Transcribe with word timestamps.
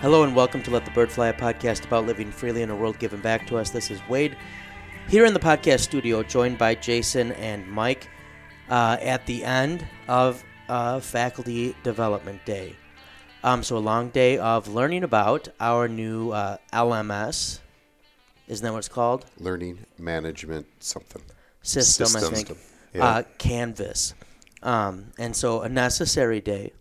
Hello 0.00 0.22
and 0.22 0.36
welcome 0.36 0.62
to 0.62 0.70
Let 0.70 0.84
the 0.84 0.92
Bird 0.92 1.10
Fly, 1.10 1.26
a 1.26 1.32
podcast 1.32 1.84
about 1.84 2.06
living 2.06 2.30
freely 2.30 2.62
in 2.62 2.70
a 2.70 2.76
world 2.76 3.00
given 3.00 3.20
back 3.20 3.48
to 3.48 3.56
us. 3.56 3.70
This 3.70 3.90
is 3.90 4.00
Wade 4.08 4.36
here 5.08 5.24
in 5.26 5.34
the 5.34 5.40
podcast 5.40 5.80
studio, 5.80 6.22
joined 6.22 6.56
by 6.56 6.76
Jason 6.76 7.32
and 7.32 7.66
Mike 7.66 8.08
uh, 8.70 8.96
at 9.00 9.26
the 9.26 9.44
end 9.44 9.84
of 10.06 10.44
uh, 10.68 11.00
Faculty 11.00 11.74
Development 11.82 12.44
Day. 12.44 12.76
Um, 13.42 13.64
so, 13.64 13.76
a 13.76 13.78
long 13.78 14.10
day 14.10 14.38
of 14.38 14.68
learning 14.68 15.02
about 15.02 15.48
our 15.58 15.88
new 15.88 16.30
uh, 16.30 16.58
LMS. 16.72 17.58
Isn't 18.46 18.64
that 18.64 18.72
what 18.72 18.78
it's 18.78 18.88
called? 18.88 19.26
Learning 19.40 19.84
management 19.98 20.66
something. 20.78 21.22
System, 21.62 22.06
I 22.06 22.20
System. 22.20 22.34
think. 22.34 22.58
Yeah. 22.94 23.04
Uh, 23.04 23.22
Canvas. 23.38 24.14
Um, 24.62 25.06
and 25.18 25.34
so, 25.34 25.62
a 25.62 25.68
necessary 25.68 26.40
day 26.40 26.72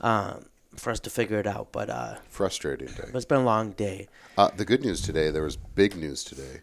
um, 0.00 0.46
for 0.76 0.90
us 0.90 1.00
to 1.00 1.10
figure 1.10 1.38
it 1.38 1.46
out. 1.46 1.72
But, 1.72 1.90
uh, 1.90 2.16
Frustrating 2.28 2.88
day. 2.88 3.04
but 3.06 3.16
it's 3.16 3.24
been 3.24 3.40
a 3.40 3.44
long 3.44 3.72
day. 3.72 4.08
Uh, 4.38 4.50
the 4.56 4.64
good 4.64 4.82
news 4.82 5.00
today, 5.02 5.30
there 5.30 5.42
was 5.42 5.56
big 5.56 5.96
news 5.96 6.24
today. 6.24 6.60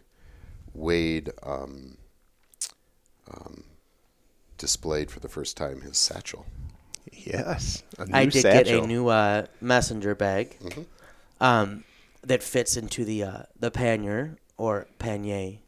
Wade 0.74 1.30
um, 1.42 1.96
um, 3.32 3.64
displayed 4.56 5.10
for 5.10 5.20
the 5.20 5.28
first 5.28 5.56
time 5.56 5.80
his 5.82 5.96
satchel. 5.98 6.46
Yes. 7.12 7.82
a 7.98 8.06
I 8.12 8.24
new 8.24 8.30
did 8.30 8.42
get 8.42 8.68
a 8.68 8.86
new 8.86 9.08
uh, 9.08 9.46
messenger 9.60 10.14
bag 10.14 10.56
Mm-hmm. 10.60 10.82
um, 11.40 11.84
that 12.22 12.42
fits 12.42 12.76
into 12.76 13.04
the 13.04 13.22
uh, 13.22 13.42
the 13.58 13.70
pannier 13.70 14.36
or 14.56 14.86
panier 14.98 15.58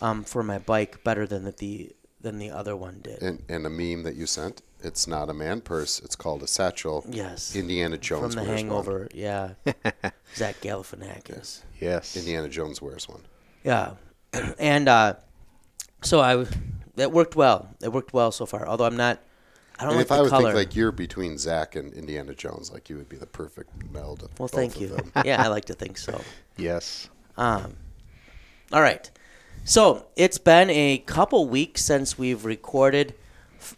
um, 0.00 0.24
for 0.24 0.42
my 0.42 0.58
bike 0.58 1.02
better 1.04 1.26
than 1.26 1.44
the, 1.44 1.50
the 1.52 1.92
than 2.20 2.38
the 2.38 2.50
other 2.50 2.74
one 2.76 3.00
did. 3.02 3.20
And, 3.22 3.42
and 3.48 3.66
a 3.66 3.70
meme 3.70 4.02
that 4.04 4.14
you 4.14 4.24
sent, 4.26 4.62
it's 4.84 5.06
not 5.06 5.28
a 5.30 5.34
man 5.34 5.60
purse, 5.60 5.98
it's 6.00 6.16
called 6.16 6.42
a 6.42 6.46
satchel. 6.46 7.04
yes, 7.08 7.54
Indiana 7.56 7.96
Jones 7.98 8.34
from 8.34 8.44
Jones 8.44 8.46
the 8.46 8.50
wears 8.50 8.60
Hangover. 8.60 9.08
Yeah, 9.14 9.50
Zach 10.36 10.60
Galifianakis. 10.60 11.62
Yes. 11.80 12.16
Indiana 12.16 12.48
Jones 12.48 12.80
wears 12.82 13.08
one. 13.08 13.22
Yeah, 13.64 13.94
and 14.58 14.88
uh, 14.88 15.14
so 16.02 16.20
I 16.20 16.46
that 16.96 17.12
worked 17.12 17.36
well. 17.36 17.68
It 17.82 17.92
worked 17.92 18.12
well 18.12 18.30
so 18.32 18.46
far. 18.46 18.66
Although 18.66 18.84
I'm 18.86 18.96
not. 18.96 19.20
I 19.76 19.82
don't 19.82 19.90
And 19.90 19.96
like 19.96 20.02
if 20.04 20.08
the 20.08 20.14
I 20.14 20.20
would 20.20 20.30
color. 20.30 20.44
think 20.52 20.68
like 20.68 20.76
you're 20.76 20.92
between 20.92 21.36
Zach 21.36 21.74
and 21.74 21.92
Indiana 21.94 22.32
Jones, 22.34 22.70
like 22.70 22.88
you 22.88 22.96
would 22.96 23.08
be 23.08 23.16
the 23.16 23.26
perfect 23.26 23.70
meld 23.92 24.22
of 24.22 24.28
well, 24.38 24.46
both 24.46 24.52
thank 24.52 24.76
of 24.76 24.82
you. 24.82 24.88
them. 24.88 25.10
yeah, 25.24 25.42
I 25.42 25.48
like 25.48 25.64
to 25.66 25.74
think 25.74 25.98
so. 25.98 26.20
Yes. 26.56 27.08
Um, 27.36 27.74
all 28.72 28.80
right. 28.80 29.10
So 29.64 30.06
it's 30.14 30.38
been 30.38 30.70
a 30.70 30.98
couple 30.98 31.48
weeks 31.48 31.82
since 31.84 32.16
we've 32.16 32.44
recorded. 32.44 33.14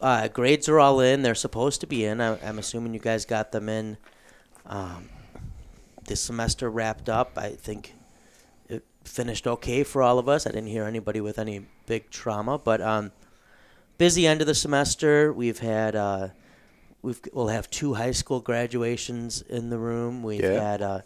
Uh, 0.00 0.28
grades 0.28 0.68
are 0.68 0.78
all 0.80 1.00
in. 1.00 1.22
They're 1.22 1.34
supposed 1.34 1.80
to 1.82 1.86
be 1.86 2.04
in. 2.04 2.20
I, 2.20 2.38
I'm 2.46 2.58
assuming 2.58 2.94
you 2.94 3.00
guys 3.00 3.24
got 3.24 3.52
them 3.52 3.68
in. 3.68 3.96
Um, 4.66 5.08
this 6.06 6.20
semester 6.20 6.70
wrapped 6.70 7.08
up. 7.08 7.32
I 7.36 7.50
think 7.50 7.94
it 8.68 8.84
finished 9.04 9.46
okay 9.46 9.82
for 9.82 10.02
all 10.02 10.18
of 10.18 10.28
us. 10.28 10.46
I 10.46 10.50
didn't 10.50 10.68
hear 10.68 10.84
anybody 10.84 11.20
with 11.20 11.38
any 11.38 11.66
big 11.86 12.10
trauma, 12.10 12.58
but 12.58 12.80
um, 12.80 13.12
busy 13.98 14.26
end 14.26 14.40
of 14.40 14.46
the 14.46 14.54
semester. 14.54 15.32
We've 15.32 15.58
had 15.58 15.94
uh, 15.96 16.28
we've 17.02 17.20
we'll 17.32 17.48
have 17.48 17.68
two 17.70 17.94
high 17.94 18.12
school 18.12 18.40
graduations 18.40 19.42
in 19.42 19.70
the 19.70 19.78
room. 19.78 20.22
We've 20.22 20.40
Yeah. 20.42 20.60
had 20.70 20.82
uh, 20.82 21.00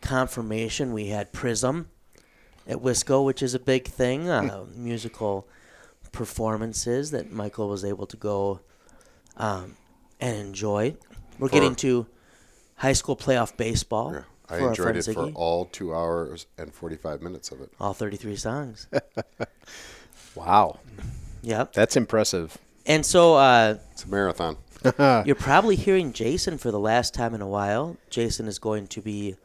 confirmation. 0.00 0.92
We 0.92 1.08
had 1.08 1.32
Prism 1.32 1.88
at 2.66 2.78
Wisco, 2.78 3.24
which 3.24 3.42
is 3.42 3.54
a 3.54 3.58
big 3.60 3.86
thing. 3.86 4.28
Uh, 4.28 4.64
musical 4.74 5.46
performances 6.16 7.10
that 7.10 7.30
Michael 7.30 7.68
was 7.68 7.84
able 7.84 8.06
to 8.06 8.16
go 8.16 8.60
um, 9.36 9.76
and 10.20 10.36
enjoy. 10.36 10.96
We're 11.38 11.48
For- 11.48 11.52
getting 11.54 11.74
to 11.76 12.06
high 12.76 12.94
school 12.94 13.16
playoff 13.16 13.56
baseball. 13.56 14.12
Yeah. 14.14 14.22
I 14.48 14.58
enjoyed 14.58 14.96
it 14.96 15.04
for 15.12 15.30
all 15.34 15.64
two 15.66 15.92
hours 15.92 16.46
and 16.56 16.72
45 16.72 17.20
minutes 17.20 17.50
of 17.50 17.60
it. 17.60 17.70
all 17.80 17.92
33 17.94 18.36
songs. 18.36 18.86
Wow. 20.34 20.80
yep. 21.42 21.72
That's 21.72 21.96
impressive. 21.96 22.58
And 22.84 23.04
so 23.06 23.36
uh, 23.36 23.78
It's 23.92 24.04
a 24.04 24.08
marathon. 24.08 24.58
You're 25.24 25.34
probably 25.34 25.76
hearing 25.76 26.12
Jason 26.12 26.58
for 26.58 26.70
the 26.70 26.78
last 26.78 27.14
time 27.14 27.34
in 27.34 27.40
a 27.40 27.48
while. 27.48 27.96
Jason 28.10 28.46
is 28.46 28.58
going 28.58 28.86
to 28.88 29.00
be 29.00 29.36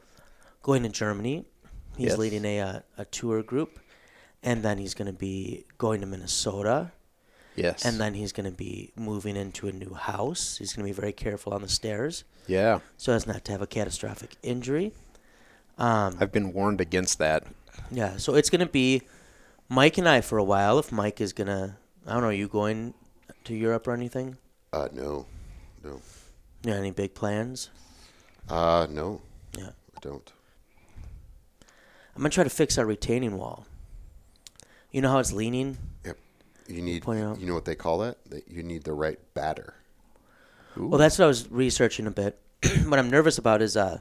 going 0.62 0.84
to 0.84 0.90
Germany. 0.90 1.46
He's 1.98 2.10
Yes. 2.10 2.18
leading 2.18 2.44
a 2.46 2.60
uh, 2.60 2.80
a 2.98 3.06
tour 3.06 3.42
group, 3.42 3.80
and 4.44 4.64
then 4.64 4.78
he's 4.78 4.94
going 4.94 5.08
to 5.08 5.14
be 5.18 5.66
going 5.78 6.02
to 6.02 6.08
Minnesota, 6.08 6.92
Yes. 7.56 7.86
and 7.86 8.00
then 8.00 8.14
he's 8.14 8.32
going 8.32 8.50
to 8.50 8.56
be 8.56 8.92
moving 8.96 9.36
into 9.36 9.68
a 9.68 9.72
new 9.72 9.94
house. 9.94 10.58
He's 10.58 10.74
going 10.74 10.88
to 10.88 10.94
be 10.94 11.00
very 11.00 11.12
careful 11.14 11.54
on 11.54 11.62
the 11.62 11.68
stairs 11.68 12.24
yeah. 12.48 12.80
so 12.98 13.14
as 13.14 13.28
not 13.28 13.44
to 13.46 13.52
have 13.52 13.62
a 13.62 13.68
catastrophic 13.68 14.36
injury. 14.42 14.94
Um, 15.78 16.18
I've 16.20 16.32
been 16.32 16.54
warned 16.54 16.80
against 16.82 17.18
that. 17.20 17.44
yeah, 17.92 18.18
so 18.18 18.36
it's 18.36 18.50
going 18.50 18.66
to 18.66 18.72
be 18.72 19.02
Mike 19.70 19.98
and 19.98 20.08
I 20.08 20.22
for 20.22 20.38
a 20.38 20.44
while. 20.44 20.80
If 20.80 20.92
Mike 20.92 21.20
is 21.22 21.34
going 21.34 21.48
to, 21.48 21.76
I 22.08 22.14
don't 22.14 22.22
know, 22.22 22.28
are 22.30 22.34
you 22.34 22.48
going 22.48 22.94
to 23.46 23.56
Europe 23.56 23.88
or 23.88 23.94
anything? 23.94 24.38
Uh, 24.74 24.88
no, 24.94 25.26
no, 25.84 26.00
Yeah, 26.64 26.76
any 26.76 26.92
big 26.92 27.14
plans? 27.14 27.70
uh, 28.50 28.88
no, 28.90 29.22
Yeah. 29.58 29.70
I 29.96 30.00
don't. 30.02 30.32
I'm 32.16 32.22
gonna 32.22 32.30
try 32.30 32.44
to 32.44 32.50
fix 32.50 32.78
our 32.78 32.86
retaining 32.86 33.38
wall. 33.38 33.66
You 34.92 35.02
know 35.02 35.10
how 35.10 35.20
it's 35.20 35.32
leaning? 35.32 35.78
Yep. 36.06 36.18
You 36.68 36.82
need. 36.82 37.04
Point 37.04 37.22
out. 37.22 37.40
You 37.40 37.48
know 37.48 37.54
what 37.54 37.66
they 37.66 37.76
call 37.76 38.00
that? 38.00 38.18
That 38.30 38.48
you 38.50 38.64
need 38.64 38.84
the 38.84 38.94
right 38.94 39.20
batter. 39.34 39.74
Well, 40.76 40.98
that's 41.00 41.18
what 41.20 41.26
I 41.26 41.28
was 41.28 41.50
researching 41.52 42.08
a 42.08 42.12
bit. 42.12 42.40
what 42.86 43.00
I'm 43.00 43.10
nervous 43.10 43.38
about 43.38 43.62
is 43.62 43.76
uh, 43.76 44.00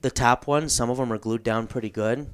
the 0.00 0.10
top 0.10 0.46
ones. 0.46 0.72
Some 0.72 0.90
of 0.90 0.96
them 0.98 1.12
are 1.12 1.18
glued 1.18 1.42
down 1.42 1.66
pretty 1.66 1.90
good, 1.90 2.28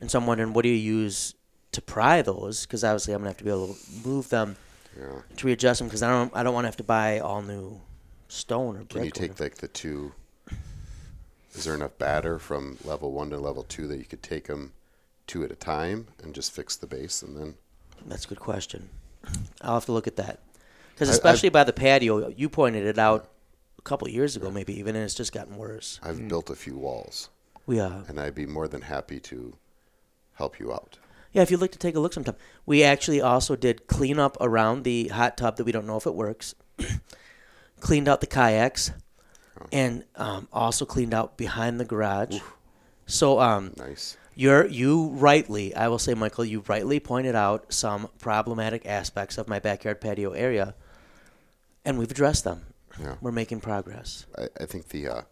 and 0.00 0.10
so 0.10 0.18
I'm 0.18 0.26
wondering 0.26 0.52
what 0.52 0.62
do 0.62 0.68
you 0.68 0.74
use 0.74 1.34
to 1.72 1.80
pry 1.82 2.22
those? 2.22 2.66
Because 2.66 2.84
obviously 2.84 3.14
I'm 3.14 3.20
gonna 3.20 3.30
have 3.30 3.38
to 3.38 3.44
be 3.44 3.50
able 3.50 3.74
to 3.74 4.08
move 4.08 4.28
them 4.28 4.56
Yeah. 4.98 5.20
to 5.36 5.46
readjust 5.46 5.78
them. 5.78 5.88
Because 5.88 6.02
I 6.02 6.10
don't 6.10 6.34
I 6.36 6.42
don't 6.42 6.54
want 6.54 6.64
to 6.64 6.68
have 6.68 6.76
to 6.78 6.84
buy 6.84 7.20
all 7.20 7.42
new 7.42 7.80
stone 8.28 8.76
or 8.76 8.84
brick. 8.84 8.90
Can 8.90 9.04
you 9.04 9.10
take 9.10 9.40
like 9.40 9.56
the 9.56 9.68
two? 9.68 10.12
Is 11.54 11.64
there 11.64 11.74
enough 11.74 11.96
batter 11.98 12.38
from 12.38 12.78
level 12.84 13.12
one 13.12 13.30
to 13.30 13.38
level 13.38 13.62
two 13.62 13.86
that 13.88 13.96
you 13.98 14.04
could 14.04 14.22
take 14.22 14.46
them 14.48 14.72
two 15.26 15.44
at 15.44 15.50
a 15.50 15.56
time 15.56 16.08
and 16.22 16.34
just 16.34 16.52
fix 16.52 16.76
the 16.76 16.86
base 16.86 17.22
and 17.22 17.36
then? 17.36 17.54
That's 18.06 18.24
a 18.24 18.28
good 18.28 18.40
question. 18.40 18.88
I'll 19.62 19.74
have 19.74 19.86
to 19.86 19.92
look 19.92 20.06
at 20.06 20.16
that. 20.16 20.40
Because 20.94 21.08
I- 21.08 21.12
I've- 21.12 21.16
especially 21.16 21.48
by 21.48 21.64
the 21.64 21.72
patio, 21.72 22.28
you 22.28 22.48
pointed 22.48 22.84
it 22.86 22.98
out 22.98 23.30
a 23.78 23.82
couple 23.82 24.08
years 24.08 24.36
ago, 24.36 24.50
maybe 24.50 24.78
even, 24.78 24.94
and 24.96 25.04
it's 25.04 25.14
just 25.14 25.32
gotten 25.32 25.56
worse. 25.56 25.98
I've 26.02 26.28
built 26.28 26.50
a 26.50 26.54
few 26.54 26.76
walls, 26.76 27.28
We 27.66 27.80
are, 27.80 28.04
and 28.08 28.20
I'd 28.20 28.34
be 28.34 28.46
more 28.46 28.68
than 28.68 28.82
happy 28.82 29.18
to 29.20 29.56
help 30.34 30.58
you 30.60 30.72
out. 30.72 30.98
Yeah, 31.32 31.42
if 31.42 31.50
you'd 31.50 31.60
like 31.60 31.72
to 31.72 31.78
take 31.78 31.96
a 31.96 32.00
look 32.00 32.12
sometime. 32.12 32.36
We 32.64 32.84
actually 32.84 33.20
also 33.20 33.56
did 33.56 33.86
clean 33.88 34.18
up 34.20 34.36
around 34.40 34.84
the 34.84 35.08
hot 35.08 35.36
tub 35.36 35.56
that 35.56 35.64
we 35.64 35.72
don't 35.72 35.86
know 35.86 35.96
if 35.96 36.06
it 36.06 36.14
works. 36.14 36.54
cleaned 37.80 38.08
out 38.08 38.20
the 38.20 38.26
kayaks, 38.26 38.92
and 39.72 40.04
um, 40.16 40.48
also 40.52 40.84
cleaned 40.84 41.12
out 41.14 41.36
behind 41.36 41.80
the 41.80 41.84
garage. 41.84 42.38
So 43.06 43.40
um, 43.40 43.72
Nice. 43.76 44.16
You're 44.34 44.66
you 44.66 45.08
rightly, 45.08 45.74
I 45.74 45.88
will 45.88 45.98
say, 45.98 46.14
Michael, 46.14 46.44
you 46.44 46.64
rightly 46.66 47.00
pointed 47.00 47.34
out 47.34 47.72
some 47.72 48.08
problematic 48.18 48.86
aspects 48.86 49.38
of 49.38 49.48
my 49.48 49.58
backyard 49.58 50.00
patio 50.00 50.32
area, 50.32 50.74
and 51.84 51.98
we've 51.98 52.10
addressed 52.10 52.44
them. 52.44 52.66
Yeah. 53.00 53.16
We're 53.20 53.32
making 53.32 53.60
progress. 53.60 54.26
I, 54.36 54.48
I 54.60 54.66
think 54.66 54.88
the 54.88 55.08
uh, 55.08 55.22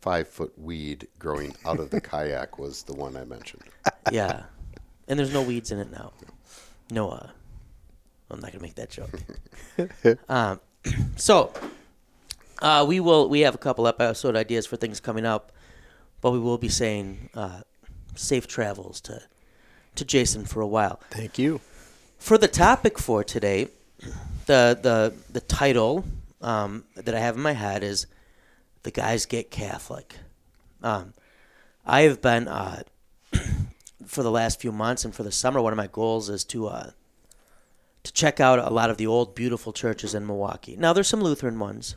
five 0.00 0.28
foot 0.28 0.52
weed 0.58 1.08
growing 1.18 1.54
out 1.64 1.80
of 1.80 1.90
the 1.90 2.00
kayak 2.12 2.58
was 2.58 2.82
the 2.82 2.94
one 2.94 3.16
I 3.16 3.24
mentioned. 3.24 3.62
Yeah, 4.12 4.42
and 5.08 5.18
there's 5.18 5.32
no 5.32 5.40
weeds 5.40 5.70
in 5.70 5.78
it 5.78 5.90
now. 5.90 6.12
No, 6.90 7.10
uh, 7.10 7.28
I'm 8.30 8.40
not 8.40 8.52
gonna 8.52 8.62
make 8.62 8.74
that 8.74 8.90
joke. 8.90 9.18
um, 10.28 10.60
so, 11.16 11.50
uh, 12.60 12.84
we 12.86 13.00
will. 13.00 13.30
We 13.30 13.40
have 13.40 13.54
a 13.54 13.58
couple 13.58 13.88
episode 13.88 14.36
ideas 14.36 14.66
for 14.66 14.76
things 14.76 15.00
coming 15.00 15.24
up, 15.24 15.52
but 16.20 16.32
we 16.32 16.38
will 16.38 16.58
be 16.58 16.68
saying 16.68 17.30
uh, 17.34 17.62
safe 18.16 18.46
travels 18.46 19.00
to 19.02 19.22
to 19.96 20.04
Jason 20.04 20.44
for 20.44 20.60
a 20.60 20.66
while. 20.66 21.00
Thank 21.10 21.38
you. 21.38 21.60
For 22.18 22.38
the 22.38 22.48
topic 22.48 22.98
for 22.98 23.22
today, 23.22 23.68
the 24.46 24.78
the 24.80 25.14
the 25.30 25.40
title 25.40 26.04
um, 26.40 26.84
that 26.96 27.14
I 27.14 27.20
have 27.20 27.36
in 27.36 27.42
my 27.42 27.52
head 27.52 27.82
is 27.82 28.06
"The 28.82 28.90
Guys 28.90 29.26
Get 29.26 29.50
Catholic." 29.50 30.16
Um, 30.82 31.14
I 31.86 32.02
have 32.02 32.20
been 32.20 32.48
uh, 32.48 32.82
for 34.06 34.22
the 34.22 34.30
last 34.30 34.60
few 34.60 34.72
months 34.72 35.04
and 35.04 35.14
for 35.14 35.22
the 35.22 35.32
summer. 35.32 35.60
One 35.60 35.72
of 35.72 35.76
my 35.76 35.86
goals 35.86 36.28
is 36.28 36.44
to 36.46 36.68
uh, 36.68 36.90
to 38.04 38.12
check 38.12 38.40
out 38.40 38.58
a 38.58 38.70
lot 38.70 38.90
of 38.90 38.96
the 38.96 39.06
old 39.06 39.34
beautiful 39.34 39.72
churches 39.72 40.14
in 40.14 40.26
Milwaukee. 40.26 40.76
Now 40.76 40.92
there's 40.92 41.08
some 41.08 41.22
Lutheran 41.22 41.58
ones, 41.58 41.96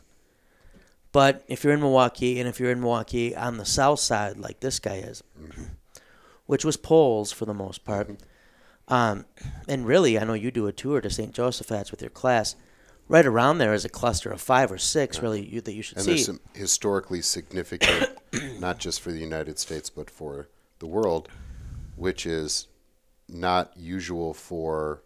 but 1.12 1.44
if 1.48 1.64
you're 1.64 1.74
in 1.74 1.80
Milwaukee 1.80 2.38
and 2.38 2.48
if 2.48 2.58
you're 2.58 2.70
in 2.70 2.80
Milwaukee 2.80 3.36
on 3.36 3.58
the 3.58 3.64
south 3.64 4.00
side, 4.00 4.36
like 4.38 4.60
this 4.60 4.78
guy 4.78 4.96
is, 4.96 5.22
which 6.48 6.64
was 6.64 6.78
Poles 6.78 7.30
for 7.30 7.44
the 7.44 7.52
most 7.52 7.84
part. 7.84 8.10
Um, 8.88 9.26
and 9.68 9.86
really, 9.86 10.18
I 10.18 10.24
know 10.24 10.32
you 10.32 10.50
do 10.50 10.66
a 10.66 10.72
tour 10.72 11.02
to 11.02 11.10
St. 11.10 11.34
Joseph's 11.34 11.90
with 11.90 12.00
your 12.00 12.10
class. 12.10 12.56
right 13.06 13.26
around 13.26 13.58
there 13.58 13.74
is 13.74 13.84
a 13.84 13.88
cluster 13.90 14.30
of 14.30 14.40
five 14.40 14.72
or 14.72 14.78
six, 14.78 15.20
really, 15.20 15.44
you, 15.46 15.60
that 15.60 15.74
you 15.74 15.82
should 15.82 15.98
And 15.98 16.06
see. 16.06 16.10
And 16.12 16.18
there's 16.18 16.26
some 16.26 16.40
historically 16.54 17.20
significant, 17.20 18.16
not 18.60 18.78
just 18.78 19.02
for 19.02 19.12
the 19.12 19.18
United 19.18 19.58
States, 19.58 19.90
but 19.90 20.08
for 20.08 20.48
the 20.78 20.86
world, 20.86 21.28
which 21.96 22.24
is 22.24 22.66
not 23.28 23.70
usual 23.76 24.32
for 24.32 25.02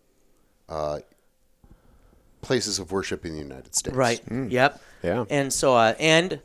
uh, 0.69 1.01
places 2.41 2.79
of 2.79 2.93
worship 2.93 3.27
in 3.27 3.33
the 3.33 3.39
United 3.39 3.75
States. 3.75 3.97
Right. 3.97 4.21
Yep. 4.31 4.81
Yeah. 5.03 5.25
And 5.29 5.53
so, 5.53 5.75
uh, 5.75 5.95
and 5.99 6.41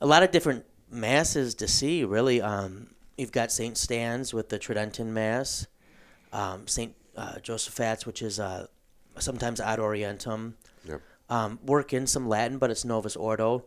a 0.00 0.06
lot 0.06 0.22
of 0.22 0.30
different 0.30 0.64
masses 0.90 1.54
to 1.56 1.68
see. 1.68 2.04
Really, 2.04 2.40
um, 2.40 2.94
you've 3.16 3.32
got 3.32 3.52
Saint 3.52 3.76
Stan's 3.76 4.32
with 4.32 4.48
the 4.48 4.58
Tridentine 4.58 5.12
Mass, 5.12 5.66
um, 6.32 6.66
Saint 6.66 6.94
uh, 7.16 7.34
Josaphat's, 7.42 8.06
which 8.06 8.22
is 8.22 8.40
uh, 8.40 8.66
sometimes 9.18 9.60
ad 9.60 9.78
orientem. 9.78 10.54
Yep. 10.88 11.00
Um, 11.28 11.58
work 11.64 11.92
in 11.92 12.06
some 12.06 12.28
Latin, 12.28 12.58
but 12.58 12.70
it's 12.70 12.84
Novus 12.84 13.16
Ordo. 13.16 13.64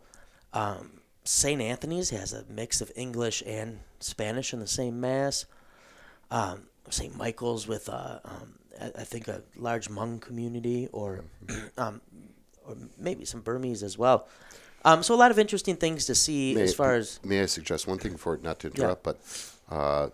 Um, 0.53 1.01
Saint 1.23 1.61
Anthony's 1.61 2.11
has 2.11 2.33
a 2.33 2.45
mix 2.49 2.81
of 2.81 2.91
English 2.95 3.41
and 3.45 3.79
Spanish 3.99 4.53
in 4.53 4.59
the 4.59 4.67
same 4.67 4.99
mass. 4.99 5.45
Um, 6.29 6.67
Saint 6.89 7.17
Michael's 7.17 7.67
with, 7.67 7.89
uh, 7.89 8.19
um, 8.23 8.59
I, 8.79 8.91
I 8.99 9.03
think, 9.03 9.27
a 9.27 9.41
large 9.55 9.89
Hmong 9.89 10.21
community, 10.21 10.87
or 10.91 11.25
um, 11.77 12.01
or 12.67 12.75
maybe 12.97 13.25
some 13.25 13.41
Burmese 13.41 13.83
as 13.83 13.97
well. 13.97 14.27
Um, 14.85 15.03
so 15.03 15.13
a 15.13 15.17
lot 15.17 15.31
of 15.31 15.39
interesting 15.39 15.75
things 15.75 16.05
to 16.05 16.15
see 16.15 16.53
May, 16.55 16.61
as 16.61 16.73
far 16.73 16.93
as 16.95 17.19
may 17.23 17.41
I 17.41 17.47
suggest 17.47 17.87
one 17.87 17.97
thing 17.97 18.11
before 18.13 18.37
not 18.41 18.59
to 18.59 18.67
interrupt, 18.67 19.03
but 19.03 19.17
uh, 19.69 20.09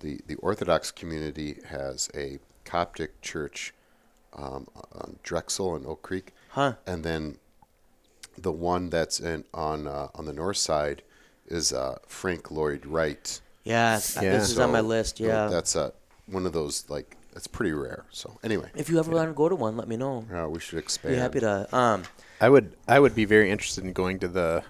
the 0.00 0.20
the 0.26 0.36
Orthodox 0.36 0.90
community 0.90 1.56
has 1.68 2.08
a 2.14 2.38
Coptic 2.64 3.20
church 3.20 3.74
um, 4.34 4.68
on 4.92 5.18
Drexel 5.22 5.74
and 5.76 5.84
Oak 5.86 6.00
Creek, 6.02 6.32
Huh. 6.50 6.74
and 6.86 7.04
then 7.04 7.38
the 8.38 8.52
one 8.52 8.88
that's 8.90 9.20
in 9.20 9.44
on 9.52 9.86
uh, 9.86 10.08
on 10.14 10.24
the 10.26 10.32
north 10.32 10.56
side 10.58 11.02
is 11.46 11.72
uh, 11.72 11.98
Frank 12.06 12.50
Lloyd 12.50 12.86
Wright. 12.86 13.40
yeah, 13.64 14.00
Yeah. 14.22 14.32
this 14.38 14.50
is 14.50 14.58
on 14.58 14.72
my 14.72 14.80
So, 14.80 14.86
list. 14.86 15.20
Yeah, 15.20 15.48
that's 15.48 15.76
uh, 15.76 15.90
one 16.26 16.46
of 16.46 16.52
those 16.52 16.88
like 16.88 17.16
it's 17.36 17.46
pretty 17.48 17.72
rare. 17.72 18.04
So 18.10 18.38
anyway, 18.44 18.70
if 18.76 18.88
you 18.88 18.98
ever 19.00 19.10
want 19.10 19.28
to 19.28 19.34
go 19.34 19.48
to 19.48 19.56
one, 19.56 19.76
let 19.76 19.88
me 19.88 19.96
know. 19.96 20.24
uh, 20.32 20.48
we 20.48 20.60
should 20.60 20.78
expand. 20.78 21.14
Be 21.16 21.18
happy 21.20 21.40
to. 21.40 21.66
Um, 21.76 22.04
I 22.40 22.48
would 22.48 22.76
I 22.86 23.00
would 23.00 23.14
be 23.14 23.24
very 23.24 23.50
interested 23.50 23.84
in 23.84 23.92
going 23.92 24.18
to 24.20 24.28
the 24.28 24.64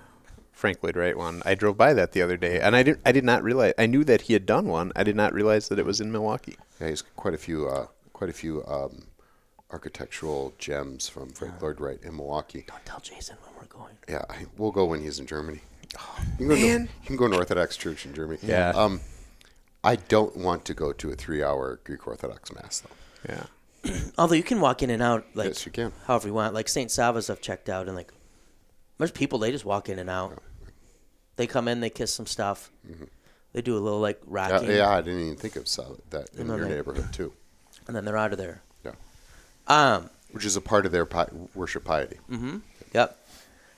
Frank 0.52 0.82
Lloyd 0.82 0.96
Wright 0.96 1.16
one. 1.16 1.43
I 1.44 1.55
drove 1.55 1.76
by 1.76 1.94
that 1.94 2.12
the 2.12 2.22
other 2.22 2.37
day, 2.37 2.61
and 2.61 2.76
I 2.76 2.82
did 2.82 3.00
I 3.05 3.12
did 3.12 3.25
not 3.25 3.43
realize 3.43 3.75
I 3.78 3.87
knew 3.87 4.05
that 4.05 4.22
he 4.22 4.32
had 4.32 4.46
done 4.46 4.69
one. 4.69 4.93
I 4.96 5.02
did 5.02 5.16
not 5.16 5.32
realize 5.32 5.69
that 5.69 5.78
it 5.78 5.87
was 5.87 6.00
in 6.00 6.12
Milwaukee. 6.12 6.56
Yeah, 6.81 6.88
he's 6.88 7.02
quite 7.02 7.34
a 7.34 7.38
few 7.38 7.69
uh, 7.69 7.87
quite 8.12 8.31
a 8.31 8.32
few 8.32 8.64
um, 8.66 9.06
architectural 9.70 10.55
gems 10.58 11.08
from 11.08 11.31
Frank 11.31 11.61
Lloyd 11.61 11.81
Wright 11.81 11.99
in 12.02 12.16
Milwaukee. 12.16 12.64
don't 12.66 12.84
tell 12.84 13.00
Jason 13.00 13.37
when 13.43 13.55
we're 13.56 13.78
going. 13.78 13.94
Yeah, 14.08 14.22
I, 14.31 14.46
we'll 14.56 14.70
go 14.70 14.84
when 14.84 15.02
he's 15.02 15.19
in 15.19 15.26
Germany. 15.26 15.61
you, 16.38 16.46
can 16.46 16.49
go 16.49 16.55
to, 16.55 16.61
man. 16.61 16.88
you 17.02 17.06
can 17.06 17.16
go 17.16 17.28
to 17.28 17.37
Orthodox 17.37 17.76
Church 17.76 18.06
in 18.06 18.14
Germany. 18.14 18.38
Yeah. 18.43 18.70
Um, 18.70 19.00
I 19.82 19.96
don't 19.96 20.37
want 20.37 20.64
to 20.66 20.75
go 20.75 20.93
to 20.93 21.11
a 21.11 21.14
three-hour 21.14 21.81
Greek 21.84 22.06
Orthodox 22.06 22.52
Mass, 22.55 22.81
though. 22.81 23.34
Yeah. 23.34 23.44
Although 24.19 24.34
you 24.34 24.42
can 24.42 24.60
walk 24.60 24.82
in 24.82 24.90
and 24.90 25.02
out 25.02 25.26
like 25.34 25.48
yes, 25.48 25.66
you 25.66 25.72
can. 25.72 25.92
however 26.06 26.28
you 26.28 26.34
want. 26.34 26.54
Like 26.54 26.69
Saint 26.69 26.90
Sava's, 26.90 27.28
I've 27.31 27.40
checked 27.40 27.69
out, 27.69 27.86
and 27.86 27.96
like 27.96 28.12
there's 28.98 29.10
people 29.10 29.38
they 29.38 29.50
just 29.50 29.64
walk 29.64 29.88
in 29.88 29.98
and 29.98 30.08
out. 30.10 30.38
They 31.36 31.46
come 31.46 31.66
in, 31.69 31.81
they 31.81 31.90
kiss 31.90 32.14
some 32.14 32.26
stuff. 32.26 32.70
They 33.52 33.62
do 33.62 33.76
a 33.76 33.81
little 33.81 34.00
like 34.00 34.20
Mm-hmm. 34.22 34.34
Yeah, 34.36 34.50
rocking, 34.52 34.70
yeah, 34.70 34.90
I 34.90 35.00
didn't 35.00 35.20
even 35.22 35.36
think 35.36 35.56
of 35.56 35.64
that 36.10 36.28
in 36.36 36.46
your 36.46 36.60
they- 36.60 36.69
neighborhood 36.75 37.12
too. 37.12 37.32
and 37.86 37.94
then 37.96 38.04
they're 38.04 38.16
out 38.16 38.32
of 38.32 38.38
there. 38.38 38.62
Yeah, 38.84 38.92
Um, 39.69 40.10
which 40.32 40.44
is 40.44 40.56
a 40.56 40.60
part 40.60 40.87
of 40.87 40.92
their 40.92 41.06
pi- 41.06 41.28
worship 41.54 41.84
piety. 41.84 42.19
Yep. 42.94 43.19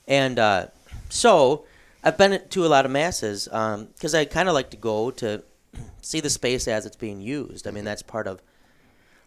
And 0.08 0.38
uh, 0.38 0.66
so 1.08 1.64
I've 2.04 2.16
been 2.18 2.40
to 2.50 2.64
a 2.66 2.68
lot 2.68 2.84
of 2.84 2.90
masses 2.92 3.44
because 3.46 4.14
I 4.14 4.24
kind 4.26 4.48
of 4.48 4.54
like 4.54 4.70
to 4.70 4.76
go 4.76 5.10
to 5.12 5.42
see 6.02 6.20
the 6.20 6.30
space 6.30 6.68
as 6.68 6.86
it's 6.86 6.96
being 6.96 7.20
used. 7.20 7.66
I 7.66 7.70
mean, 7.70 7.84
that's 7.84 8.02
part 8.02 8.26
of 8.26 8.40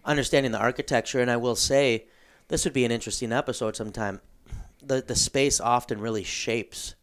understanding 0.06 0.52
the 0.52 0.60
architecture. 0.60 1.20
And 1.20 1.30
I 1.30 1.38
will 1.38 1.56
say, 1.56 2.06
this 2.48 2.64
would 2.64 2.74
be 2.74 2.86
an 2.86 2.92
interesting 2.92 3.32
episode 3.32 3.76
sometime. 3.76 4.22
The 4.82 5.02
the 5.02 5.16
space 5.16 5.60
often 5.60 6.00
really 6.00 6.24
shapes 6.24 6.96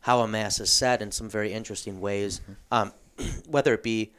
how 0.00 0.20
a 0.20 0.28
mass 0.28 0.60
is 0.60 0.70
set 0.70 1.02
in 1.02 1.12
some 1.12 1.28
very 1.28 1.52
interesting 1.52 2.00
ways. 2.00 2.40
Um, 2.70 2.92
whether 3.48 3.74
it 3.74 3.82
be 3.82 4.12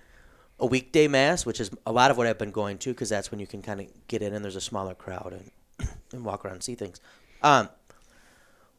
a 0.60 0.66
weekday 0.66 1.08
mass, 1.08 1.46
which 1.46 1.60
is 1.60 1.72
a 1.86 1.92
lot 1.92 2.12
of 2.12 2.18
what 2.18 2.28
I've 2.28 2.38
been 2.38 2.52
going 2.52 2.78
to, 2.80 2.92
because 2.92 3.10
that's 3.10 3.32
when 3.32 3.40
you 3.40 3.48
can 3.48 3.62
kind 3.62 3.82
of 3.82 3.88
get 4.08 4.22
in 4.22 4.34
and 4.34 4.46
there's 4.46 4.56
a 4.56 4.62
smaller 4.62 4.94
crowd 4.94 5.34
and 5.34 5.90
and 6.14 6.24
walk 6.24 6.46
around 6.46 6.56
and 6.56 6.64
see 6.64 6.76
things. 6.76 7.02
Um, 7.42 7.70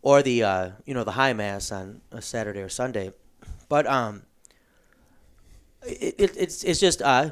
or 0.02 0.22
the 0.22 0.42
uh, 0.42 0.70
you 0.84 0.94
know 0.94 1.04
the 1.04 1.12
high 1.12 1.32
mass 1.32 1.72
on 1.72 2.00
a 2.10 2.22
Saturday 2.22 2.60
or 2.60 2.68
Sunday, 2.68 3.12
but 3.68 3.86
um, 3.86 4.22
it, 5.82 6.14
it 6.18 6.36
it's 6.36 6.62
it's 6.64 6.80
just 6.80 7.02
uh, 7.02 7.30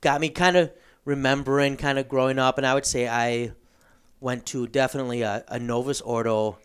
got 0.00 0.20
me 0.20 0.28
kind 0.28 0.56
of 0.56 0.70
remembering 1.04 1.76
kind 1.76 1.98
of 1.98 2.08
growing 2.08 2.38
up, 2.38 2.58
and 2.58 2.66
I 2.66 2.74
would 2.74 2.86
say 2.86 3.08
I 3.08 3.52
went 4.20 4.46
to 4.46 4.66
definitely 4.66 5.22
a, 5.22 5.44
a 5.48 5.58
Novus 5.58 6.00
Ordo 6.00 6.58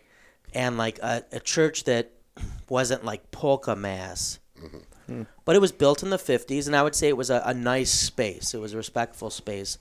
and 0.54 0.78
like 0.78 1.00
a, 1.00 1.24
a 1.32 1.40
church 1.40 1.86
that 1.86 2.12
wasn't 2.70 3.06
like 3.06 3.32
polka 3.32 3.76
mass. 3.76 4.40
But 5.46 5.56
it 5.56 5.60
was 5.60 5.72
built 5.72 6.02
in 6.02 6.10
the 6.10 6.18
50s, 6.18 6.66
and 6.66 6.76
I 6.76 6.82
would 6.82 6.96
say 6.96 7.08
it 7.08 7.18
was 7.18 7.30
a, 7.30 7.42
a 7.46 7.54
nice 7.54 7.92
space. 7.92 8.54
It 8.54 8.60
was 8.60 8.74
a 8.74 8.78
respectful 8.78 9.30
space. 9.30 9.78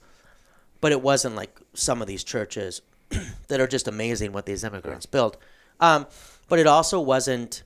But 0.81 0.91
it 0.91 1.01
wasn't 1.01 1.35
like 1.35 1.59
some 1.73 2.01
of 2.01 2.07
these 2.07 2.23
churches 2.23 2.81
that 3.47 3.59
are 3.59 3.65
just 3.67 3.87
amazing 3.87 4.33
what 4.33 4.45
these 4.45 4.63
immigrants 4.63 5.05
built. 5.07 5.37
Um, 5.79 6.05
but 6.47 6.59
it 6.59 6.67
also 6.67 6.99
wasn't 6.99 7.55
s- 7.55 7.63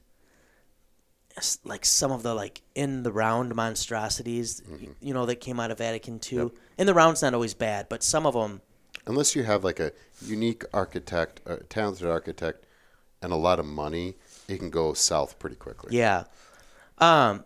like 1.63 1.85
some 1.85 2.11
of 2.11 2.23
the 2.23 2.33
like 2.33 2.61
in 2.75 3.03
the 3.03 3.11
round 3.11 3.55
monstrosities, 3.55 4.61
y- 4.69 4.89
you 5.01 5.13
know, 5.13 5.25
that 5.25 5.37
came 5.37 5.59
out 5.59 5.71
of 5.71 5.77
Vatican 5.77 6.19
II. 6.31 6.49
In 6.77 6.85
the 6.87 6.93
round's 6.93 7.21
not 7.21 7.33
always 7.33 7.53
bad, 7.53 7.87
but 7.89 8.03
some 8.03 8.25
of 8.25 8.33
them, 8.33 8.61
Unless 9.07 9.35
you 9.35 9.43
have 9.43 9.63
like 9.63 9.79
a 9.79 9.91
unique 10.25 10.63
architect, 10.73 11.41
a 11.45 11.57
talented 11.57 12.07
architect, 12.07 12.65
and 13.21 13.31
a 13.33 13.35
lot 13.35 13.59
of 13.59 13.65
money, 13.65 14.15
it 14.47 14.57
can 14.59 14.69
go 14.69 14.93
south 14.93 15.39
pretty 15.39 15.55
quickly. 15.55 15.95
yeah. 15.97 16.23
Um, 16.99 17.45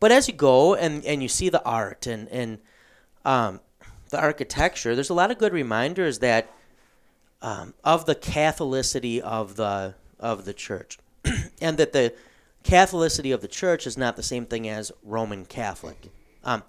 but 0.00 0.10
as 0.12 0.26
you 0.28 0.34
go 0.34 0.74
and, 0.74 1.04
and 1.04 1.22
you 1.22 1.28
see 1.28 1.48
the 1.48 1.62
art 1.64 2.06
and, 2.06 2.28
and 2.28 2.58
um, 3.24 3.60
the 4.10 4.18
architecture, 4.20 4.94
there's 4.94 5.10
a 5.10 5.14
lot 5.14 5.30
of 5.30 5.38
good 5.38 5.52
reminders 5.52 6.18
that 6.20 6.50
um, 7.42 7.74
of 7.84 8.06
the 8.06 8.14
Catholicity 8.14 9.20
of 9.20 9.56
the 9.56 9.94
of 10.18 10.44
the 10.46 10.54
church, 10.54 10.98
and 11.60 11.76
that 11.78 11.92
the 11.92 12.14
Catholicity 12.64 13.32
of 13.32 13.42
the 13.42 13.48
church 13.48 13.86
is 13.86 13.96
not 13.96 14.16
the 14.16 14.22
same 14.22 14.46
thing 14.46 14.68
as 14.68 14.90
Roman 15.02 15.44
Catholic. 15.44 16.10
Um, 16.42 16.62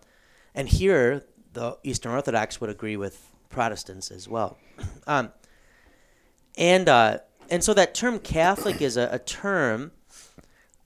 and 0.54 0.68
here, 0.68 1.24
the 1.54 1.78
Eastern 1.84 2.12
Orthodox 2.12 2.60
would 2.62 2.70
agree 2.70 2.98
with 2.98 3.32
Protestants 3.50 4.12
as 4.12 4.28
well. 4.28 4.58
Um, 5.08 5.32
and 6.58 6.90
uh, 6.90 7.20
and 7.52 7.64
so 7.64 7.74
that 7.76 7.94
term 7.94 8.18
Catholic 8.18 8.82
is 8.82 8.98
a, 8.98 9.08
a 9.12 9.20
term 9.20 9.92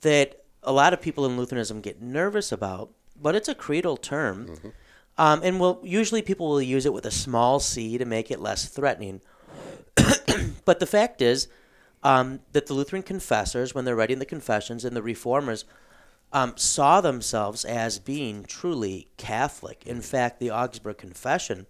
that 0.02 0.44
a 0.64 0.74
lot 0.74 0.94
of 0.94 1.02
people 1.02 1.26
in 1.26 1.38
Lutheranism 1.38 1.80
get 1.80 2.02
nervous 2.02 2.52
about, 2.52 2.92
but 3.20 3.34
it's 3.34 3.48
a 3.48 3.56
creedal 3.56 3.96
term. 3.98 4.74
Um, 5.18 5.42
and 5.44 5.60
will 5.60 5.82
usually 5.84 6.22
people 6.22 6.50
will 6.50 6.62
use 6.62 6.86
it 6.86 6.94
with 6.94 7.06
a 7.06 7.12
small 7.12 7.60
c 7.60 7.98
to 7.98 8.06
make 8.06 8.30
it 8.30 8.40
less 8.40 8.68
threatening. 8.68 9.22
but 10.66 10.80
the 10.80 10.86
fact 10.86 11.22
is 11.22 11.48
um, 12.04 12.40
that 12.54 12.68
the 12.68 12.74
Lutheran 12.74 13.04
confessors, 13.04 13.76
when 13.76 13.86
they're 13.86 13.96
writing 13.96 14.20
the 14.20 14.26
confessions, 14.26 14.86
and 14.86 14.96
the 14.96 15.02
reformers 15.02 15.66
um, 16.32 16.54
saw 16.56 17.02
themselves 17.02 17.66
as 17.66 18.00
being 18.00 18.44
truly 18.44 19.10
Catholic. 19.18 19.86
In 19.86 20.02
fact, 20.02 20.40
the 20.40 20.52
Augsburg 20.52 20.98
Confession 20.98 21.66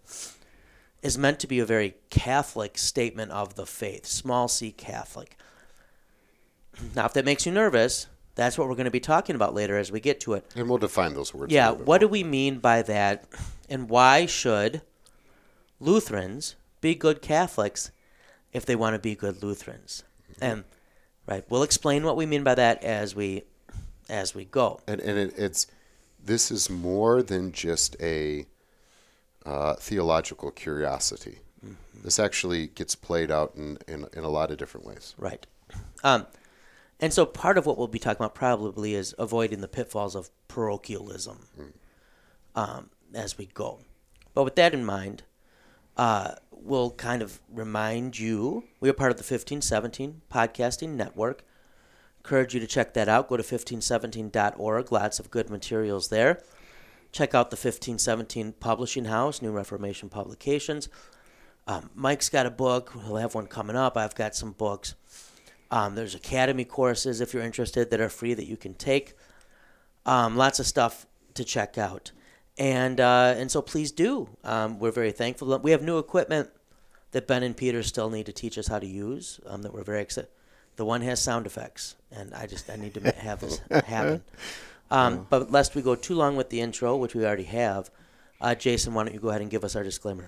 is 1.01 1.17
meant 1.17 1.39
to 1.39 1.48
be 1.48 1.59
a 1.59 1.65
very 1.65 1.95
Catholic 2.09 2.77
statement 2.77 3.31
of 3.31 3.55
the 3.55 3.65
faith, 3.65 4.05
small 4.05 4.48
c 4.48 4.71
Catholic. 4.71 5.38
Now, 6.95 7.05
if 7.05 7.13
that 7.13 7.25
makes 7.25 7.45
you 7.45 7.51
nervous, 7.51 8.07
that's 8.36 8.57
what 8.57 8.67
we're 8.67 8.75
going 8.75 8.86
to 8.86 8.91
be 8.91 9.00
talking 9.00 9.36
about 9.36 9.53
later 9.53 9.77
as 9.77 9.91
we 9.91 10.00
get 10.00 10.19
to 10.21 10.33
it. 10.33 10.45
And 10.55 10.69
we'll 10.69 10.77
define 10.77 11.13
those 11.13 11.33
words. 11.33 11.53
Yeah, 11.53 11.71
what 11.71 12.00
do 12.00 12.07
we 12.07 12.24
mean 12.24 12.59
by 12.59 12.81
that? 12.83 13.25
And 13.69 13.89
why 13.89 14.25
should 14.25 14.81
Lutherans 15.79 16.55
be 16.81 16.95
good 16.95 17.21
Catholics 17.21 17.91
if 18.53 18.65
they 18.65 18.75
want 18.75 18.93
to 18.93 19.00
be 19.00 19.15
good 19.15 19.43
Lutherans? 19.43 20.03
And 20.41 20.63
right, 21.27 21.43
we'll 21.50 21.63
explain 21.63 22.03
what 22.03 22.15
we 22.15 22.25
mean 22.25 22.43
by 22.43 22.55
that 22.55 22.84
as 22.84 23.15
we 23.15 23.43
as 24.10 24.34
we 24.34 24.46
go. 24.46 24.79
and 24.88 25.00
and 25.01 25.17
it, 25.17 25.34
it's 25.38 25.67
this 26.24 26.51
is 26.51 26.69
more 26.69 27.24
than 27.24 27.51
just 27.51 27.96
a 28.01 28.46
uh, 29.46 29.75
theological 29.75 30.51
curiosity. 30.51 31.39
Mm-hmm. 31.65 32.03
This 32.03 32.19
actually 32.19 32.67
gets 32.67 32.96
played 32.96 33.31
out 33.31 33.53
in, 33.55 33.77
in 33.88 34.05
in 34.13 34.24
a 34.24 34.29
lot 34.29 34.51
of 34.51 34.58
different 34.58 34.86
ways. 34.86 35.15
Right. 35.17 35.46
Um, 36.03 36.25
and 37.00 37.13
so 37.13 37.25
part 37.25 37.58
of 37.58 37.65
what 37.65 37.77
we'll 37.77 37.88
be 37.88 38.00
talking 38.00 38.17
about 38.17 38.36
probably 38.36 38.93
is 38.93 39.15
avoiding 39.17 39.62
the 39.62 39.67
pitfalls 39.67 40.15
of 40.15 40.29
parochialism 40.48 41.48
um, 42.55 42.89
as 43.13 43.38
we 43.38 43.46
go. 43.46 43.79
But 44.34 44.43
with 44.43 44.55
that 44.55 44.74
in 44.74 44.84
mind, 44.84 45.24
uh, 46.00 46.36
will 46.50 46.91
kind 46.91 47.22
of 47.22 47.41
remind 47.53 48.18
you 48.18 48.63
we 48.79 48.88
are 48.88 48.94
part 48.94 49.12
of 49.12 49.18
the 49.18 49.22
1517 49.22 50.22
podcasting 50.32 50.96
network. 50.96 51.44
Encourage 52.20 52.53
you 52.53 52.62
to 52.62 52.68
check 52.68 52.94
that 52.94 53.10
out. 53.10 53.27
Go 53.27 53.36
to 53.36 53.44
1517.org. 53.44 54.91
Lots 54.94 55.20
of 55.20 55.29
good 55.29 55.50
materials 55.50 56.08
there. 56.08 56.41
Check 57.12 57.36
out 57.36 57.50
the 57.50 57.56
1517 57.56 58.53
Publishing 58.62 59.06
House, 59.06 59.41
New 59.41 59.51
Reformation 59.51 60.08
Publications. 60.08 60.88
Um, 61.68 61.89
Mike's 61.96 62.29
got 62.29 62.46
a 62.46 62.51
book. 62.51 62.94
He'll 63.06 63.18
have 63.18 63.36
one 63.36 63.48
coming 63.48 63.75
up. 63.75 63.98
I've 63.98 64.15
got 64.15 64.36
some 64.36 64.53
books. 64.53 64.96
Um, 65.70 65.96
there's 65.96 66.15
academy 66.15 66.63
courses 66.63 67.20
if 67.20 67.34
you're 67.34 67.44
interested 67.44 67.91
that 67.91 68.00
are 68.00 68.10
free 68.10 68.34
that 68.36 68.48
you 68.48 68.56
can 68.56 68.74
take. 68.74 69.15
Um, 70.06 70.38
lots 70.38 70.62
of 70.62 70.65
stuff 70.65 71.06
to 71.34 71.44
check 71.44 71.77
out, 71.77 72.13
and 72.60 73.00
uh, 73.00 73.34
and 73.38 73.50
so 73.50 73.62
please 73.62 73.92
do. 73.92 74.30
Um, 74.44 74.80
we're 74.80 74.92
very 74.92 75.12
thankful. 75.12 75.58
We 75.60 75.72
have 75.72 75.82
new 75.82 75.98
equipment 75.98 76.50
that 77.12 77.25
Ben 77.25 77.42
and 77.42 77.56
Peter 77.58 77.82
still 77.82 78.10
need 78.10 78.25
to 78.28 78.34
teach 78.34 78.58
us 78.58 78.68
how 78.68 78.78
to 78.78 78.86
use. 78.86 79.39
Um, 79.48 79.63
that 79.63 79.74
we're 79.74 79.84
very 79.84 80.01
excited. 80.01 80.30
The 80.75 80.86
one 80.86 81.01
has 81.01 81.22
sound 81.22 81.46
effects, 81.46 81.96
and 82.12 82.34
I 82.34 82.46
just 82.46 82.70
I 82.70 82.75
need 82.75 82.94
to 82.96 83.12
have 83.12 83.39
this 83.39 83.60
happen. 83.86 84.22
Um, 84.92 85.25
but 85.30 85.51
lest 85.51 85.74
we 85.74 85.82
go 85.82 85.96
too 85.96 86.16
long 86.16 86.36
with 86.36 86.50
the 86.50 86.62
intro, 86.62 86.96
which 86.98 87.16
we 87.16 87.25
already 87.25 87.44
have, 87.44 87.89
uh, 88.42 88.56
Jason, 88.56 88.94
why 88.94 89.04
don't 89.06 89.13
you 89.13 89.20
go 89.20 89.30
ahead 89.30 89.42
and 89.42 89.50
give 89.50 89.63
us 89.63 89.75
our 89.75 89.84
disclaimer? 89.84 90.25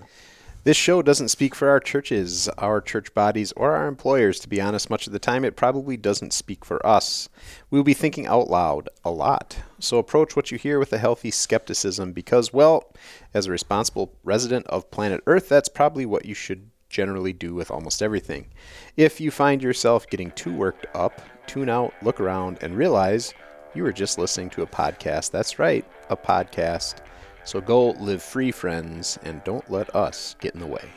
This 0.64 0.76
show 0.76 1.02
doesn't 1.02 1.30
speak 1.30 1.56
for 1.56 1.68
our 1.68 1.80
churches, 1.80 2.48
our 2.50 2.80
church 2.80 3.12
bodies, 3.14 3.50
or 3.56 3.74
our 3.74 3.88
employers. 3.88 4.38
To 4.40 4.48
be 4.48 4.60
honest, 4.60 4.90
much 4.90 5.08
of 5.08 5.12
the 5.12 5.18
time 5.18 5.44
it 5.44 5.56
probably 5.56 5.96
doesn't 5.96 6.32
speak 6.32 6.64
for 6.64 6.84
us. 6.86 7.28
We 7.68 7.80
will 7.80 7.84
be 7.84 7.94
thinking 7.94 8.28
out 8.28 8.48
loud 8.48 8.88
a 9.04 9.10
lot. 9.10 9.58
So 9.80 9.98
approach 9.98 10.36
what 10.36 10.52
you 10.52 10.58
hear 10.58 10.78
with 10.78 10.92
a 10.92 10.98
healthy 10.98 11.32
skepticism 11.32 12.12
because, 12.12 12.52
well, 12.52 12.94
as 13.34 13.46
a 13.46 13.50
responsible 13.50 14.14
resident 14.22 14.68
of 14.68 14.88
planet 14.92 15.20
Earth, 15.26 15.48
that's 15.48 15.68
probably 15.68 16.06
what 16.06 16.26
you 16.26 16.34
should 16.34 16.70
generally 16.88 17.32
do 17.32 17.54
with 17.54 17.72
almost 17.72 18.00
everything. 18.00 18.46
If 18.96 19.20
you 19.20 19.32
find 19.32 19.64
yourself 19.64 20.06
getting 20.08 20.30
too 20.30 20.54
worked 20.54 20.86
up, 20.94 21.20
tune 21.48 21.70
out, 21.70 21.92
look 22.02 22.20
around, 22.20 22.58
and 22.60 22.76
realize 22.76 23.34
you 23.74 23.82
were 23.82 23.92
just 23.92 24.16
listening 24.16 24.50
to 24.50 24.62
a 24.62 24.66
podcast. 24.68 25.32
That's 25.32 25.58
right, 25.58 25.84
a 26.08 26.16
podcast. 26.16 27.00
So 27.44 27.60
go 27.60 27.90
live 27.90 28.22
free, 28.22 28.50
friends, 28.50 29.18
and 29.24 29.42
don't 29.44 29.68
let 29.70 29.94
us 29.94 30.36
get 30.40 30.54
in 30.54 30.60
the 30.60 30.66
way. 30.66 30.88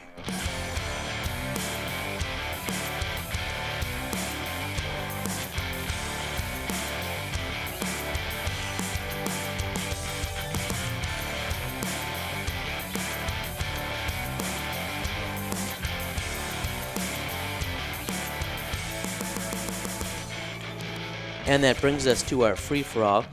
And 21.47 21.63
that 21.63 21.79
brings 21.79 22.07
us 22.07 22.23
to 22.23 22.43
our 22.43 22.55
free 22.55 22.81
for 22.81 23.03
all. 23.03 23.23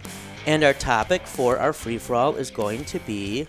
And 0.45 0.65
our 0.65 0.75
topic 0.75 1.25
for 1.29 1.57
our 1.61 1.73
free 1.73 1.99
for 1.99 2.17
all 2.17 2.35
is 2.35 2.51
going 2.51 2.85
to 2.87 2.99
be 3.01 3.47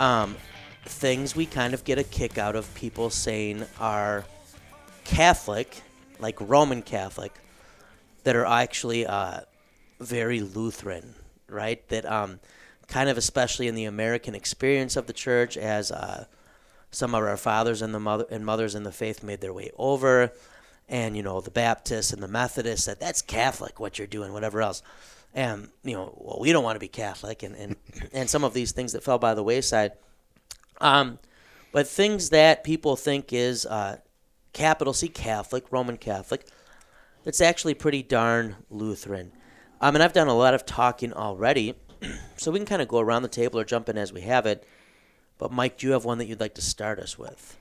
um, 0.00 0.36
things 0.84 1.36
we 1.36 1.46
kind 1.46 1.72
of 1.72 1.84
get 1.84 1.98
a 1.98 2.04
kick 2.04 2.36
out 2.36 2.56
of 2.56 2.74
people 2.74 3.10
saying 3.10 3.64
are 3.78 4.24
Catholic, 5.04 5.82
like 6.18 6.36
Roman 6.40 6.82
Catholic, 6.82 7.32
that 8.24 8.34
are 8.34 8.44
actually 8.44 9.06
uh, 9.06 9.42
very 10.00 10.40
Lutheran, 10.40 11.14
right? 11.48 11.86
That 11.90 12.04
um, 12.04 12.40
kind 12.88 13.08
of, 13.08 13.16
especially 13.16 13.68
in 13.68 13.76
the 13.76 13.84
American 13.84 14.34
experience 14.34 14.96
of 14.96 15.06
the 15.06 15.12
church, 15.12 15.56
as 15.56 15.92
uh, 15.92 16.24
some 16.90 17.14
of 17.14 17.22
our 17.22 17.36
fathers 17.36 17.82
and 17.82 17.94
the 17.94 18.00
mother 18.00 18.26
and 18.32 18.44
mothers 18.44 18.74
in 18.74 18.82
the 18.82 18.90
faith 18.90 19.22
made 19.22 19.40
their 19.40 19.52
way 19.52 19.70
over, 19.78 20.32
and 20.88 21.16
you 21.16 21.22
know 21.22 21.40
the 21.40 21.52
Baptists 21.52 22.12
and 22.12 22.20
the 22.20 22.26
Methodists 22.26 22.86
said 22.86 22.98
that's 22.98 23.22
Catholic 23.22 23.78
what 23.78 23.96
you're 23.96 24.08
doing, 24.08 24.32
whatever 24.32 24.60
else 24.60 24.82
and 25.34 25.68
you 25.82 25.94
know, 25.94 26.14
well, 26.16 26.38
we 26.40 26.52
don't 26.52 26.64
want 26.64 26.76
to 26.76 26.80
be 26.80 26.88
Catholic, 26.88 27.42
and 27.42 27.54
and, 27.56 27.76
and 28.12 28.30
some 28.30 28.44
of 28.44 28.54
these 28.54 28.72
things 28.72 28.92
that 28.92 29.02
fell 29.02 29.18
by 29.18 29.34
the 29.34 29.42
wayside. 29.42 29.92
Um, 30.80 31.18
but 31.72 31.86
things 31.86 32.30
that 32.30 32.64
people 32.64 32.96
think 32.96 33.32
is 33.32 33.66
uh, 33.66 33.98
capital 34.52 34.92
C 34.92 35.08
Catholic, 35.08 35.70
Roman 35.70 35.96
Catholic, 35.96 36.46
it's 37.24 37.40
actually 37.40 37.74
pretty 37.74 38.02
darn 38.02 38.56
Lutheran. 38.70 39.32
Um, 39.80 39.94
and 39.94 40.02
I've 40.02 40.12
done 40.14 40.28
a 40.28 40.34
lot 40.34 40.54
of 40.54 40.64
talking 40.64 41.12
already, 41.12 41.74
so 42.36 42.50
we 42.50 42.58
can 42.58 42.66
kind 42.66 42.80
of 42.82 42.88
go 42.88 42.98
around 42.98 43.22
the 43.22 43.28
table 43.28 43.60
or 43.60 43.64
jump 43.64 43.88
in 43.88 43.98
as 43.98 44.12
we 44.12 44.22
have 44.22 44.46
it. 44.46 44.66
But 45.38 45.52
Mike, 45.52 45.76
do 45.78 45.86
you 45.86 45.92
have 45.92 46.04
one 46.04 46.18
that 46.18 46.26
you'd 46.26 46.40
like 46.40 46.54
to 46.54 46.62
start 46.62 46.98
us 46.98 47.18
with? 47.18 47.56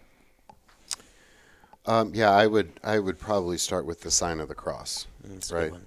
Um, 1.86 2.12
yeah, 2.16 2.32
I 2.32 2.48
would. 2.48 2.80
I 2.84 3.00
would 3.00 3.20
probably 3.20 3.58
start 3.58 3.86
with 3.86 4.02
the 4.02 4.12
sign 4.12 4.40
of 4.40 4.48
the 4.48 4.56
cross, 4.56 5.08
That's 5.24 5.52
a 5.52 5.54
good 5.54 5.60
right? 5.62 5.72
one. 5.72 5.86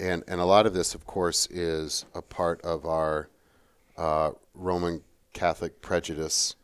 And 0.00 0.24
and 0.26 0.40
a 0.40 0.44
lot 0.44 0.66
of 0.66 0.74
this, 0.74 0.94
of 0.94 1.06
course, 1.06 1.46
is 1.50 2.06
a 2.14 2.22
part 2.22 2.60
of 2.62 2.86
our 2.86 3.28
uh, 3.96 4.30
Roman 4.54 5.02
Catholic 5.32 5.80
prejudice 5.82 6.56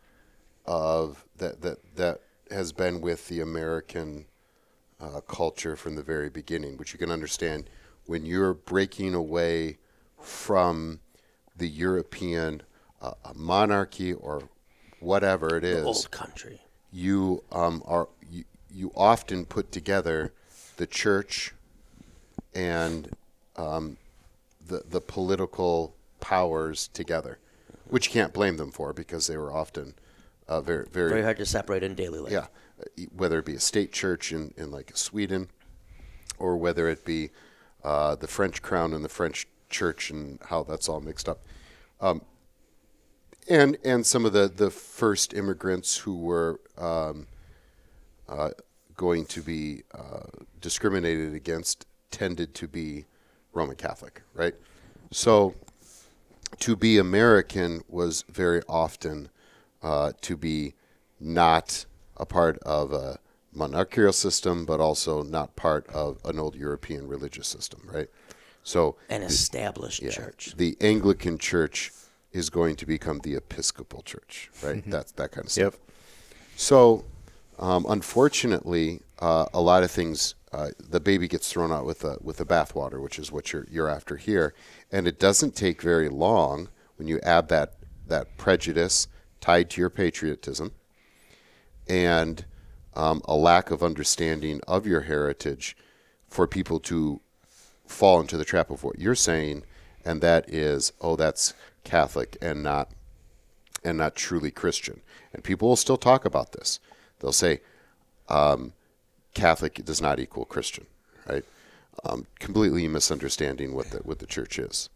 of 0.65 1.25
that 1.37 1.61
that 1.61 1.79
that 1.97 2.21
has 2.51 2.73
been 2.73 3.01
with 3.01 3.29
the 3.29 3.41
American 3.41 4.27
uh, 5.01 5.21
culture 5.21 5.77
from 5.77 5.95
the 5.95 6.03
very 6.03 6.31
beginning, 6.31 6.77
which 6.77 6.93
you 6.93 6.99
can 6.99 7.11
understand 7.11 7.69
when 8.07 8.25
you're 8.25 8.55
breaking 8.55 9.15
away 9.15 9.79
from 10.21 11.01
the 11.57 11.69
European 11.69 12.63
uh, 13.03 13.13
monarchy 13.35 14.13
or 14.13 14.49
whatever 15.01 15.57
it 15.57 15.65
is 15.65 15.83
the 15.83 15.87
Old 15.87 16.11
country. 16.11 16.61
you 16.93 17.43
um, 17.53 17.83
are 17.87 18.09
you, 18.31 18.45
you 18.73 18.93
often 18.97 19.45
put 19.45 19.71
together 19.71 20.33
the 20.77 20.87
church 20.87 21.53
and 22.55 23.15
um, 23.57 23.97
the 24.67 24.83
the 24.89 25.01
political 25.01 25.95
powers 26.21 26.89
together, 26.89 27.39
which 27.89 28.07
you 28.07 28.13
can't 28.13 28.33
blame 28.33 28.57
them 28.57 28.71
for 28.71 28.93
because 28.93 29.27
they 29.27 29.37
were 29.37 29.53
often 29.53 29.95
uh, 30.49 30.61
very 30.61 30.87
very 30.91 31.11
Very 31.11 31.23
hard 31.23 31.37
to 31.39 31.47
separate 31.47 31.83
in 31.83 31.95
daily 31.95 32.19
life. 32.19 32.33
yeah, 32.33 32.47
whether 33.15 33.39
it 33.39 33.45
be 33.45 33.55
a 33.55 33.61
state 33.61 33.93
church 33.93 34.33
in, 34.33 34.53
in 34.57 34.71
like 34.71 34.91
Sweden, 34.97 35.49
or 36.39 36.57
whether 36.57 36.89
it 36.89 37.05
be 37.05 37.31
uh, 37.85 38.17
the 38.17 38.27
French 38.27 38.63
crown 38.63 38.93
and 38.93 39.05
the 39.05 39.09
French 39.09 39.47
church 39.71 40.11
and 40.11 40.39
how 40.47 40.63
that's 40.63 40.89
all 40.89 41.01
mixed 41.01 41.29
up, 41.29 41.41
um, 42.01 42.23
and 43.49 43.77
and 43.85 44.07
some 44.07 44.25
of 44.25 44.33
the 44.33 44.49
the 44.49 44.71
first 44.71 45.35
immigrants 45.35 45.99
who 45.99 46.17
were 46.17 46.61
um, 46.79 47.27
uh, 48.29 48.51
going 48.97 49.25
to 49.27 49.43
be 49.43 49.83
uh, 49.95 50.27
discriminated 50.61 51.35
against 51.35 51.87
tended 52.11 52.55
to 52.55 52.67
be 52.67 53.05
Roman 53.57 53.77
Catholic, 53.77 54.23
right? 54.35 54.55
So 55.11 55.55
to 56.61 56.77
be 56.77 56.99
American 56.99 57.83
was 57.89 58.25
very 58.29 58.63
often 58.69 59.29
uh, 59.83 60.13
to 60.23 60.37
be 60.37 60.75
not 61.21 61.87
a 62.17 62.27
part 62.27 62.59
of 62.59 62.93
a 62.93 63.19
monarchical 63.53 64.13
system, 64.13 64.65
but 64.67 64.81
also 64.81 65.23
not 65.23 65.57
part 65.57 65.87
of 65.89 66.19
an 66.25 66.39
old 66.39 66.55
European 66.55 67.09
religious 67.09 67.49
system, 67.49 67.81
right? 67.93 68.09
So 68.63 68.97
An 69.09 69.23
established 69.23 70.03
yeah, 70.03 70.11
church. 70.11 70.55
the 70.57 70.77
Anglican 70.81 71.39
Church 71.39 71.93
is 72.33 72.51
going 72.51 72.77
to 72.77 72.87
become 72.87 73.21
the 73.21 73.35
Episcopal 73.35 74.03
Church, 74.03 74.51
right? 74.63 74.83
That's 74.91 75.13
that 75.13 75.33
kind 75.33 75.47
of 75.47 75.53
stuff. 75.53 75.75
Yep. 75.75 75.81
So, 76.57 77.05
um, 77.59 77.87
unfortunately, 77.89 79.01
uh, 79.21 79.47
a 79.55 79.61
lot 79.61 79.83
of 79.85 79.91
things, 79.91 80.35
uh, 80.57 80.71
the 80.79 81.01
baby 81.01 81.29
gets 81.29 81.53
thrown 81.53 81.71
out 81.71 81.85
with 81.85 81.99
the 82.01 82.17
with 82.23 82.39
the 82.39 82.47
bathwater, 82.47 82.99
which 83.03 83.19
is 83.19 83.31
what 83.31 83.53
you're 83.53 83.67
you're 83.71 83.91
after 83.91 84.17
here, 84.17 84.55
and 84.91 85.07
it 85.07 85.21
doesn't 85.21 85.55
take 85.55 85.83
very 85.83 86.09
long 86.09 86.71
when 86.97 87.07
you 87.07 87.21
add 87.21 87.49
that 87.49 87.75
that 88.07 88.39
prejudice 88.39 89.07
tied 89.41 89.69
to 89.69 89.83
your 89.83 89.91
patriotism, 89.91 90.73
and 91.87 92.47
um, 92.95 93.21
a 93.27 93.37
lack 93.37 93.71
of 93.71 93.83
understanding 93.83 94.63
of 94.67 94.87
your 94.87 95.03
heritage, 95.03 95.77
for 96.31 96.47
people 96.47 96.81
to 96.81 97.21
fall 97.87 98.19
into 98.21 98.39
the 98.39 98.45
trap 98.45 98.71
of 98.71 98.83
what 98.83 98.99
you're 98.99 99.15
saying, 99.15 99.63
and 100.07 100.23
that 100.23 100.49
is, 100.49 100.93
oh, 101.03 101.17
that's 101.17 101.53
Catholic 101.85 102.39
and 102.41 102.63
not 102.63 102.91
and 103.85 103.99
not 103.99 104.15
truly 104.15 104.51
Christian. 104.51 105.03
And 105.35 105.45
people 105.45 105.69
will 105.69 105.77
still 105.77 105.99
talk 105.99 106.25
about 106.25 106.53
this. 106.53 106.81
They'll 107.21 107.31
say 107.31 107.61
um, 108.31 108.73
Catholic 109.37 109.85
does 109.85 110.01
not 110.01 110.19
equal 110.19 110.45
Christian, 110.47 110.87
right? 111.29 111.45
Um, 112.05 112.27
completely 112.39 112.89
misunderstanding 112.89 113.75
what 113.75 113.91
the 113.91 113.99
what 113.99 114.19
the 114.19 114.27
church 114.27 114.59
is, 114.59 114.89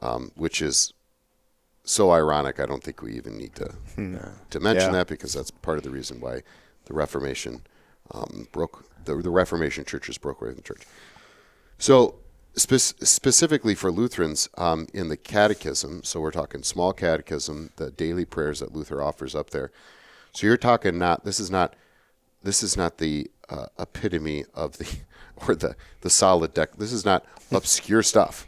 um, 0.00 0.32
which 0.34 0.60
is 0.62 0.92
so 1.84 2.10
ironic. 2.10 2.58
I 2.58 2.66
don't 2.66 2.82
think 2.82 3.02
we 3.02 3.12
even 3.12 3.36
need 3.36 3.54
to 3.56 3.68
to 4.50 4.60
mention 4.60 4.88
Yeah. 4.90 4.98
that 4.98 5.06
because 5.08 5.32
that's 5.34 5.50
part 5.50 5.78
of 5.78 5.84
the 5.84 5.90
reason 5.90 6.20
why 6.20 6.42
the 6.86 6.94
Reformation 6.94 7.62
um, 8.12 8.48
broke 8.52 8.84
the 9.04 9.14
the 9.16 9.30
Reformation 9.30 9.84
churches 9.84 10.18
broke 10.18 10.40
away 10.40 10.50
from 10.50 10.56
the 10.56 10.62
church. 10.62 10.82
So 11.78 12.16
Spe- 12.58 12.96
specifically 13.04 13.74
for 13.74 13.90
Lutherans, 13.92 14.48
um, 14.56 14.86
in 14.94 15.08
the 15.10 15.16
Catechism, 15.18 16.02
so 16.04 16.20
we're 16.22 16.30
talking 16.30 16.62
small 16.62 16.94
Catechism, 16.94 17.68
the 17.76 17.90
daily 17.90 18.24
prayers 18.24 18.60
that 18.60 18.74
Luther 18.74 19.02
offers 19.02 19.34
up 19.34 19.50
there. 19.50 19.70
So 20.32 20.46
you're 20.46 20.56
talking 20.56 20.96
not. 20.98 21.24
This 21.26 21.38
is 21.38 21.50
not. 21.50 21.74
This 22.42 22.62
is 22.62 22.74
not 22.74 22.96
the 22.96 23.30
uh, 23.48 23.66
epitome 23.78 24.44
of 24.54 24.78
the 24.78 24.88
or 25.48 25.54
the 25.54 25.76
the 26.00 26.10
solid 26.10 26.54
deck. 26.54 26.76
This 26.76 26.92
is 26.92 27.04
not 27.04 27.24
obscure 27.50 28.02
stuff. 28.02 28.46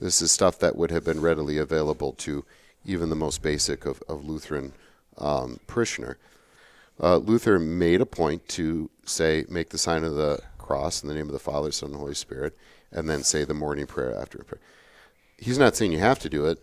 This 0.00 0.22
is 0.22 0.32
stuff 0.32 0.58
that 0.60 0.76
would 0.76 0.90
have 0.90 1.04
been 1.04 1.20
readily 1.20 1.58
available 1.58 2.12
to 2.12 2.44
even 2.84 3.10
the 3.10 3.16
most 3.16 3.42
basic 3.42 3.84
of, 3.84 4.02
of 4.08 4.26
Lutheran 4.26 4.72
um, 5.18 5.60
parishioner. 5.66 6.16
Uh, 7.02 7.16
Luther 7.16 7.58
made 7.58 8.00
a 8.00 8.06
point 8.06 8.46
to 8.48 8.90
say, 9.04 9.44
make 9.48 9.70
the 9.70 9.78
sign 9.78 10.04
of 10.04 10.14
the 10.14 10.40
cross 10.58 11.02
in 11.02 11.08
the 11.08 11.14
name 11.14 11.26
of 11.26 11.32
the 11.32 11.38
Father, 11.38 11.72
Son, 11.72 11.90
and 11.90 11.98
Holy 11.98 12.14
Spirit, 12.14 12.56
and 12.92 13.08
then 13.08 13.22
say 13.22 13.44
the 13.44 13.54
morning 13.54 13.86
prayer 13.86 14.14
after 14.18 14.38
prayer. 14.38 14.60
He's 15.38 15.58
not 15.58 15.76
saying 15.76 15.92
you 15.92 15.98
have 15.98 16.18
to 16.20 16.28
do 16.28 16.46
it, 16.46 16.62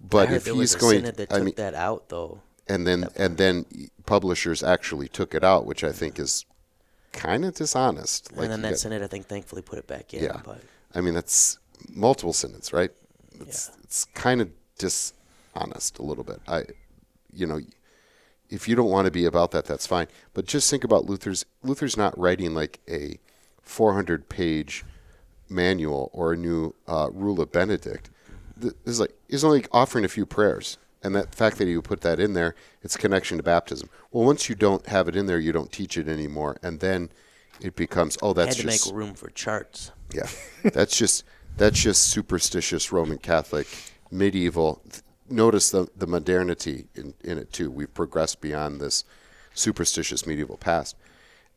but 0.00 0.30
if 0.32 0.46
he's 0.46 0.74
going, 0.74 1.04
that 1.04 1.32
I 1.32 1.40
mean, 1.40 1.54
that 1.56 1.74
out 1.74 2.08
though. 2.08 2.40
and 2.68 2.86
then 2.86 3.08
and 3.16 3.36
then 3.36 3.66
publishers 4.06 4.62
actually 4.62 5.08
took 5.08 5.34
it 5.34 5.44
out, 5.44 5.66
which 5.66 5.84
I 5.84 5.92
think 5.92 6.18
is 6.18 6.44
kind 7.14 7.44
of 7.44 7.54
dishonest. 7.54 8.30
and 8.32 8.50
then 8.50 8.62
that 8.62 8.70
got- 8.70 8.78
synod, 8.78 9.02
I 9.02 9.06
think, 9.06 9.26
thankfully 9.26 9.62
put 9.62 9.78
it 9.78 9.86
back 9.86 10.12
in. 10.12 10.22
Yeah. 10.24 10.40
But 10.44 10.60
I 10.94 11.00
mean, 11.00 11.14
that's 11.14 11.58
multiple 11.88 12.32
synods, 12.32 12.72
right? 12.72 12.90
It's 13.40 13.68
Yeah. 13.72 13.80
it's 13.84 14.04
kind 14.14 14.40
of 14.40 14.50
dishonest 14.78 15.98
a 15.98 16.02
little 16.02 16.24
bit. 16.24 16.40
I, 16.46 16.64
you 17.32 17.46
know, 17.46 17.60
if 18.50 18.68
you 18.68 18.74
don't 18.76 18.90
want 18.90 19.06
to 19.06 19.10
be 19.10 19.24
about 19.24 19.50
that, 19.52 19.64
that's 19.64 19.86
fine. 19.86 20.06
But 20.34 20.46
just 20.46 20.68
think 20.70 20.84
about 20.84 21.06
Luther's. 21.06 21.44
Luther's 21.62 21.96
not 21.96 22.16
writing 22.18 22.54
like 22.54 22.80
a 22.88 23.18
400 23.62 24.28
page 24.28 24.84
manual 25.48 26.10
or 26.12 26.32
a 26.32 26.36
new 26.36 26.74
uh, 26.86 27.08
rule 27.12 27.40
of 27.40 27.50
Benedict. 27.52 28.10
Th- 28.60 28.74
This 28.84 28.94
is 28.94 29.00
like 29.00 29.14
he's 29.28 29.44
only 29.44 29.64
offering 29.72 30.04
a 30.04 30.08
few 30.08 30.26
prayers, 30.26 30.78
and 31.04 31.14
that 31.14 31.34
fact 31.34 31.58
that 31.58 31.68
you 31.68 31.82
put 31.82 32.00
that 32.00 32.18
in 32.18 32.32
there, 32.32 32.54
it's 32.82 32.96
a 32.96 32.98
connection 32.98 33.36
to 33.36 33.42
baptism. 33.42 33.90
Well, 34.10 34.24
once 34.24 34.48
you 34.48 34.54
don't 34.54 34.86
have 34.86 35.06
it 35.06 35.14
in 35.14 35.26
there, 35.26 35.38
you 35.38 35.52
don't 35.52 35.70
teach 35.70 35.98
it 35.98 36.08
anymore, 36.08 36.56
and 36.62 36.80
then 36.80 37.10
it 37.60 37.76
becomes 37.76 38.16
oh, 38.22 38.32
that's 38.32 38.56
had 38.56 38.62
to 38.64 38.70
just 38.70 38.86
make 38.86 38.96
room 38.96 39.14
for 39.14 39.28
charts. 39.30 39.92
yeah, 40.12 40.26
that's 40.64 40.96
just 40.96 41.24
that's 41.56 41.80
just 41.80 42.10
superstitious 42.10 42.90
Roman 42.90 43.18
Catholic 43.18 43.68
medieval. 44.10 44.82
Notice 45.28 45.70
the 45.70 45.88
the 45.94 46.06
modernity 46.06 46.86
in, 46.94 47.14
in 47.22 47.38
it 47.38 47.52
too. 47.52 47.70
We've 47.70 47.92
progressed 47.92 48.40
beyond 48.40 48.80
this 48.80 49.04
superstitious 49.52 50.26
medieval 50.26 50.56
past, 50.56 50.96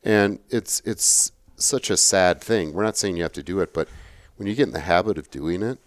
and 0.04 0.38
it's 0.50 0.80
it's 0.84 1.32
such 1.56 1.90
a 1.90 1.96
sad 1.96 2.40
thing. 2.40 2.72
We're 2.74 2.84
not 2.84 2.96
saying 2.96 3.16
you 3.16 3.22
have 3.24 3.32
to 3.32 3.42
do 3.42 3.60
it, 3.60 3.72
but 3.72 3.88
when 4.36 4.46
you 4.46 4.54
get 4.54 4.68
in 4.68 4.72
the 4.72 4.80
habit 4.80 5.18
of 5.18 5.30
doing 5.30 5.62
it, 5.62 5.78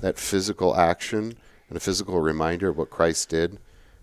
that 0.00 0.18
physical 0.18 0.76
action 0.76 1.38
and 1.68 1.76
a 1.76 1.80
physical 1.80 2.20
reminder 2.20 2.68
of 2.68 2.76
what 2.76 2.90
Christ 2.90 3.28
did, 3.28 3.58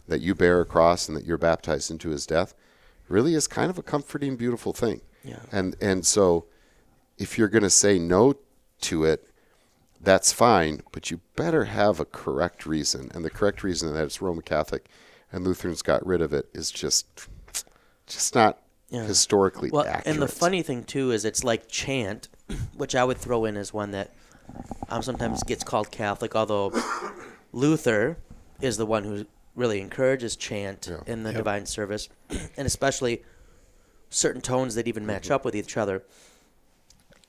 that 0.07 0.21
you 0.21 0.33
bear 0.35 0.61
a 0.61 0.65
cross 0.65 1.07
and 1.07 1.15
that 1.15 1.25
you're 1.25 1.37
baptized 1.37 1.91
into 1.91 2.09
His 2.09 2.25
death, 2.25 2.53
really 3.07 3.33
is 3.35 3.47
kind 3.47 3.69
of 3.69 3.77
a 3.77 3.83
comforting, 3.83 4.35
beautiful 4.35 4.73
thing. 4.73 5.01
Yeah. 5.23 5.39
And 5.51 5.75
and 5.81 6.05
so 6.05 6.45
if 7.17 7.37
you're 7.37 7.47
going 7.47 7.63
to 7.63 7.69
say 7.69 7.99
no 7.99 8.35
to 8.81 9.03
it, 9.05 9.27
that's 10.01 10.33
fine, 10.33 10.81
but 10.91 11.11
you 11.11 11.21
better 11.35 11.65
have 11.65 11.99
a 11.99 12.05
correct 12.05 12.65
reason. 12.65 13.11
And 13.13 13.23
the 13.23 13.29
correct 13.29 13.63
reason 13.63 13.93
that 13.93 14.03
it's 14.03 14.21
Roman 14.21 14.41
Catholic 14.41 14.87
and 15.31 15.43
Lutherans 15.45 15.83
got 15.83 16.03
rid 16.05 16.21
of 16.21 16.33
it 16.33 16.49
is 16.53 16.71
just 16.71 17.05
just 18.07 18.33
not 18.33 18.57
Yeah. 18.89 19.03
historically 19.03 19.69
Well, 19.69 19.85
accurate. 19.85 20.07
and 20.07 20.21
the 20.21 20.27
funny 20.27 20.63
thing 20.63 20.83
too 20.83 21.11
is 21.11 21.23
it's 21.23 21.43
like 21.43 21.67
chant, 21.67 22.27
which 22.75 22.95
I 22.95 23.03
would 23.03 23.17
throw 23.19 23.45
in 23.45 23.55
as 23.55 23.71
one 23.71 23.91
that 23.91 24.11
um, 24.89 25.01
sometimes 25.03 25.43
gets 25.43 25.63
called 25.63 25.91
Catholic, 25.91 26.35
although 26.35 26.71
Luther 27.51 28.17
is 28.61 28.77
the 28.77 28.85
one 28.85 29.03
who 29.03 29.25
really 29.55 29.81
encourages 29.81 30.35
chant 30.35 30.87
Yeah. 30.89 30.99
in 31.11 31.23
the 31.23 31.33
divine 31.33 31.65
service, 31.65 32.09
and 32.29 32.65
especially 32.65 33.23
certain 34.09 34.41
tones 34.41 34.75
that 34.75 34.87
even 34.87 35.05
match 35.05 35.29
up 35.29 35.43
with 35.45 35.55
each 35.55 35.77
other. 35.77 36.03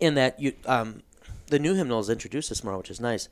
In 0.00 0.14
that 0.14 0.38
you, 0.40 0.52
um, 0.66 1.02
the 1.48 1.58
new 1.58 1.74
hymnals 1.74 2.10
introduce 2.10 2.48
this 2.48 2.64
more, 2.64 2.76
which 2.78 2.90
is 2.90 3.00
nice. 3.00 3.28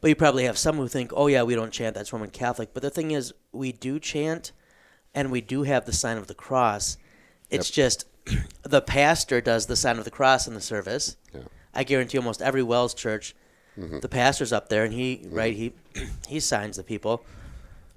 But 0.00 0.08
you 0.08 0.16
probably 0.16 0.44
have 0.44 0.58
some 0.58 0.76
who 0.76 0.88
think, 0.88 1.12
"Oh 1.14 1.26
yeah, 1.28 1.42
we 1.42 1.54
don't 1.54 1.70
chant. 1.72 1.94
That's 1.94 2.12
Roman 2.12 2.30
Catholic." 2.30 2.70
But 2.74 2.82
the 2.82 2.90
thing 2.90 3.10
is, 3.12 3.32
we 3.52 3.72
do 3.72 3.98
chant, 4.00 4.52
and 5.14 5.30
we 5.30 5.40
do 5.40 5.62
have 5.62 5.84
the 5.84 5.92
sign 5.92 6.16
of 6.16 6.26
the 6.26 6.34
cross. 6.34 6.96
It's 7.50 7.70
just 7.70 8.06
the 8.62 8.80
pastor 8.80 9.40
does 9.40 9.66
the 9.66 9.76
sign 9.76 9.98
of 9.98 10.04
the 10.04 10.10
cross 10.10 10.46
in 10.48 10.54
the 10.54 10.60
service. 10.60 11.16
Yeah. 11.34 11.42
I 11.74 11.84
guarantee 11.84 12.18
almost 12.18 12.42
every 12.42 12.62
WELS 12.62 12.94
church, 12.94 13.34
Mm-hmm. 13.78 14.00
the 14.00 14.08
pastor's 14.08 14.52
up 14.52 14.68
there 14.68 14.84
and 14.84 14.92
he 14.92 15.22
right 15.30 15.54
he 15.54 15.72
he 16.28 16.40
signs 16.40 16.76
the 16.76 16.82
people, 16.82 17.24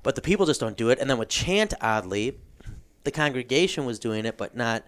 but 0.03 0.15
the 0.15 0.21
people 0.21 0.45
just 0.45 0.59
don't 0.61 0.77
do 0.77 0.89
it. 0.89 0.99
And 0.99 1.09
then 1.09 1.17
with 1.17 1.27
chant, 1.29 1.73
oddly, 1.81 2.37
the 3.03 3.11
congregation 3.11 3.85
was 3.85 3.99
doing 3.99 4.25
it, 4.25 4.37
but 4.37 4.55
not 4.55 4.83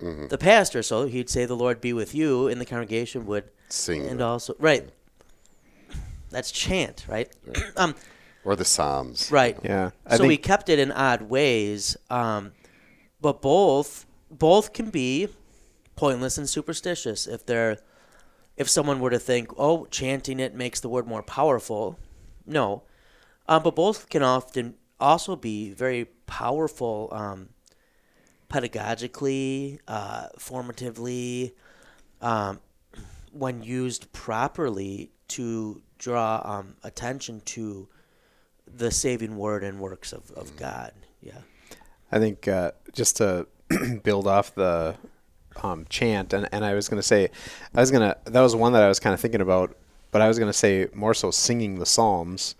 Mm-hmm. 0.00 0.28
the 0.28 0.38
pastor. 0.38 0.80
So 0.84 1.06
he'd 1.08 1.28
say, 1.28 1.44
"The 1.44 1.56
Lord 1.56 1.80
be 1.80 1.92
with 1.92 2.14
you," 2.14 2.46
and 2.46 2.60
the 2.60 2.64
congregation 2.64 3.26
would 3.26 3.44
Sing 3.68 4.06
and 4.06 4.20
the- 4.20 4.24
also 4.26 4.54
right. 4.60 4.88
That's 6.30 6.50
chant, 6.52 7.04
right? 7.08 7.28
um, 7.76 7.94
or 8.44 8.54
the 8.54 8.64
Psalms. 8.64 9.30
right. 9.32 9.58
Yeah, 9.64 9.90
I 10.06 10.16
so 10.18 10.26
we 10.26 10.36
kept 10.36 10.68
it 10.68 10.78
in 10.78 10.92
odd 10.92 11.22
ways, 11.22 11.96
um, 12.10 12.52
but 13.20 13.42
both 13.42 14.06
both 14.30 14.72
can 14.72 14.90
be 14.90 15.28
pointless 15.96 16.38
and 16.38 16.48
superstitious 16.48 17.26
if 17.26 17.44
they're 17.44 17.78
if 18.58 18.68
someone 18.68 18.98
were 18.98 19.10
to 19.10 19.20
think, 19.20 19.52
oh, 19.56 19.86
chanting 19.86 20.40
it 20.40 20.52
makes 20.52 20.80
the 20.80 20.88
word 20.88 21.06
more 21.06 21.22
powerful. 21.22 21.96
No, 22.44 22.82
um, 23.48 23.62
but 23.62 23.76
both 23.76 24.10
can 24.10 24.22
often 24.22 24.74
also 24.98 25.36
be 25.36 25.70
very 25.70 26.06
powerful 26.26 27.08
um, 27.12 27.50
pedagogically, 28.50 29.78
uh, 29.86 30.26
formatively, 30.38 31.52
um, 32.20 32.60
when 33.32 33.62
used 33.62 34.12
properly 34.12 35.12
to 35.28 35.80
draw 35.98 36.42
um, 36.44 36.74
attention 36.82 37.40
to 37.44 37.88
the 38.66 38.90
saving 38.90 39.36
word 39.36 39.62
and 39.62 39.78
works 39.78 40.12
of, 40.12 40.30
of 40.32 40.56
God. 40.56 40.92
Yeah. 41.22 41.38
I 42.10 42.18
think 42.18 42.48
uh, 42.48 42.72
just 42.92 43.18
to 43.18 43.46
build 44.02 44.26
off 44.26 44.54
the 44.54 44.96
um, 45.64 45.86
chant, 45.88 46.32
and, 46.32 46.48
and 46.52 46.64
I 46.64 46.74
was 46.74 46.88
going 46.88 46.98
to 46.98 47.06
say, 47.06 47.30
I 47.74 47.80
was 47.80 47.90
to, 47.90 48.16
that 48.24 48.40
was 48.40 48.54
one 48.54 48.72
that 48.72 48.82
I 48.82 48.88
was 48.88 49.00
kind 49.00 49.14
of 49.14 49.20
thinking 49.20 49.40
about, 49.40 49.76
but 50.10 50.22
I 50.22 50.28
was 50.28 50.38
going 50.38 50.50
to 50.50 50.56
say 50.56 50.88
more 50.94 51.14
so 51.14 51.30
singing 51.30 51.78
the 51.78 51.86
Psalms, 51.86 52.54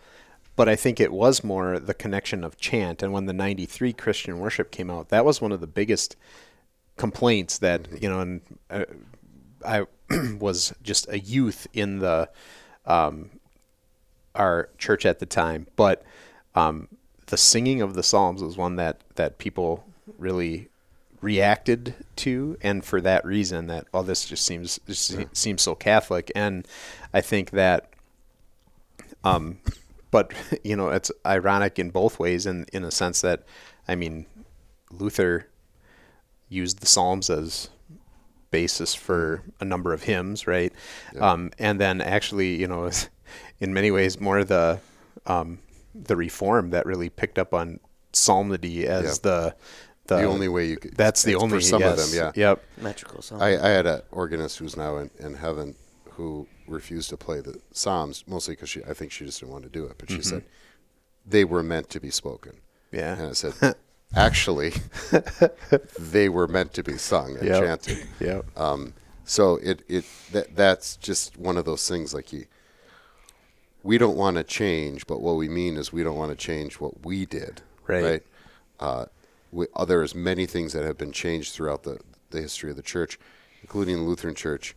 but 0.56 0.68
I 0.68 0.76
think 0.76 1.00
it 1.00 1.12
was 1.12 1.44
more 1.44 1.78
the 1.78 1.94
connection 1.94 2.44
of 2.44 2.58
chant. 2.58 3.02
And 3.02 3.12
when 3.12 3.26
the 3.26 3.32
93 3.32 3.92
Christian 3.92 4.38
worship 4.38 4.70
came 4.70 4.90
out, 4.90 5.08
that 5.10 5.24
was 5.24 5.40
one 5.40 5.52
of 5.52 5.60
the 5.60 5.66
biggest 5.66 6.16
complaints 6.96 7.58
that, 7.58 8.02
you 8.02 8.08
know, 8.08 8.20
and 8.20 8.40
uh, 8.70 8.84
I 9.64 9.86
was 10.40 10.74
just 10.82 11.08
a 11.08 11.18
youth 11.18 11.66
in 11.72 12.00
the, 12.00 12.28
um, 12.86 13.30
our 14.34 14.68
church 14.78 15.06
at 15.06 15.18
the 15.18 15.26
time, 15.26 15.66
but 15.76 16.02
um, 16.54 16.88
the 17.26 17.36
singing 17.36 17.82
of 17.82 17.94
the 17.94 18.02
psalms 18.02 18.42
was 18.42 18.56
one 18.56 18.76
that 18.76 19.02
that 19.16 19.38
people 19.38 19.84
really 20.18 20.68
reacted 21.20 21.94
to, 22.16 22.56
and 22.60 22.84
for 22.84 23.00
that 23.00 23.24
reason, 23.24 23.66
that 23.68 23.86
well, 23.92 24.02
this 24.02 24.24
just 24.24 24.44
seems 24.44 24.78
this 24.86 25.14
seems 25.32 25.62
so 25.62 25.74
Catholic, 25.74 26.30
and 26.34 26.66
I 27.12 27.20
think 27.20 27.50
that, 27.50 27.90
um, 29.24 29.58
but 30.10 30.32
you 30.64 30.76
know, 30.76 30.90
it's 30.90 31.10
ironic 31.26 31.78
in 31.78 31.90
both 31.90 32.18
ways, 32.18 32.46
in 32.46 32.66
in 32.72 32.84
a 32.84 32.90
sense 32.90 33.20
that, 33.22 33.44
I 33.86 33.94
mean, 33.94 34.26
Luther 34.90 35.48
used 36.48 36.80
the 36.80 36.86
psalms 36.86 37.28
as 37.30 37.68
basis 38.50 38.94
for 38.94 39.42
a 39.60 39.64
number 39.64 39.92
of 39.92 40.04
hymns, 40.04 40.46
right? 40.46 40.72
Um, 41.20 41.50
and 41.58 41.78
then 41.78 42.00
actually, 42.00 42.56
you 42.56 42.66
know, 42.66 42.90
in 43.60 43.74
many 43.74 43.90
ways, 43.90 44.20
more 44.20 44.44
the 44.44 44.80
um, 45.26 45.58
the 45.94 46.16
reform 46.16 46.70
that 46.70 46.86
really 46.86 47.10
picked 47.10 47.38
up 47.38 47.52
on 47.52 47.80
psalmody 48.12 48.86
as 48.86 49.04
Yeah. 49.04 49.30
the, 49.30 49.54
the 50.08 50.16
The 50.16 50.24
only 50.24 50.48
way 50.48 50.66
you 50.66 50.76
could- 50.76 50.96
That's 50.96 51.22
the 51.22 51.36
only 51.36 51.56
for 51.58 51.60
some 51.60 51.82
of 51.82 51.96
them, 51.96 52.08
yeah. 52.12 52.32
Yep. 52.34 52.64
Metrical 52.78 53.22
song. 53.22 53.40
I, 53.40 53.50
I 53.62 53.68
had 53.68 53.86
an 53.86 54.02
organist 54.10 54.58
who's 54.58 54.76
now 54.76 54.96
in, 54.96 55.10
in 55.18 55.34
heaven 55.34 55.74
who 56.12 56.48
refused 56.66 57.10
to 57.10 57.16
play 57.16 57.40
the 57.40 57.60
Psalms, 57.72 58.24
mostly 58.26 58.54
because 58.54 58.68
she, 58.70 58.82
I 58.84 58.92
think 58.94 59.12
she 59.12 59.24
just 59.24 59.40
didn't 59.40 59.52
want 59.52 59.64
to 59.64 59.70
do 59.70 59.84
it. 59.84 59.96
But 59.98 60.10
she 60.10 60.20
said 60.22 60.44
they 61.26 61.44
were 61.44 61.62
meant 61.62 61.88
to 61.90 62.00
be 62.00 62.10
spoken. 62.10 62.54
Yeah. 62.90 63.16
And 63.18 63.28
I 63.28 63.32
said, 63.32 63.54
actually, 64.16 64.72
they 65.98 66.28
were 66.28 66.48
meant 66.48 66.72
to 66.74 66.82
be 66.82 66.96
sung 66.98 67.36
and 67.36 67.46
Yep. 67.46 67.62
chanted. 67.62 68.06
Yep. 68.20 68.58
Um, 68.58 68.94
so 69.24 69.56
it, 69.56 69.82
it 69.88 70.04
that, 70.32 70.56
that's 70.56 70.96
just 70.96 71.36
one 71.36 71.56
of 71.58 71.64
those 71.66 71.86
things 71.86 72.14
like 72.14 72.32
you, 72.32 72.46
we 73.82 73.98
don't 73.98 74.16
want 74.16 74.36
to 74.38 74.42
change, 74.44 75.06
but 75.06 75.20
what 75.20 75.36
we 75.36 75.48
mean 75.48 75.76
is 75.76 75.92
we 75.92 76.02
don't 76.02 76.16
want 76.16 76.30
to 76.30 76.36
change 76.36 76.80
what 76.80 77.04
we 77.04 77.26
did. 77.26 77.60
Right. 77.86 78.22
Uh, 78.80 79.06
we, 79.52 79.66
uh, 79.74 79.84
there's 79.84 80.14
many 80.14 80.46
things 80.46 80.72
that 80.72 80.84
have 80.84 80.98
been 80.98 81.12
changed 81.12 81.54
throughout 81.54 81.82
the, 81.82 81.98
the 82.30 82.40
history 82.40 82.70
of 82.70 82.76
the 82.76 82.82
church, 82.82 83.18
including 83.62 83.96
the 83.96 84.02
Lutheran 84.02 84.34
Church, 84.34 84.74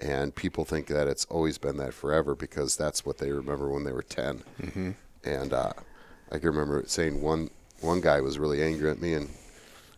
and 0.00 0.34
people 0.34 0.64
think 0.64 0.86
that 0.88 1.06
it's 1.06 1.24
always 1.26 1.58
been 1.58 1.76
that 1.76 1.94
forever 1.94 2.34
because 2.34 2.76
that's 2.76 3.06
what 3.06 3.18
they 3.18 3.30
remember 3.30 3.68
when 3.68 3.84
they 3.84 3.92
were 3.92 4.02
10 4.02 4.42
mm-hmm. 4.60 4.90
and 5.24 5.52
uh, 5.52 5.72
I 6.32 6.38
can 6.38 6.48
remember 6.48 6.82
saying 6.86 7.20
one 7.20 7.50
one 7.80 8.00
guy 8.00 8.20
was 8.20 8.38
really 8.38 8.62
angry 8.62 8.90
at 8.90 9.00
me 9.00 9.14
and 9.14 9.30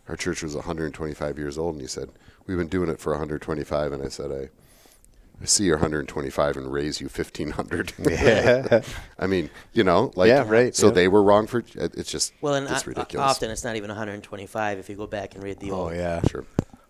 our 0.07 0.15
church 0.15 0.43
was 0.43 0.55
125 0.55 1.37
years 1.37 1.57
old 1.57 1.75
and 1.75 1.81
he 1.81 1.87
said 1.87 2.09
we've 2.45 2.57
been 2.57 2.67
doing 2.67 2.89
it 2.89 2.99
for 2.99 3.11
125 3.11 3.91
and 3.91 4.03
I 4.03 4.09
said 4.09 4.31
I 4.31 4.49
see 5.43 5.65
you're 5.65 5.75
125 5.77 6.57
and 6.57 6.71
raise 6.71 6.99
you 6.99 7.07
1500. 7.07 7.93
Yeah. 8.09 8.81
I 9.19 9.27
mean, 9.27 9.49
you 9.73 9.83
know, 9.83 10.11
like 10.15 10.29
Yeah, 10.29 10.43
right, 10.47 10.75
So 10.75 10.87
yeah. 10.87 10.93
they 10.93 11.07
were 11.07 11.21
wrong 11.23 11.47
for 11.47 11.63
it's 11.75 12.11
just 12.11 12.33
Well, 12.41 12.55
and 12.55 12.67
it's 12.69 12.83
o- 12.83 12.89
ridiculous. 12.89 13.29
often 13.31 13.51
it's 13.51 13.63
not 13.63 13.75
even 13.75 13.89
125 13.89 14.79
if 14.79 14.89
you 14.89 14.95
go 14.95 15.07
back 15.07 15.35
and 15.35 15.43
read 15.43 15.59
the 15.59 15.71
Oh 15.71 15.75
old, 15.75 15.93
yeah. 15.95 16.21
Sure. 16.27 16.45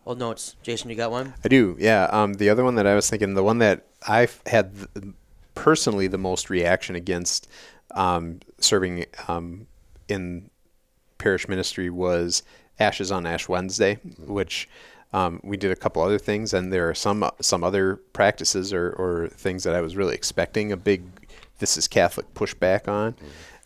old 0.06 0.20
notes. 0.20 0.56
Jason, 0.64 0.90
you 0.90 0.96
got 0.96 1.12
one? 1.12 1.34
I 1.44 1.48
do, 1.50 1.76
yeah. 1.80 2.06
Um, 2.12 2.34
the 2.36 2.50
other 2.50 2.64
one 2.64 2.76
that 2.76 2.88
I 2.88 2.96
was 2.96 3.10
thinking, 3.10 3.34
the 3.34 3.44
one 3.44 3.60
that 3.60 3.86
I've 4.08 4.42
had 4.46 4.74
th- 4.96 5.14
personally 5.56 6.08
the 6.08 6.18
most 6.18 6.50
reaction 6.50 6.96
against 6.96 7.48
um, 7.92 8.40
serving 8.60 9.06
um, 9.28 9.68
in 10.08 10.50
parish 11.18 11.48
ministry 11.48 11.90
was 11.90 12.44
Ashes 12.80 13.12
on 13.12 13.26
Ash 13.26 13.50
Wednesday, 13.50 13.96
which 14.20 14.70
um, 15.13 15.39
we 15.43 15.58
did 15.58 15.72
a 15.72 15.76
couple 15.76 16.02
other 16.02 16.20
things, 16.20 16.54
and 16.54 16.72
there 16.72 16.89
are 16.89 16.96
some 16.96 17.30
some 17.41 17.63
other 17.63 17.98
practices 18.13 18.74
or, 18.74 18.91
or 18.91 19.30
things 19.30 19.63
that 19.63 19.76
I 19.76 19.82
was 19.82 19.96
really 19.96 20.15
expecting 20.15 20.72
a 20.72 20.78
big 20.78 21.04
"this 21.60 21.78
is 21.78 21.88
Catholic" 21.88 22.34
pushback 22.34 22.88
on 22.88 23.15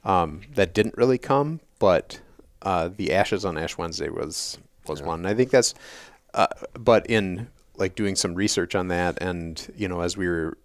um, 0.03 0.41
that 0.53 0.73
didn't 0.73 0.97
really 0.97 1.17
come, 1.17 1.59
but 1.79 2.19
uh, 2.61 2.89
the 2.95 3.13
Ashes 3.13 3.45
on 3.45 3.57
Ash 3.57 3.77
Wednesday 3.77 4.09
was 4.09 4.57
was 4.87 5.01
one. 5.01 5.19
And 5.19 5.27
I 5.27 5.33
think 5.33 5.49
that's 5.49 5.73
uh, 6.33 6.47
but 6.73 7.07
in 7.07 7.47
like 7.77 7.95
doing 7.95 8.15
some 8.15 8.35
research 8.35 8.75
on 8.75 8.89
that 8.89 9.17
and 9.21 9.71
you 9.75 9.87
know 9.87 10.01
as 10.01 10.15
we 10.15 10.27
were 10.27 10.57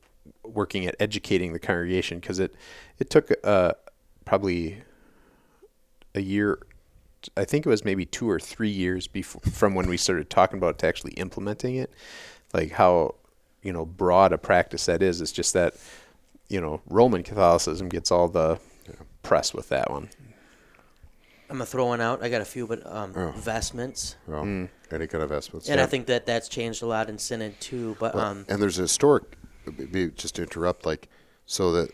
working 0.45 0.87
at 0.87 0.95
educating 1.01 1.53
the 1.53 1.59
congregation 1.59 2.19
because 2.19 2.39
it 2.39 2.55
it 2.99 3.11
took 3.11 3.31
uh, 3.45 3.73
probably 4.25 4.83
a 6.15 6.21
year 6.21 6.59
i 7.37 7.45
think 7.45 7.67
it 7.67 7.69
was 7.69 7.85
maybe 7.85 8.05
two 8.05 8.29
or 8.29 8.39
three 8.41 8.69
years 8.71 9.07
before 9.07 9.41
from 9.51 9.75
when 9.75 9.89
we 9.89 9.97
started 9.97 10.29
talking 10.31 10.59
about 10.59 10.71
it 10.75 10.79
to 10.79 10.87
actually 10.87 11.13
implementing 11.13 11.77
it 11.77 11.91
like 12.53 12.73
how 12.73 13.15
you 13.63 13.73
know 13.73 13.85
broad 13.85 14.33
a 14.33 14.39
practice 14.39 14.87
that 14.87 15.03
is 15.03 15.21
it's 15.21 15.33
just 15.33 15.53
that 15.55 15.75
you 16.49 16.61
know 16.61 16.81
roman 16.89 17.23
catholicism 17.23 17.89
gets 17.89 18.11
all 18.11 18.29
the 18.29 18.59
press 19.23 19.53
with 19.55 19.69
that 19.69 19.91
one 19.91 20.09
I'm 21.49 21.59
gonna 21.59 21.67
throw 21.67 21.87
one 21.87 22.01
out. 22.01 22.25
I 22.25 22.29
got 22.29 22.41
a 22.41 22.45
few, 22.45 22.67
but 22.67 22.85
um, 22.85 23.13
Oh. 23.15 23.31
vestments, 23.37 24.17
Well, 24.27 24.43
any 24.43 25.07
kind 25.07 25.23
of 25.23 25.29
vestments. 25.29 25.69
and 25.69 25.79
yeah. 25.79 25.85
I 25.85 25.87
think 25.87 26.07
that 26.07 26.27
that's 26.27 26.49
changed 26.49 26.83
a 26.83 26.87
lot 26.87 27.09
in 27.09 27.19
synod 27.19 27.61
too. 27.61 27.97
But 28.01 28.17
Well, 28.17 28.25
um, 28.25 28.47
and 28.49 28.61
there's 28.61 28.81
a 28.81 28.83
historic, 28.83 29.23
maybe 29.65 30.11
just 30.11 30.35
to 30.35 30.43
interrupt, 30.43 30.85
like, 30.85 31.09
so 31.45 31.71
that 31.71 31.91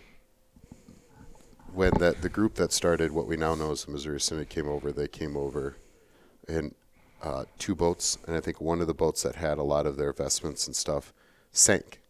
when 1.74 1.92
that 1.98 2.22
the 2.22 2.28
group 2.28 2.54
that 2.54 2.72
started 2.72 3.12
what 3.12 3.26
we 3.26 3.36
now 3.36 3.54
know 3.54 3.72
as 3.72 3.84
the 3.84 3.92
Missouri 3.92 4.20
Synod 4.20 4.48
came 4.48 4.68
over, 4.68 4.92
they 4.92 5.08
came 5.08 5.36
over 5.36 5.76
in 6.48 6.74
uh, 7.22 7.44
two 7.58 7.74
boats, 7.74 8.18
and 8.26 8.36
I 8.36 8.40
think 8.40 8.60
one 8.60 8.80
of 8.80 8.86
the 8.86 8.94
boats 8.94 9.22
that 9.22 9.36
had 9.36 9.58
a 9.58 9.62
lot 9.62 9.86
of 9.86 9.96
their 9.96 10.12
vestments 10.12 10.66
and 10.66 10.74
stuff 10.74 11.12
sank. 11.52 12.00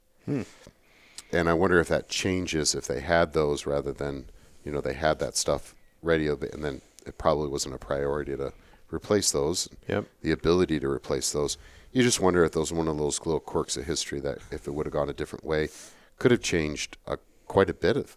And 1.33 1.49
I 1.49 1.55
wonder 1.55 1.81
if 1.81 1.89
that 1.89 2.09
changes 2.09 2.75
if 2.75 2.87
they 2.87 3.01
had 3.01 3.33
those 3.33 3.67
rather 3.67 3.93
than, 3.93 4.27
you 4.65 4.73
know, 4.73 4.81
they 4.81 4.95
had 4.95 5.19
that 5.19 5.37
stuff 5.37 5.75
ready, 6.03 6.29
and 6.29 6.65
then 6.65 6.81
it 7.07 7.19
probably 7.19 7.49
wasn't 7.49 7.75
a 7.75 7.79
priority 7.79 8.37
to 8.37 8.53
replace 8.93 9.33
those. 9.33 9.69
Yep. 9.89 10.07
The 10.23 10.33
ability 10.33 10.81
to 10.81 10.89
replace 10.89 11.33
those. 11.33 11.59
You 11.93 12.03
just 12.03 12.21
wonder 12.21 12.45
if 12.45 12.53
those 12.53 12.73
one 12.73 12.89
of 12.89 12.99
those 12.99 13.19
little 13.21 13.41
quirks 13.41 13.77
of 13.77 13.85
history 13.85 14.21
that 14.21 14.39
if 14.51 14.67
it 14.67 14.71
would 14.71 14.87
have 14.87 14.93
gone 14.93 15.09
a 15.09 15.15
different 15.15 15.45
way, 15.45 15.69
could 16.19 16.31
have 16.31 16.43
changed 16.43 16.97
uh, 17.07 17.17
quite 17.47 17.69
a 17.69 17.75
bit 17.75 17.97
of, 17.97 18.17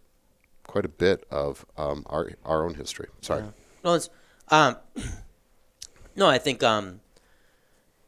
quite 0.68 0.86
a 0.86 0.90
bit 0.90 1.26
of 1.32 1.66
um, 1.78 2.04
our 2.08 2.32
our 2.44 2.66
own 2.66 2.76
history. 2.76 3.08
Sorry. 3.22 3.44
no, 3.84 3.94
it's 3.94 4.10
um, 4.50 4.78
no, 6.16 6.28
I 6.28 6.38
think 6.38 6.64
um, 6.64 7.02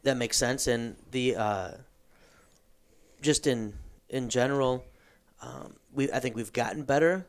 that 0.04 0.18
makes 0.18 0.38
sense, 0.38 0.68
and 0.68 0.96
the 1.12 1.36
uh, 1.36 1.72
just 3.22 3.48
in 3.48 3.74
in 4.10 4.30
general, 4.30 4.86
um, 5.42 5.76
we 5.94 6.12
I 6.12 6.20
think 6.20 6.36
we've 6.36 6.54
gotten 6.54 6.84
better 6.84 7.26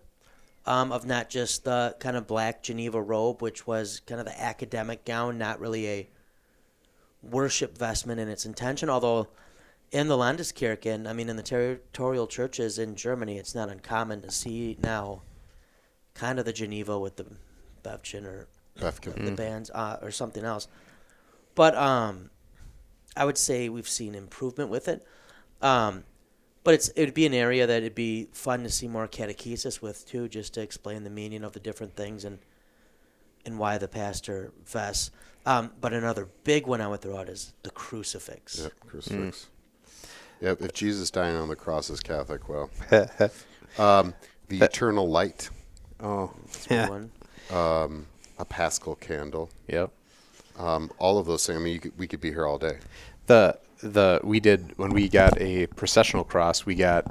um, 0.69 0.93
of 0.93 1.07
not 1.07 1.31
just 1.31 1.65
the 1.65 1.97
kind 1.99 2.17
of 2.17 2.27
black 2.27 2.63
Geneva 2.63 3.01
robe, 3.01 3.41
which 3.41 3.67
was 3.67 4.01
kind 4.01 4.21
of 4.21 4.27
the 4.27 4.41
academic 4.41 5.05
gown, 5.05 5.39
not 5.39 5.61
really 5.61 5.89
a 5.89 6.09
worship 7.23 7.77
vestment 7.77 8.21
in 8.21 8.29
its 8.29 8.45
intention. 8.45 8.91
Although 8.91 9.29
in 9.91 10.09
the 10.09 10.17
Landeskirchen, 10.17 11.09
I 11.09 11.13
mean, 11.13 11.29
in 11.29 11.37
the 11.37 11.43
territorial 11.43 12.27
churches 12.27 12.79
in 12.79 12.95
Germany, 12.95 13.39
it's 13.39 13.55
not 13.55 13.69
uncommon 13.69 14.23
to 14.23 14.31
see 14.31 14.77
now 14.83 15.23
kind 16.15 16.39
of 16.39 16.45
the 16.45 16.53
Geneva 16.53 16.99
with 16.99 17.17
the 17.17 17.27
Beffchen 17.83 18.25
or 18.25 18.49
Befkin. 18.79 19.25
the 19.25 19.33
bands 19.33 19.71
uh, 19.71 19.99
or 20.03 20.11
something 20.11 20.45
else. 20.45 20.69
But 21.55 21.75
um, 21.77 22.31
I 23.17 23.25
would 23.25 23.39
say 23.39 23.69
we've 23.69 23.89
seen 23.89 24.15
improvement 24.15 24.71
with 24.71 24.89
it. 24.89 25.07
Um, 25.63 26.05
but 26.65 26.75
it's 26.75 26.89
it 26.89 27.07
would 27.07 27.15
be 27.15 27.25
an 27.27 27.35
area 27.35 27.67
that 27.67 27.79
it'd 27.79 27.95
be 27.95 28.29
fun 28.33 28.63
to 28.63 28.71
see 28.71 28.89
more 28.89 29.09
catechesis 29.09 29.81
with 29.81 30.07
too, 30.07 30.29
just 30.29 30.55
to 30.55 30.61
explain 30.61 31.03
the 31.03 31.11
meaning 31.11 31.43
of 31.43 31.53
the 31.53 31.61
different 31.61 31.97
things 31.97 32.25
and 32.25 32.41
and 33.47 33.59
why 33.59 33.79
the 33.79 33.89
pastor 33.89 34.53
vests. 34.67 35.11
Um, 35.47 35.73
but 35.81 35.95
another 35.95 36.29
big 36.45 36.67
one 36.67 36.81
I 36.83 36.89
would 36.89 37.01
throw 37.01 37.17
out 37.17 37.29
is 37.29 37.55
the 37.63 37.71
crucifix. 37.71 38.61
Yep. 38.61 38.73
Crucifix. 38.87 39.49
Yep. 40.41 40.63
If 40.63 40.73
Jesus 40.73 41.11
dying 41.11 41.37
on 41.37 41.49
the 41.49 41.57
cross 41.57 41.91
is 41.91 42.01
Catholic, 42.01 42.49
well, 42.49 42.71
oh 42.93 43.09
um, 43.79 44.15
the 44.49 44.61
eternal 44.61 45.09
light, 45.09 45.51
That's 46.01 46.67
a 46.67 46.69
good 46.69 46.89
one. 46.89 47.11
um, 47.51 48.07
a 48.39 48.45
Paschal 48.45 48.95
candle, 48.97 49.51
yep 49.67 49.91
um, 50.59 50.91
all 50.99 51.19
of 51.19 51.27
those 51.27 51.47
things. 51.47 51.59
I 51.59 51.63
mean, 51.63 51.75
you 51.75 51.81
could, 51.81 51.99
we 51.99 52.07
could 52.07 52.21
be 52.21 52.31
here 52.31 52.47
all 52.47 52.59
day. 52.59 52.79
the 53.27 53.59
the 53.81 54.21
we 54.25 54.41
did 54.41 54.73
when 54.77 54.91
we 54.91 55.09
got 55.09 55.41
a 55.41 55.67
processional 55.69 56.25
cross 56.25 56.67
we 56.67 56.75
got 56.75 57.05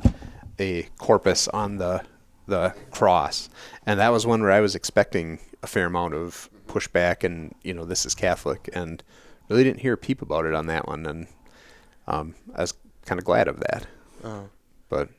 a 0.60 0.84
corpus 0.98 1.48
on 1.50 1.78
the 1.78 2.02
the 2.46 2.74
cross 2.92 3.50
and 3.86 4.02
that 4.02 4.10
was 4.10 4.26
one 4.28 4.42
where 4.42 4.52
i 4.52 4.60
was 4.60 4.76
expecting 4.76 5.40
a 5.63 5.68
fair 5.68 5.86
amount 5.86 6.13
of 6.13 6.50
pushback 6.68 7.24
and 7.24 7.56
you 7.63 7.74
know 7.74 7.86
this 7.86 8.06
is 8.06 8.13
catholic 8.13 8.70
and 8.74 9.02
really 9.48 9.63
didn't 9.63 9.80
hear 9.80 9.94
a 9.94 9.98
peep 9.98 10.22
about 10.22 10.46
it 10.46 10.54
on 10.54 10.66
that 10.68 10.86
one 10.90 11.06
and 11.06 11.28
um, 12.08 12.36
i 12.54 12.60
was 12.62 12.74
kind 13.08 13.17
of 13.20 13.26
glad 13.26 13.48
of 13.48 13.60
that 13.62 13.88
Oh. 14.24 14.50
but 14.89 15.10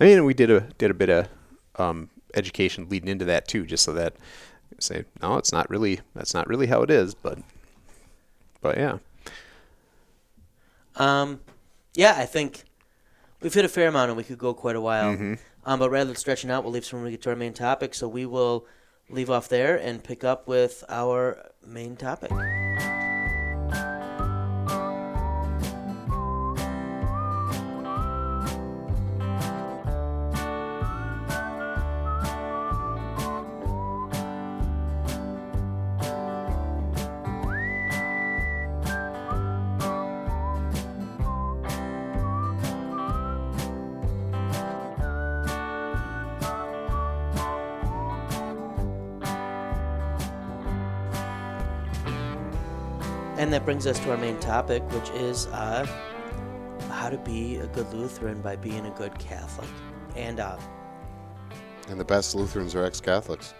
i 0.00 0.04
mean 0.04 0.24
we 0.24 0.34
did 0.34 0.50
a 0.50 0.60
did 0.78 0.90
a 0.90 0.94
bit 0.94 1.08
of 1.10 1.28
um, 1.76 2.08
education 2.34 2.88
leading 2.88 3.08
into 3.08 3.24
that 3.26 3.46
too 3.46 3.64
just 3.64 3.84
so 3.84 3.92
that 3.92 4.14
say 4.80 5.04
no 5.22 5.36
it's 5.36 5.52
not 5.52 5.68
really 5.70 6.00
that's 6.14 6.34
not 6.34 6.48
really 6.48 6.66
how 6.66 6.82
it 6.82 6.90
is 6.90 7.14
but 7.14 7.38
but 8.60 8.76
yeah 8.76 8.98
Um, 10.96 11.40
yeah, 11.94 12.14
I 12.16 12.24
think 12.24 12.64
we've 13.42 13.52
hit 13.52 13.64
a 13.64 13.68
fair 13.68 13.88
amount 13.88 14.08
and 14.10 14.16
we 14.16 14.24
could 14.24 14.38
go 14.38 14.54
quite 14.54 14.76
a 14.76 14.80
while. 14.80 15.10
Um, 15.64 15.78
but 15.78 15.90
rather 15.90 16.06
than 16.06 16.16
stretching 16.16 16.50
out, 16.50 16.64
we'll 16.64 16.72
leave 16.72 16.86
some 16.86 17.00
room 17.00 17.06
to 17.06 17.10
get 17.10 17.22
to 17.22 17.30
our 17.30 17.36
main 17.36 17.52
topic. 17.52 17.92
So 17.94 18.08
we 18.08 18.24
will 18.24 18.66
leave 19.10 19.28
off 19.28 19.46
there 19.48 19.76
and 19.76 20.02
pick 20.02 20.24
up 20.24 20.48
with 20.48 20.84
our 20.88 21.50
main 21.66 21.96
topic. 21.96 22.30
Brings 53.76 53.86
us 53.86 53.98
to 54.02 54.10
our 54.10 54.16
main 54.16 54.40
topic, 54.40 54.82
which 54.92 55.10
is 55.10 55.48
uh, 55.48 55.86
how 56.88 57.10
to 57.10 57.18
be 57.18 57.56
a 57.56 57.66
good 57.66 57.86
Lutheran 57.92 58.40
by 58.40 58.56
being 58.56 58.86
a 58.86 58.90
good 58.92 59.18
Catholic. 59.18 59.68
And 60.14 60.40
uh, 60.40 60.56
And 61.90 62.00
the 62.00 62.04
best 62.06 62.34
Lutherans 62.34 62.74
are 62.74 62.86
ex-Catholics, 62.86 63.52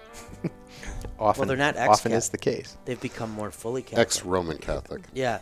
often 1.18 1.40
well, 1.40 1.48
they're 1.48 1.56
not 1.58 1.76
often 1.76 2.12
ex-Catholic. 2.12 2.14
is 2.14 2.28
the 2.30 2.38
case 2.38 2.78
they've 2.86 2.98
become 2.98 3.30
more 3.30 3.50
fully 3.50 3.82
Catholic. 3.82 4.06
ex-Roman 4.06 4.56
Catholic. 4.56 5.02
Yeah. 5.12 5.40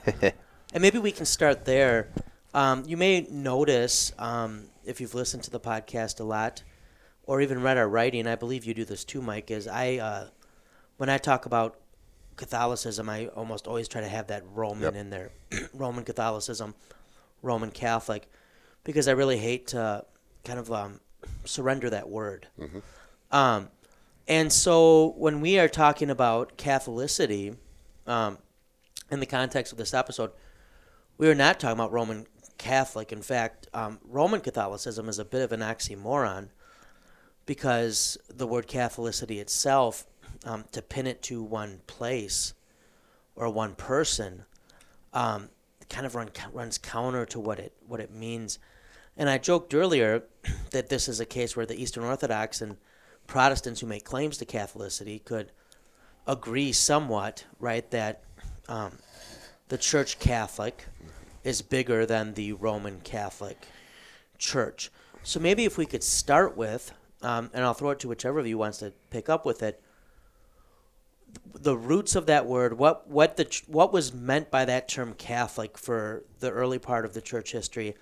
and 0.72 0.82
maybe 0.82 0.98
we 0.98 1.12
can 1.12 1.24
start 1.24 1.64
there. 1.64 2.08
Um, 2.52 2.82
you 2.84 2.96
may 2.96 3.28
notice 3.30 4.10
um, 4.18 4.64
if 4.84 5.00
you've 5.00 5.14
listened 5.14 5.44
to 5.44 5.50
the 5.50 5.60
podcast 5.60 6.18
a 6.18 6.24
lot 6.24 6.64
or 7.22 7.40
even 7.40 7.62
read 7.62 7.78
our 7.78 7.88
writing, 7.88 8.26
I 8.26 8.34
believe 8.34 8.64
you 8.64 8.74
do 8.74 8.84
this 8.84 9.04
too, 9.04 9.22
Mike, 9.22 9.52
is 9.52 9.68
I, 9.68 9.98
uh, 9.98 10.26
when 10.96 11.08
I 11.10 11.18
talk 11.18 11.46
about 11.46 11.78
Catholicism, 12.36 13.08
I 13.08 13.26
almost 13.28 13.66
always 13.66 13.88
try 13.88 14.00
to 14.00 14.08
have 14.08 14.26
that 14.28 14.42
Roman 14.54 14.82
Yep. 14.82 14.94
in 14.94 15.10
there. 15.10 15.30
Roman 15.74 16.04
Catholicism, 16.04 16.74
Roman 17.42 17.70
Catholic. 17.70 18.28
because 18.84 19.08
I 19.08 19.12
really 19.12 19.38
hate 19.38 19.68
to 19.68 20.04
kind 20.44 20.58
of 20.58 20.70
um, 20.72 21.00
surrender 21.44 21.88
that 21.90 22.08
word. 22.08 22.48
Um, 23.32 23.68
and 24.28 24.52
so 24.52 25.14
when 25.16 25.40
we 25.40 25.58
are 25.58 25.68
talking 25.68 26.10
about 26.10 26.56
Catholicity, 26.58 27.56
um, 28.06 28.38
in 29.10 29.20
the 29.20 29.26
context 29.26 29.72
of 29.72 29.78
this 29.78 29.94
episode, 29.94 30.32
we 31.18 31.28
are 31.28 31.34
not 31.34 31.60
talking 31.60 31.78
about 31.78 31.92
Roman 31.92 32.26
Catholic. 32.58 33.12
In 33.12 33.22
fact, 33.22 33.68
um, 33.74 33.98
Roman 34.04 34.40
Catholicism 34.40 35.08
is 35.08 35.18
a 35.18 35.24
bit 35.24 35.42
of 35.42 35.52
an 35.52 35.60
oxymoron 35.60 36.48
because 37.46 38.16
the 38.28 38.46
word 38.46 38.66
Catholicity 38.66 39.38
itself, 39.40 40.06
um, 40.44 40.64
to 40.72 40.82
pin 40.82 41.06
it 41.06 41.22
to 41.22 41.42
one 41.42 41.80
place 41.86 42.54
or 43.36 43.48
one 43.48 43.74
person, 43.74 44.44
um, 45.12 45.48
kind 45.88 46.06
of 46.06 46.14
run, 46.14 46.30
runs 46.52 46.78
counter 46.78 47.26
to 47.26 47.40
what 47.40 47.58
it 47.58 47.72
what 47.86 48.00
it 48.00 48.12
means. 48.12 48.58
And 49.16 49.28
I 49.28 49.38
joked 49.38 49.74
earlier 49.74 50.24
that 50.70 50.88
this 50.88 51.08
is 51.08 51.20
a 51.20 51.26
case 51.26 51.56
where 51.56 51.66
the 51.66 51.80
Eastern 51.80 52.04
Orthodox 52.04 52.60
and 52.60 52.76
Protestants 53.26 53.80
who 53.80 53.86
make 53.86 54.04
claims 54.04 54.36
to 54.38 54.44
Catholicity 54.44 55.24
could 55.24 55.50
agree 56.26 56.72
somewhat, 56.72 57.44
right, 57.58 57.90
that 57.90 58.22
um, 58.68 58.98
the 59.68 59.78
Church 59.78 60.18
Catholic 60.18 60.86
is 61.42 61.62
bigger 61.62 62.06
than 62.06 62.34
the 62.34 62.52
Roman 62.52 63.00
Catholic 63.00 63.66
Church. 64.38 64.90
So 65.22 65.40
maybe 65.40 65.64
if 65.64 65.78
we 65.78 65.86
could 65.86 66.02
start 66.02 66.56
with, 66.56 66.92
um, 67.22 67.50
and 67.54 67.64
I'll 67.64 67.74
throw 67.74 67.90
it 67.90 68.00
to 68.00 68.08
whichever 68.08 68.40
of 68.40 68.46
you 68.46 68.58
wants 68.58 68.78
to 68.78 68.92
pick 69.10 69.28
up 69.28 69.46
with 69.46 69.62
it, 69.62 69.80
the 71.54 71.76
roots 71.76 72.14
of 72.14 72.26
that 72.26 72.46
word, 72.46 72.78
what 72.78 73.08
what 73.08 73.36
the 73.36 73.62
what 73.66 73.92
was 73.92 74.12
meant 74.12 74.50
by 74.50 74.64
that 74.64 74.88
term 74.88 75.14
Catholic 75.14 75.78
for 75.78 76.24
the 76.40 76.50
early 76.50 76.78
part 76.78 77.04
of 77.04 77.14
the 77.14 77.20
church 77.20 77.52
history, 77.52 77.94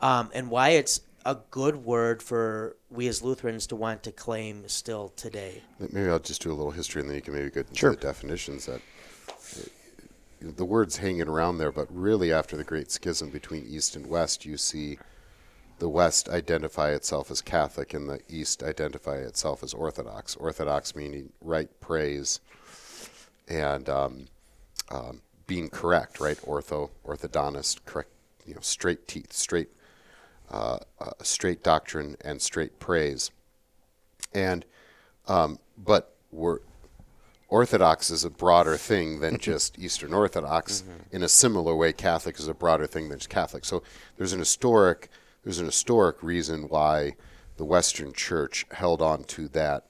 um, 0.00 0.30
and 0.34 0.50
why 0.50 0.70
it's 0.70 1.00
a 1.26 1.38
good 1.50 1.76
word 1.84 2.22
for 2.22 2.76
we 2.90 3.08
as 3.08 3.22
Lutherans 3.22 3.66
to 3.68 3.76
want 3.76 4.02
to 4.02 4.12
claim 4.12 4.68
still 4.68 5.08
today. 5.16 5.62
Maybe 5.78 6.08
I'll 6.08 6.18
just 6.18 6.42
do 6.42 6.52
a 6.52 6.54
little 6.54 6.70
history, 6.72 7.00
and 7.00 7.08
then 7.10 7.16
you 7.16 7.22
can 7.22 7.34
maybe 7.34 7.50
get 7.50 7.66
into 7.68 7.78
Sure. 7.78 7.90
the 7.90 7.96
definitions. 7.96 8.66
That 8.66 8.80
uh, 9.56 10.50
the 10.56 10.64
words 10.64 10.98
hanging 10.98 11.28
around 11.28 11.58
there, 11.58 11.72
but 11.72 11.86
really 11.90 12.32
after 12.32 12.56
the 12.56 12.64
Great 12.64 12.90
Schism 12.90 13.30
between 13.30 13.64
East 13.66 13.96
and 13.96 14.06
West, 14.06 14.44
you 14.44 14.56
see 14.58 14.98
the 15.78 15.88
West 15.88 16.28
identify 16.28 16.90
itself 16.90 17.30
as 17.30 17.40
Catholic, 17.40 17.94
and 17.94 18.08
the 18.08 18.20
East 18.28 18.62
identify 18.62 19.16
itself 19.16 19.62
as 19.62 19.74
Orthodox. 19.74 20.36
Orthodox 20.36 20.94
meaning 20.94 21.32
right 21.40 21.68
praise, 21.80 22.40
and 23.48 23.88
um, 23.88 24.26
um, 24.90 25.20
being 25.46 25.68
correct, 25.68 26.20
right? 26.20 26.38
Ortho, 26.38 26.90
orthodontist, 27.06 27.84
correct, 27.84 28.10
you 28.46 28.54
know, 28.54 28.60
straight 28.60 29.08
teeth, 29.08 29.32
straight, 29.32 29.68
uh, 30.50 30.78
uh, 31.00 31.10
straight 31.22 31.62
doctrine, 31.62 32.16
and 32.22 32.40
straight 32.40 32.78
praise. 32.78 33.30
And 34.32 34.64
um, 35.26 35.58
but 35.76 36.14
we're 36.30 36.60
Orthodox 37.48 38.10
is 38.10 38.24
a 38.24 38.30
broader 38.30 38.76
thing 38.76 39.20
than 39.20 39.38
just 39.50 39.78
Eastern 39.78 40.12
Orthodox. 40.12 40.82
In 41.12 41.22
a 41.22 41.28
similar 41.28 41.74
way, 41.76 41.92
Catholic 41.92 42.38
is 42.38 42.48
a 42.48 42.54
broader 42.54 42.86
thing 42.86 43.08
than 43.08 43.18
just 43.18 43.30
Catholic. 43.30 43.64
So 43.64 43.82
there's 44.16 44.32
an 44.32 44.40
historic 44.40 45.08
there's 45.44 45.58
an 45.58 45.66
historic 45.66 46.22
reason 46.22 46.68
why 46.68 47.14
the 47.56 47.64
Western 47.64 48.12
Church 48.12 48.66
held 48.72 49.00
on 49.00 49.24
to 49.24 49.48
that 49.48 49.84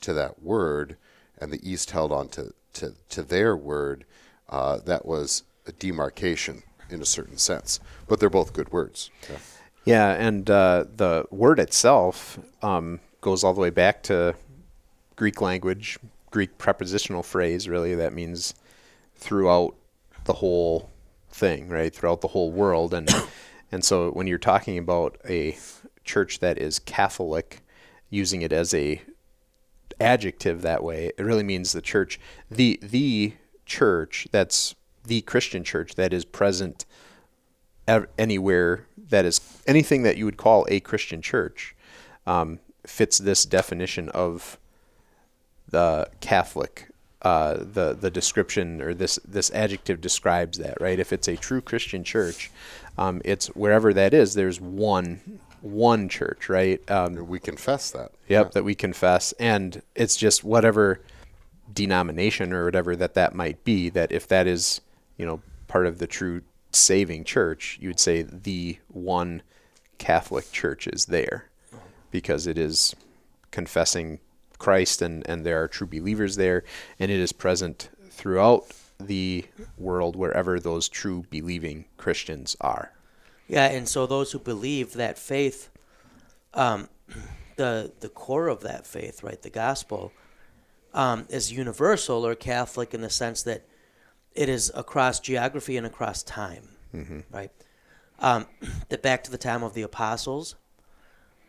to 0.00 0.14
that 0.14 0.42
word, 0.42 0.96
and 1.38 1.52
the 1.52 1.60
East 1.68 1.90
held 1.90 2.12
on 2.12 2.28
to 2.28 2.54
to, 2.74 2.94
to 3.10 3.22
their 3.22 3.56
word. 3.56 4.04
Uh, 4.48 4.78
that 4.78 5.04
was 5.04 5.42
a 5.66 5.72
demarcation 5.72 6.62
in 6.88 7.02
a 7.02 7.06
certain 7.06 7.36
sense, 7.36 7.78
but 8.08 8.18
they're 8.18 8.30
both 8.30 8.52
good 8.52 8.72
words. 8.72 9.10
Yeah. 9.28 9.36
Yeah, 9.84 10.10
and 10.12 10.48
uh, 10.50 10.84
the 10.94 11.24
word 11.30 11.58
itself 11.58 12.38
um, 12.62 13.00
goes 13.22 13.42
all 13.42 13.54
the 13.54 13.60
way 13.60 13.70
back 13.70 14.02
to 14.04 14.34
Greek 15.16 15.40
language, 15.40 15.98
Greek 16.30 16.58
prepositional 16.58 17.22
phrase, 17.22 17.68
really, 17.68 17.94
that 17.94 18.12
means 18.12 18.54
throughout 19.16 19.74
the 20.24 20.34
whole 20.34 20.90
thing, 21.30 21.68
right? 21.68 21.94
Throughout 21.94 22.20
the 22.20 22.28
whole 22.28 22.50
world. 22.50 22.92
And, 22.92 23.08
and 23.72 23.84
so 23.84 24.10
when 24.10 24.26
you're 24.26 24.38
talking 24.38 24.78
about 24.78 25.16
a 25.28 25.56
church 26.04 26.40
that 26.40 26.58
is 26.58 26.78
Catholic, 26.78 27.62
using 28.08 28.42
it 28.42 28.52
as 28.52 28.74
a 28.74 29.02
adjective 30.00 30.62
that 30.62 30.82
way, 30.82 31.12
it 31.16 31.22
really 31.22 31.42
means 31.42 31.72
the 31.72 31.82
church, 31.82 32.18
the 32.50 32.78
the 32.82 33.34
church 33.66 34.26
that's 34.32 34.74
the 35.04 35.20
Christian 35.22 35.62
church 35.64 35.94
that 35.94 36.12
is 36.12 36.24
present 36.24 36.84
ev- 37.86 38.08
anywhere 38.18 38.86
that 39.08 39.24
is 39.24 39.40
anything 39.66 40.02
that 40.02 40.16
you 40.16 40.24
would 40.24 40.36
call 40.36 40.66
a 40.68 40.80
Christian 40.80 41.22
church 41.22 41.74
um, 42.26 42.58
fits 42.86 43.18
this 43.18 43.44
definition 43.44 44.08
of 44.10 44.58
the 45.68 46.08
Catholic. 46.20 46.89
Uh, 47.22 47.58
the 47.58 47.94
the 48.00 48.10
description 48.10 48.80
or 48.80 48.94
this 48.94 49.18
this 49.28 49.50
adjective 49.50 50.00
describes 50.00 50.56
that 50.56 50.80
right. 50.80 50.98
If 50.98 51.12
it's 51.12 51.28
a 51.28 51.36
true 51.36 51.60
Christian 51.60 52.02
church, 52.02 52.50
um, 52.96 53.20
it's 53.26 53.48
wherever 53.48 53.92
that 53.92 54.14
is. 54.14 54.32
There's 54.32 54.58
one 54.58 55.38
one 55.60 56.08
church, 56.08 56.48
right? 56.48 56.80
Um, 56.90 57.28
We 57.28 57.38
confess 57.38 57.90
that. 57.90 58.12
Yep, 58.28 58.52
that 58.52 58.64
we 58.64 58.74
confess, 58.74 59.32
and 59.32 59.82
it's 59.94 60.16
just 60.16 60.42
whatever 60.44 61.02
denomination 61.70 62.54
or 62.54 62.64
whatever 62.64 62.96
that 62.96 63.12
that 63.14 63.34
might 63.34 63.64
be. 63.64 63.90
That 63.90 64.12
if 64.12 64.26
that 64.28 64.46
is, 64.46 64.80
you 65.18 65.26
know, 65.26 65.42
part 65.68 65.86
of 65.86 65.98
the 65.98 66.06
true 66.06 66.40
saving 66.72 67.24
church, 67.24 67.76
you 67.82 67.88
would 67.90 68.00
say 68.00 68.22
the 68.22 68.78
one 68.88 69.42
Catholic 69.98 70.50
church 70.52 70.86
is 70.86 71.04
there, 71.06 71.50
because 72.10 72.46
it 72.46 72.56
is 72.56 72.96
confessing 73.50 74.20
Christ, 74.60 75.02
and 75.02 75.28
and 75.28 75.44
there 75.44 75.60
are 75.60 75.66
true 75.66 75.88
believers 75.88 76.36
there, 76.36 76.62
and 77.00 77.10
it 77.10 77.18
is 77.18 77.32
present 77.32 77.88
throughout 78.10 78.66
the 79.00 79.46
world 79.76 80.14
wherever 80.14 80.60
those 80.60 80.88
true 80.88 81.24
believing 81.30 81.86
Christians 81.96 82.56
are. 82.60 82.92
Yeah, 83.48 83.66
and 83.66 83.88
so 83.88 84.06
those 84.06 84.30
who 84.30 84.38
believe 84.38 84.92
that 84.92 85.18
faith, 85.18 85.70
um, 86.54 86.88
the 87.56 87.92
the 87.98 88.08
core 88.08 88.46
of 88.46 88.60
that 88.60 88.86
faith, 88.86 89.24
right, 89.24 89.40
the 89.42 89.50
gospel, 89.50 90.12
um, 90.94 91.26
is 91.28 91.50
universal 91.50 92.24
or 92.24 92.36
Catholic 92.36 92.94
in 92.94 93.00
the 93.00 93.10
sense 93.10 93.42
that 93.42 93.66
it 94.34 94.48
is 94.48 94.70
across 94.76 95.18
geography 95.18 95.76
and 95.76 95.86
across 95.86 96.22
time, 96.22 96.68
right? 97.32 97.50
Um, 98.20 98.46
that 98.90 99.02
back 99.02 99.24
to 99.24 99.30
the 99.30 99.38
time 99.38 99.62
of 99.62 99.74
the 99.74 99.82
apostles, 99.82 100.54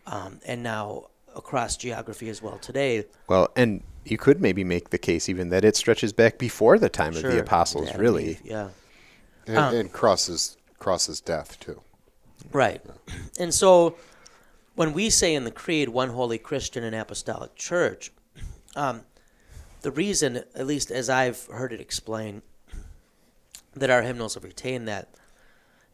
um, 0.08 0.39
and 0.47 0.63
now 0.63 1.11
across 1.36 1.78
geography 1.78 2.30
as 2.30 2.41
well 2.41 2.58
today. 2.58 3.06
Well, 3.28 3.50
and 3.56 3.84
you 4.06 4.17
could 4.17 4.41
maybe 4.41 4.63
make 4.63 4.89
the 4.89 4.98
case 4.98 5.30
even 5.30 5.50
that 5.50 5.63
it 5.63 5.76
stretches 5.76 6.13
back 6.13 6.38
before 6.38 6.78
the 6.78 6.89
time 6.89 7.15
of 7.15 7.24
the 7.24 7.39
apostles, 7.39 7.89
Adam 7.89 8.02
really. 8.02 8.30
Eve, 8.32 8.41
yeah. 8.44 8.70
And, 9.48 9.76
and 9.76 9.91
crosses 9.91 10.58
crosses 10.80 11.22
death 11.22 11.60
too. 11.60 11.82
Right. 12.52 12.82
And 13.39 13.54
so 13.54 13.96
when 14.76 14.94
we 14.94 15.10
say 15.10 15.36
in 15.36 15.44
the 15.44 15.52
Creed, 15.52 15.89
one 15.89 16.10
holy 16.10 16.38
Christian 16.38 16.84
and 16.84 16.96
apostolic 16.96 17.56
church, 17.56 18.12
um, 18.76 19.04
the 19.82 19.91
reason, 19.91 20.38
at 20.56 20.65
least 20.65 20.91
as 20.91 21.10
I've 21.10 21.46
heard 21.48 21.74
it 21.74 21.82
explained, 21.82 22.41
that 23.76 23.89
our 23.89 24.02
hymnals 24.02 24.34
have 24.36 24.44
retained 24.44 24.88
that 24.88 25.10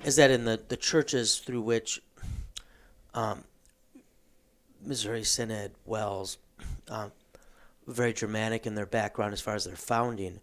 is 0.04 0.16
that 0.16 0.32
in 0.32 0.46
the, 0.46 0.62
the 0.68 0.78
churches 0.78 1.40
through 1.40 1.62
which 1.62 2.02
um, 3.14 3.44
Missouri 4.88 5.24
Synod, 5.24 5.74
WELS, 5.86 6.38
um, 6.90 7.12
very 7.88 8.14
Germanic 8.14 8.66
in 8.66 8.76
their 8.76 8.86
background 8.86 9.34
as 9.34 9.42
far 9.42 9.56
as 9.56 9.66
their 9.66 9.76
founding, 9.76 10.40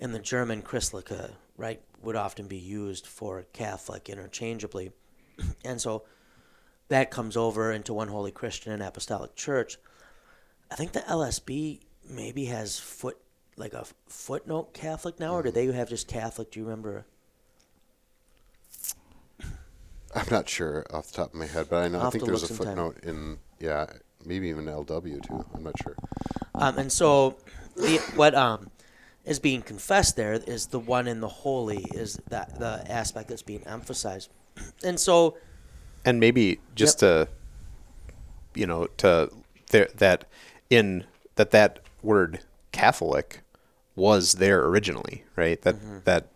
and 0.00 0.14
the 0.14 0.18
German 0.18 0.62
Christliche, 0.62 1.32
right, 1.56 1.80
would 2.02 2.16
often 2.16 2.46
be 2.46 2.56
used 2.56 3.06
for 3.06 3.44
Catholic 3.52 4.08
interchangeably. 4.08 4.92
And 5.64 5.80
so 5.80 6.04
that 6.88 7.10
comes 7.10 7.36
over 7.36 7.72
into 7.72 7.94
one 7.94 8.08
holy 8.08 8.30
Christian 8.30 8.72
and 8.72 8.82
apostolic 8.82 9.34
church. 9.34 9.78
I 10.70 10.76
think 10.76 10.92
the 10.92 11.00
LSB 11.00 11.80
maybe 12.08 12.44
has 12.46 12.78
foot 12.78 13.18
like 13.56 13.72
a 13.72 13.84
footnote 14.08 14.74
Catholic 14.74 15.18
now, 15.18 15.34
or 15.34 15.42
do 15.42 15.50
they 15.50 15.66
have 15.66 15.88
just 15.88 16.08
Catholic? 16.08 16.50
Do 16.50 16.60
you 16.60 16.66
remember? 16.66 17.06
I'm 20.14 20.26
not 20.30 20.48
sure 20.48 20.86
off 20.90 21.08
the 21.08 21.16
top 21.16 21.28
of 21.28 21.34
my 21.34 21.46
head, 21.46 21.66
but 21.68 21.82
I 21.82 21.88
know 21.88 22.00
I'll 22.00 22.06
I 22.06 22.10
think 22.10 22.24
there's 22.24 22.48
a 22.48 22.54
footnote 22.54 22.98
in 23.02 23.38
yeah, 23.64 23.86
maybe 24.24 24.48
even 24.48 24.66
LW 24.66 25.20
too. 25.26 25.44
I'm 25.54 25.64
not 25.64 25.78
sure. 25.78 25.96
Um, 26.54 26.78
and 26.78 26.92
so 26.92 27.36
the, 27.76 27.98
what 28.14 28.34
um, 28.34 28.70
is 29.24 29.38
being 29.38 29.62
confessed 29.62 30.16
there 30.16 30.34
is 30.34 30.66
the 30.66 30.78
one 30.78 31.08
in 31.08 31.20
the 31.20 31.28
holy 31.28 31.80
is 31.94 32.20
that 32.28 32.58
the 32.58 32.84
aspect 32.90 33.28
that's 33.28 33.42
being 33.42 33.62
emphasized. 33.66 34.30
And 34.84 35.00
so 35.00 35.36
And 36.04 36.20
maybe 36.20 36.60
just 36.74 36.98
to, 37.00 37.28
you 38.54 38.66
know, 38.66 38.86
to 38.98 39.30
there 39.70 39.88
that 39.96 40.26
in 40.70 41.04
that 41.36 41.50
that 41.50 41.80
word 42.02 42.40
Catholic 42.72 43.40
was 43.96 44.34
there 44.34 44.64
originally, 44.66 45.24
right? 45.36 45.60
That 45.62 45.76
Mm-hmm. 45.76 45.98
that 46.04 46.28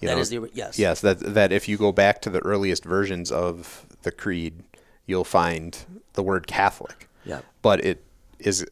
You 0.00 0.08
That 0.08 0.16
know, 0.16 0.20
is 0.20 0.30
the 0.30 0.50
yes. 0.52 0.78
Yes, 0.78 1.00
that 1.00 1.20
that 1.20 1.52
if 1.52 1.68
you 1.68 1.76
go 1.78 1.92
back 1.92 2.20
to 2.22 2.30
the 2.30 2.40
earliest 2.40 2.84
versions 2.84 3.32
of 3.32 3.86
the 4.02 4.10
creed, 4.12 4.62
you'll 5.06 5.24
find 5.24 5.78
the 6.12 6.22
word 6.22 6.46
Catholic. 6.46 7.08
Yeah. 7.24 7.40
But 7.62 7.84
it 7.84 8.04
is 8.38 8.66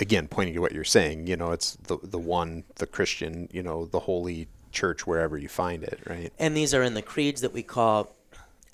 again 0.00 0.28
pointing 0.28 0.54
to 0.54 0.60
what 0.60 0.72
you're 0.72 0.84
saying. 0.84 1.26
You 1.26 1.36
know, 1.36 1.52
it's 1.52 1.76
the 1.76 1.98
the 2.02 2.18
one, 2.18 2.64
the 2.76 2.86
Christian. 2.86 3.48
You 3.52 3.62
know, 3.62 3.86
the 3.86 4.00
holy 4.00 4.48
church 4.72 5.06
wherever 5.06 5.38
you 5.38 5.48
find 5.48 5.82
it. 5.82 6.00
Right. 6.06 6.32
And 6.38 6.56
these 6.56 6.74
are 6.74 6.82
in 6.82 6.94
the 6.94 7.02
creeds 7.02 7.40
that 7.40 7.52
we 7.52 7.62
call 7.62 8.14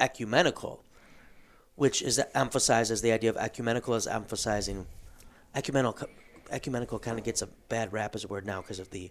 ecumenical, 0.01 0.83
which 1.77 2.03
is 2.03 2.21
emphasizes 2.35 3.03
the 3.03 3.13
idea 3.13 3.31
of 3.31 3.37
ecumenical 3.37 3.95
is 3.95 4.07
emphasizing 4.07 4.87
ecumenical. 5.55 6.09
Ecumenical 6.51 6.99
kind 6.99 7.19
of 7.19 7.25
gets 7.25 7.41
a 7.41 7.47
bad 7.71 7.95
rap 7.95 8.15
as 8.15 8.25
a 8.25 8.29
word 8.29 8.45
now 8.45 8.61
because 8.61 8.79
of 8.79 8.91
the 8.91 9.11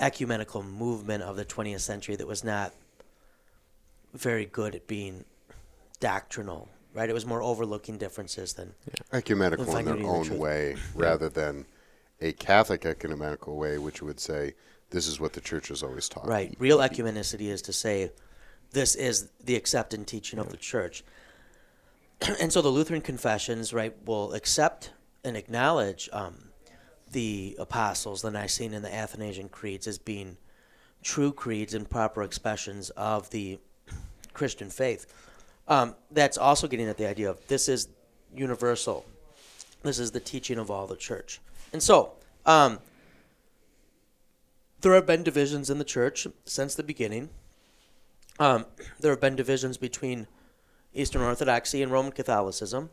ecumenical 0.00 0.62
movement 0.62 1.22
of 1.22 1.36
the 1.36 1.44
20th 1.44 1.80
century 1.80 2.16
that 2.16 2.26
was 2.26 2.42
not 2.42 2.74
very 4.12 4.46
good 4.46 4.74
at 4.74 4.86
being 4.86 5.24
doctrinal, 6.00 6.68
right? 6.96 7.10
It 7.10 7.12
was 7.12 7.26
more 7.26 7.42
overlooking 7.42 7.98
differences 7.98 8.54
than 8.54 8.74
ecumenical 9.12 9.66
We'll 9.66 9.76
in 9.76 9.84
their 9.84 9.96
unity 9.96 10.08
in 10.08 10.28
the 10.28 10.34
own 10.34 10.38
way 10.40 10.76
rather 10.94 11.28
than 11.28 11.66
a 12.22 12.32
Catholic 12.32 12.86
ecumenical 12.86 13.56
way, 13.56 13.76
which 13.76 14.00
would 14.00 14.18
say 14.18 14.54
this 14.90 15.06
is 15.06 15.20
what 15.20 15.34
the 15.34 15.40
church 15.42 15.68
has 15.68 15.82
always 15.82 16.08
taught. 16.08 16.26
Right. 16.26 16.56
Real 16.58 16.78
ecumenicity 16.78 17.48
is 17.48 17.60
to 17.62 17.72
say 17.72 18.12
this 18.72 18.94
is 18.94 19.28
the 19.44 19.56
accepted 19.56 20.06
teaching 20.06 20.38
of 20.38 20.48
the 20.48 20.56
church. 20.56 21.04
and 22.40 22.50
so 22.50 22.62
the 22.62 22.68
Lutheran 22.68 23.02
confessions, 23.02 23.74
right, 23.74 23.94
will 24.06 24.32
accept 24.32 24.92
and 25.22 25.36
acknowledge 25.36 26.08
um, 26.14 26.48
the 27.12 27.56
apostles, 27.58 28.22
the 28.22 28.30
Nicene 28.30 28.72
and 28.72 28.84
the 28.84 28.94
Athanasian 28.94 29.50
creeds 29.50 29.86
as 29.86 29.98
being 29.98 30.38
true 31.02 31.32
creeds 31.32 31.74
and 31.74 31.88
proper 31.90 32.22
expressions 32.22 32.88
of 32.90 33.28
the 33.30 33.58
Christian 34.32 34.70
faith. 34.70 35.06
Um, 35.68 35.94
that's 36.10 36.38
also 36.38 36.68
getting 36.68 36.88
at 36.88 36.96
the 36.96 37.08
idea 37.08 37.28
of 37.28 37.44
this 37.48 37.68
is 37.68 37.88
universal. 38.34 39.04
This 39.82 39.98
is 39.98 40.10
the 40.10 40.20
teaching 40.20 40.58
of 40.58 40.70
all 40.70 40.86
the 40.86 40.96
church. 40.96 41.40
And 41.72 41.82
so, 41.82 42.12
um, 42.44 42.78
there 44.80 44.94
have 44.94 45.06
been 45.06 45.22
divisions 45.22 45.70
in 45.70 45.78
the 45.78 45.84
church 45.84 46.26
since 46.44 46.74
the 46.74 46.82
beginning. 46.82 47.30
Um, 48.38 48.66
there 49.00 49.10
have 49.10 49.20
been 49.20 49.36
divisions 49.36 49.76
between 49.76 50.26
Eastern 50.94 51.22
Orthodoxy 51.22 51.82
and 51.82 51.90
Roman 51.90 52.12
Catholicism. 52.12 52.90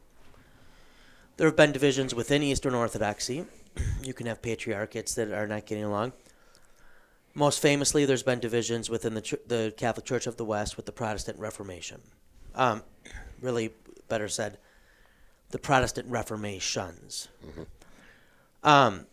There 1.38 1.48
have 1.48 1.56
been 1.56 1.72
divisions 1.72 2.14
within 2.16 2.44
Eastern 2.44 2.74
Orthodoxy. 2.74 3.46
You 4.04 4.14
can 4.14 4.28
have 4.28 4.42
patriarchates 4.42 5.16
that 5.16 5.32
are 5.32 5.48
not 5.48 5.66
getting 5.66 5.86
along. 5.86 6.12
Most 7.34 7.62
famously, 7.62 8.06
there's 8.06 8.22
been 8.22 8.40
divisions 8.40 8.90
within 8.90 9.14
the, 9.14 9.40
the 9.48 9.74
Catholic 9.78 10.06
Church 10.06 10.28
of 10.28 10.38
the 10.38 10.46
West 10.46 10.76
with 10.76 10.86
the 10.86 10.92
Protestant 10.92 11.40
Reformation. 11.40 12.02
Um, 12.56 12.84
really, 13.42 13.72
better 14.08 14.28
said, 14.28 14.58
the 15.50 15.60
Protestant 15.60 16.10
Reformations. 16.10 17.28
Um, 18.63 19.06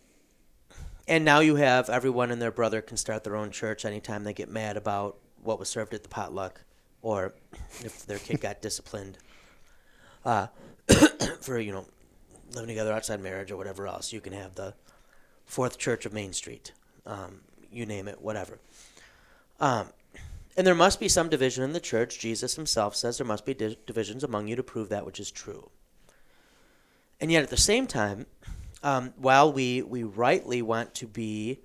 and 1.07 1.25
now 1.25 1.39
you 1.39 1.55
have 1.55 1.89
everyone 1.89 2.31
and 2.31 2.41
their 2.41 2.51
brother 2.51 2.81
can 2.81 2.97
start 2.97 3.23
their 3.23 3.35
own 3.35 3.51
church 3.51 3.85
anytime 3.85 4.23
they 4.23 4.33
get 4.33 4.49
mad 4.49 4.77
about 4.77 5.17
what 5.43 5.59
was 5.59 5.69
served 5.69 5.93
at 5.93 6.03
the 6.03 6.09
potluck 6.09 6.61
or 7.01 7.33
if 7.81 8.05
their 8.05 8.19
kid 8.19 8.39
got 8.41 8.61
disciplined 8.61 9.17
uh, 10.23 10.47
for, 11.41 11.59
you 11.59 11.71
know, 11.71 11.85
living 12.53 12.69
together 12.69 12.93
outside 12.93 13.21
marriage 13.21 13.51
or 13.51 13.57
whatever 13.57 13.87
else. 13.87 14.13
You 14.13 14.21
can 14.21 14.33
have 14.33 14.55
the 14.55 14.73
Fourth 15.45 15.77
Church 15.77 16.05
of 16.05 16.13
Main 16.13 16.33
Street. 16.33 16.71
Um, 17.05 17.41
you 17.71 17.85
name 17.85 18.07
it, 18.07 18.21
whatever. 18.21 18.59
Um, 19.59 19.87
and 20.57 20.67
there 20.67 20.75
must 20.75 20.99
be 20.99 21.07
some 21.07 21.29
division 21.29 21.63
in 21.63 21.73
the 21.73 21.79
church. 21.79 22.19
Jesus 22.19 22.55
himself 22.55 22.95
says 22.95 23.17
there 23.17 23.27
must 23.27 23.45
be 23.45 23.53
di- 23.53 23.77
divisions 23.85 24.23
among 24.23 24.47
you 24.47 24.55
to 24.55 24.63
prove 24.63 24.89
that 24.89 25.05
which 25.05 25.19
is 25.19 25.31
true. 25.31 25.69
And 27.19 27.31
yet, 27.31 27.43
at 27.43 27.49
the 27.49 27.57
same 27.57 27.87
time, 27.87 28.25
um, 28.83 29.13
while 29.17 29.53
we, 29.53 29.81
we 29.81 30.03
rightly 30.03 30.61
want 30.61 30.93
to 30.95 31.07
be 31.07 31.59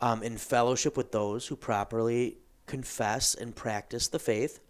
um, 0.00 0.22
in 0.22 0.36
fellowship 0.36 0.96
with 0.96 1.12
those 1.12 1.48
who 1.48 1.56
properly 1.56 2.38
confess 2.66 3.34
and 3.34 3.54
practice 3.54 4.08
the 4.08 4.18
faith, 4.18 4.60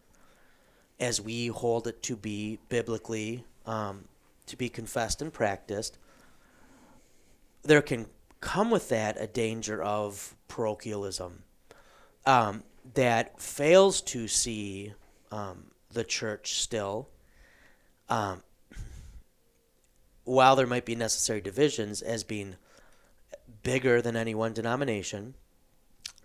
as 0.99 1.21
we 1.21 1.49
hold 1.49 1.87
it 1.87 2.03
to 2.05 2.17
be 2.17 2.59
biblically 2.69 3.45
um, 3.67 4.05
to 4.47 4.57
be 4.57 4.69
confessed 4.69 5.21
and 5.21 5.33
practiced, 5.33 5.99
there 7.63 7.83
can 7.83 8.07
come 8.41 8.71
with 8.71 8.89
that 8.91 9.17
a 9.21 9.27
danger 9.27 9.83
of 9.83 10.35
parochialism 10.49 11.43
um, 12.27 12.63
that 12.93 13.41
fails 13.41 14.01
to 14.03 14.29
see 14.29 14.93
um, 15.33 15.71
the 15.93 16.05
church 16.05 16.61
still. 16.61 17.09
Um, 18.09 18.43
while 20.25 20.57
there 20.57 20.67
might 20.67 20.85
be 20.85 20.95
necessary 20.95 21.41
divisions 21.41 22.03
as 22.03 22.25
being 22.25 22.57
bigger 23.63 24.01
than 24.03 24.17
any 24.17 24.35
one 24.35 24.53
denomination, 24.53 25.35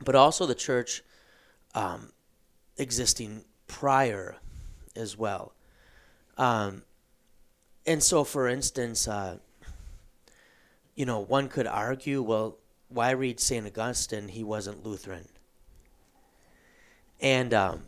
but 0.03 0.15
also 0.15 0.45
the 0.45 0.55
church 0.55 1.03
um, 1.75 2.11
existing 2.77 3.43
prior 3.67 4.37
as 4.95 5.17
well. 5.17 5.53
Um, 6.37 6.83
and 7.85 8.01
so, 8.01 8.23
for 8.23 8.47
instance, 8.47 9.07
uh, 9.07 9.37
you 10.95 11.05
know, 11.05 11.19
one 11.19 11.47
could 11.47 11.67
argue, 11.67 12.21
well, 12.21 12.57
why 12.89 13.11
read 13.11 13.39
St. 13.39 13.65
Augustine? 13.65 14.29
He 14.29 14.43
wasn't 14.43 14.85
Lutheran. 14.85 15.27
And, 17.21 17.53
um, 17.53 17.84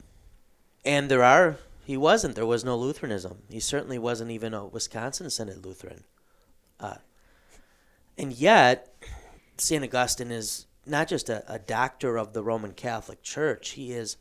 and 0.84 1.10
there 1.10 1.24
are, 1.24 1.58
he 1.86 1.98
wasn't. 1.98 2.36
There 2.36 2.46
was 2.46 2.63
no 2.63 2.78
Lutheranism. 2.78 3.39
He 3.50 3.60
certainly 3.60 4.00
wasn't 4.00 4.32
even 4.32 4.54
a 4.54 4.65
Wisconsin 4.65 5.30
Synod 5.30 5.65
Lutheran. 5.65 6.04
Uh, 6.80 6.96
and 8.17 8.34
yet, 8.34 8.94
St. 9.58 9.84
Augustine 9.84 10.32
is 10.32 10.65
not 10.86 11.08
just 11.08 11.30
a, 11.30 11.44
a 11.52 11.60
doctor 11.60 12.17
of 12.17 12.34
the 12.34 12.44
Roman 12.44 12.74
Catholic 12.74 13.22
Church, 13.22 13.70
he 13.72 13.91
is 13.91 14.17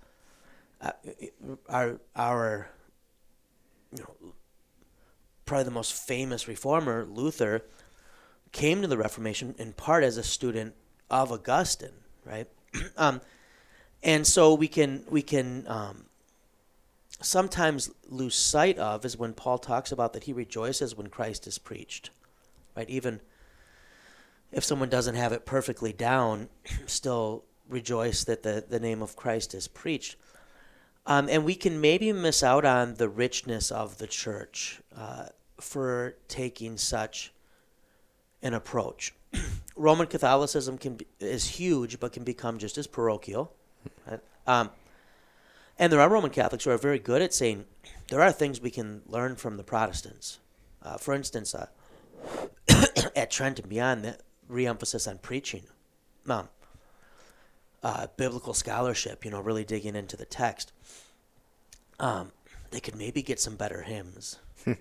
uh, 0.81 0.93
our, 1.69 2.01
our, 2.17 2.69
you 3.95 4.03
know, 4.03 4.33
probably 5.45 5.65
the 5.65 5.71
most 5.71 5.93
famous 5.93 6.49
reformer, 6.49 7.05
Luther, 7.05 7.63
came 8.53 8.83
to 8.83 8.89
the 8.89 8.97
Reformation 8.97 9.55
in 9.59 9.73
part 9.73 10.05
as 10.05 10.17
a 10.17 10.23
student 10.23 10.75
of 11.11 11.33
Augustine, 11.33 11.91
right? 12.25 12.49
um, 12.97 13.21
and 14.03 14.27
so 14.27 14.55
we 14.55 14.69
can 14.69 15.05
we 15.11 15.23
can 15.23 15.67
um, 15.69 16.05
sometimes 17.21 17.91
lose 18.09 18.35
sight 18.35 18.79
of 18.79 19.05
is 19.05 19.17
when 19.17 19.35
Paul 19.35 19.59
talks 19.59 19.93
about 19.93 20.13
that 20.15 20.25
he 20.25 20.33
rejoices 20.33 20.97
when 20.97 21.09
Christ 21.09 21.47
is 21.47 21.59
preached, 21.59 22.11
right? 22.77 22.89
Even 22.89 23.21
if 24.53 24.65
someone 24.65 24.89
doesn't 24.89 25.15
have 25.15 25.33
it 25.33 25.47
perfectly 25.47 25.93
down, 25.93 26.49
still 26.87 27.45
rejoice 27.69 28.25
that 28.25 28.43
the, 28.43 28.65
the 28.69 28.81
name 28.81 29.03
of 29.03 29.17
Christ 29.17 29.55
is 29.55 29.69
preached. 29.69 30.17
Um, 31.07 31.29
and 31.29 31.45
we 31.45 31.55
can 31.55 31.81
maybe 31.81 32.13
miss 32.13 32.43
out 32.43 32.65
on 32.65 32.95
the 32.95 33.09
richness 33.09 33.71
of 33.71 33.99
the 33.99 34.07
church 34.07 34.81
uh, 34.97 35.27
for 35.59 36.17
taking 36.29 36.77
such 36.77 37.33
an 38.43 38.55
approach. 38.55 39.15
Roman 39.77 40.07
Catholicism 40.07 40.79
can 40.79 40.97
be, 40.97 41.07
is 41.21 41.47
huge, 41.47 42.01
but 42.01 42.13
can 42.13 42.25
become 42.25 42.59
just 42.59 42.77
as 42.77 42.87
parochial. 42.87 43.53
Um, 44.47 44.71
and 45.79 45.93
there 45.93 46.01
are 46.01 46.09
Roman 46.09 46.31
Catholics 46.31 46.65
who 46.65 46.71
are 46.71 46.79
very 46.79 46.99
good 46.99 47.23
at 47.23 47.33
saying 47.33 47.65
there 48.09 48.21
are 48.21 48.33
things 48.33 48.61
we 48.61 48.71
can 48.71 49.03
learn 49.07 49.37
from 49.37 49.57
the 49.57 49.63
Protestants. 49.63 50.39
Uh, 50.83 50.97
for 50.97 51.15
instance, 51.15 51.55
uh, 51.55 51.67
at 53.17 53.31
Trent 53.31 53.59
and 53.59 53.69
beyond, 53.69 54.05
the 54.05 54.19
re-emphasis 54.49 55.07
on 55.07 55.19
preaching, 55.19 55.63
um, 56.29 56.49
uh, 57.83 58.09
biblical 58.17 58.55
scholarship. 58.55 59.25
You 59.25 59.31
know, 59.31 59.41
really 59.41 59.65
digging 59.65 59.95
into 59.95 60.17
the 60.17 60.25
text. 60.25 60.73
Um, 61.99 62.33
they 62.71 62.81
could 62.81 62.97
maybe 62.97 63.23
get 63.23 63.41
some 63.41 63.57
better 63.57 63.83
hymns. 63.83 64.39
uh, 64.67 64.75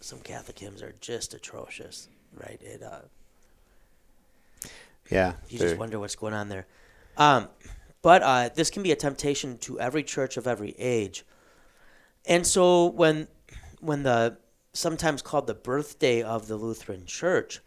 some 0.00 0.20
Catholic 0.20 0.58
hymns 0.58 0.82
are 0.82 0.94
just 1.00 1.34
atrocious, 1.34 2.08
right? 2.34 2.60
It 2.62 2.82
uh, 2.82 3.00
Yeah. 5.10 5.34
you 5.48 5.58
just 5.58 5.76
wonder 5.78 5.98
what's 5.98 6.16
going 6.16 6.34
on 6.34 6.48
there. 6.48 6.66
Um, 7.16 7.48
but 8.02 8.22
uh, 8.22 8.50
this 8.54 8.70
can 8.70 8.82
be 8.82 8.92
a 8.92 8.96
temptation 8.96 9.58
to 9.58 9.80
every 9.80 10.02
church 10.02 10.36
of 10.36 10.46
every 10.46 10.74
age. 10.78 11.24
And 12.26 12.46
so 12.46 12.86
when 12.86 13.28
when 13.80 14.02
the 14.02 14.38
sometimes 14.72 15.22
called 15.22 15.46
the 15.46 15.54
birthday 15.54 16.22
of 16.22 16.48
the 16.48 16.56
Lutheran 16.56 17.06
Church, 17.06 17.60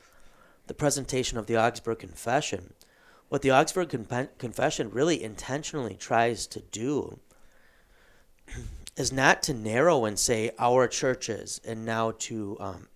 the 0.68 0.74
presentation 0.74 1.38
of 1.38 1.48
the 1.48 1.58
Augsburg 1.58 2.00
Confession, 2.00 2.74
what 3.30 3.42
the 3.42 3.52
Augsburg 3.52 3.90
Con- 3.90 4.30
Confession 4.38 4.90
really 4.92 5.24
intentionally 5.24 5.96
tries 5.96 6.48
to 6.48 6.60
do 6.60 7.20
is 8.98 9.12
not 9.12 9.44
to 9.44 9.54
narrow 9.54 10.06
and 10.06 10.18
say 10.18 10.52
our 10.60 10.88
churches 10.88 11.62
and 11.66 11.86
now 11.86 12.12
to 12.20 12.58
um, 12.60 12.88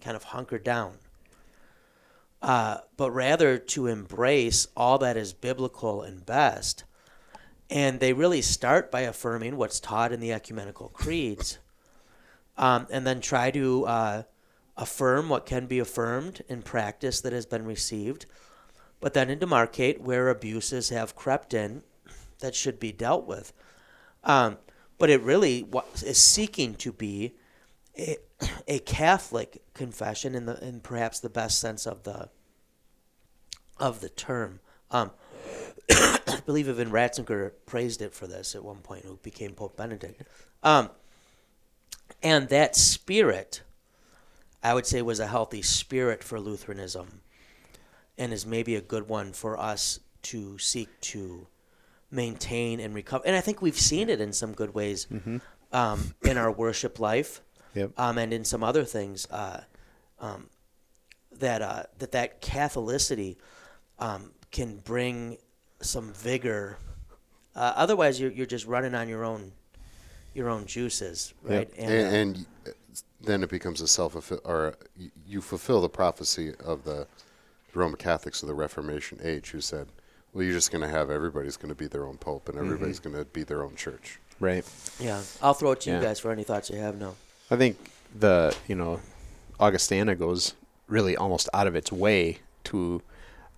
kind 0.00 0.16
of 0.16 0.24
hunker 0.24 0.58
down 0.58 0.94
uh, 2.44 2.76
but 2.98 3.10
rather 3.10 3.56
to 3.56 3.86
embrace 3.86 4.66
all 4.76 4.98
that 4.98 5.16
is 5.16 5.32
biblical 5.32 6.02
and 6.02 6.26
best, 6.26 6.84
and 7.70 8.00
they 8.00 8.12
really 8.12 8.42
start 8.42 8.90
by 8.90 9.00
affirming 9.00 9.56
what's 9.56 9.80
taught 9.80 10.12
in 10.12 10.20
the 10.20 10.30
ecumenical 10.30 10.90
creeds, 10.90 11.58
um, 12.58 12.86
and 12.90 13.06
then 13.06 13.18
try 13.18 13.50
to 13.50 13.86
uh, 13.86 14.22
affirm 14.76 15.30
what 15.30 15.46
can 15.46 15.64
be 15.64 15.78
affirmed 15.78 16.44
in 16.46 16.60
practice 16.60 17.22
that 17.22 17.32
has 17.32 17.46
been 17.46 17.64
received, 17.64 18.26
but 19.00 19.14
then 19.14 19.28
demarcate 19.40 20.00
where 20.00 20.28
abuses 20.28 20.90
have 20.90 21.16
crept 21.16 21.54
in 21.54 21.82
that 22.40 22.54
should 22.54 22.78
be 22.78 22.92
dealt 22.92 23.26
with. 23.26 23.54
Um, 24.22 24.58
but 24.98 25.08
it 25.08 25.22
really 25.22 25.66
is 26.04 26.18
seeking 26.18 26.74
to 26.74 26.92
be 26.92 27.36
a, 27.98 28.16
a 28.66 28.78
Catholic 28.80 29.62
confession 29.74 30.34
in 30.34 30.46
the 30.46 30.62
in 30.66 30.80
perhaps 30.80 31.20
the 31.20 31.30
best 31.30 31.60
sense 31.60 31.86
of 31.86 32.02
the 32.04 32.28
of 33.78 34.00
the 34.00 34.08
term. 34.08 34.60
Um, 34.90 35.10
I 35.90 36.40
believe 36.46 36.68
even 36.68 36.90
Ratzinger 36.90 37.52
praised 37.66 38.02
it 38.02 38.14
for 38.14 38.26
this 38.26 38.54
at 38.54 38.64
one 38.64 38.78
point, 38.78 39.04
who 39.04 39.18
became 39.22 39.52
Pope 39.52 39.76
Benedict. 39.76 40.22
Um, 40.62 40.90
and 42.22 42.48
that 42.48 42.76
spirit, 42.76 43.62
I 44.62 44.74
would 44.74 44.86
say, 44.86 45.02
was 45.02 45.20
a 45.20 45.26
healthy 45.26 45.62
spirit 45.62 46.24
for 46.24 46.40
Lutheranism, 46.40 47.20
and 48.16 48.32
is 48.32 48.46
maybe 48.46 48.76
a 48.76 48.80
good 48.80 49.08
one 49.08 49.32
for 49.32 49.58
us 49.58 50.00
to 50.22 50.58
seek 50.58 50.88
to 51.00 51.46
maintain 52.10 52.80
and 52.80 52.94
recover. 52.94 53.24
And 53.26 53.36
I 53.36 53.40
think 53.40 53.60
we've 53.60 53.78
seen 53.78 54.08
it 54.08 54.20
in 54.20 54.32
some 54.32 54.52
good 54.52 54.74
ways 54.74 55.06
um, 55.72 56.14
in 56.22 56.38
our 56.38 56.50
worship 56.50 56.98
life, 56.98 57.42
Yep. 57.74 57.92
um, 57.98 58.18
and 58.18 58.32
in 58.32 58.44
some 58.44 58.62
other 58.62 58.84
things. 58.84 59.26
Uh, 59.30 59.62
um, 60.20 60.48
that 61.38 61.62
uh, 61.62 61.82
that 61.98 62.12
that 62.12 62.40
Catholicity 62.40 63.36
um, 63.98 64.30
can 64.52 64.76
bring 64.78 65.36
some 65.80 66.12
vigor. 66.12 66.78
Uh, 67.56 67.72
otherwise, 67.76 68.20
you're 68.20 68.30
you're 68.30 68.46
just 68.46 68.66
running 68.66 68.94
on 68.94 69.08
your 69.08 69.24
own 69.24 69.50
your 70.34 70.48
own 70.48 70.66
juices, 70.66 71.34
right? 71.42 71.68
and, 71.78 71.90
uh, 71.90 72.16
and 72.68 72.74
then 73.20 73.42
it 73.42 73.48
becomes 73.50 73.80
a 73.80 73.88
self 73.88 74.14
or 74.44 74.74
you- 74.96 75.10
you 75.26 75.40
fulfill 75.40 75.80
the 75.80 75.88
prophecy 75.88 76.52
of 76.64 76.84
the 76.84 77.06
Roman 77.72 77.96
Catholics 77.96 78.42
of 78.42 78.48
the 78.48 78.54
Reformation 78.54 79.18
age, 79.22 79.50
who 79.50 79.60
said, 79.60 79.88
"Well, 80.32 80.44
you're 80.44 80.52
just 80.52 80.70
going 80.70 80.82
to 80.82 80.88
have 80.88 81.10
everybody's 81.10 81.56
going 81.56 81.70
to 81.70 81.74
be 81.74 81.86
their 81.88 82.06
own 82.06 82.18
pope, 82.18 82.48
and 82.48 82.56
everybody's 82.58 83.00
going 83.00 83.16
to 83.16 83.24
be 83.24 83.42
their 83.42 83.64
own 83.64 83.74
church." 83.74 84.20
Right. 84.40 84.64
yeah, 85.00 85.22
I'll 85.42 85.54
throw 85.54 85.72
it 85.72 85.80
to 85.82 85.90
Yeah. 85.90 85.96
you 85.98 86.02
guys 86.04 86.20
for 86.20 86.30
any 86.30 86.42
thoughts 86.44 86.68
you 86.70 86.76
have. 86.78 86.96
No. 86.96 87.14
I 87.50 87.56
think 87.56 87.76
the 88.18 88.54
you 88.68 88.74
know 88.74 89.00
Augustana 89.60 90.14
goes 90.14 90.54
really 90.88 91.16
almost 91.16 91.48
out 91.54 91.66
of 91.66 91.74
its 91.74 91.90
way 91.92 92.38
to 92.64 93.02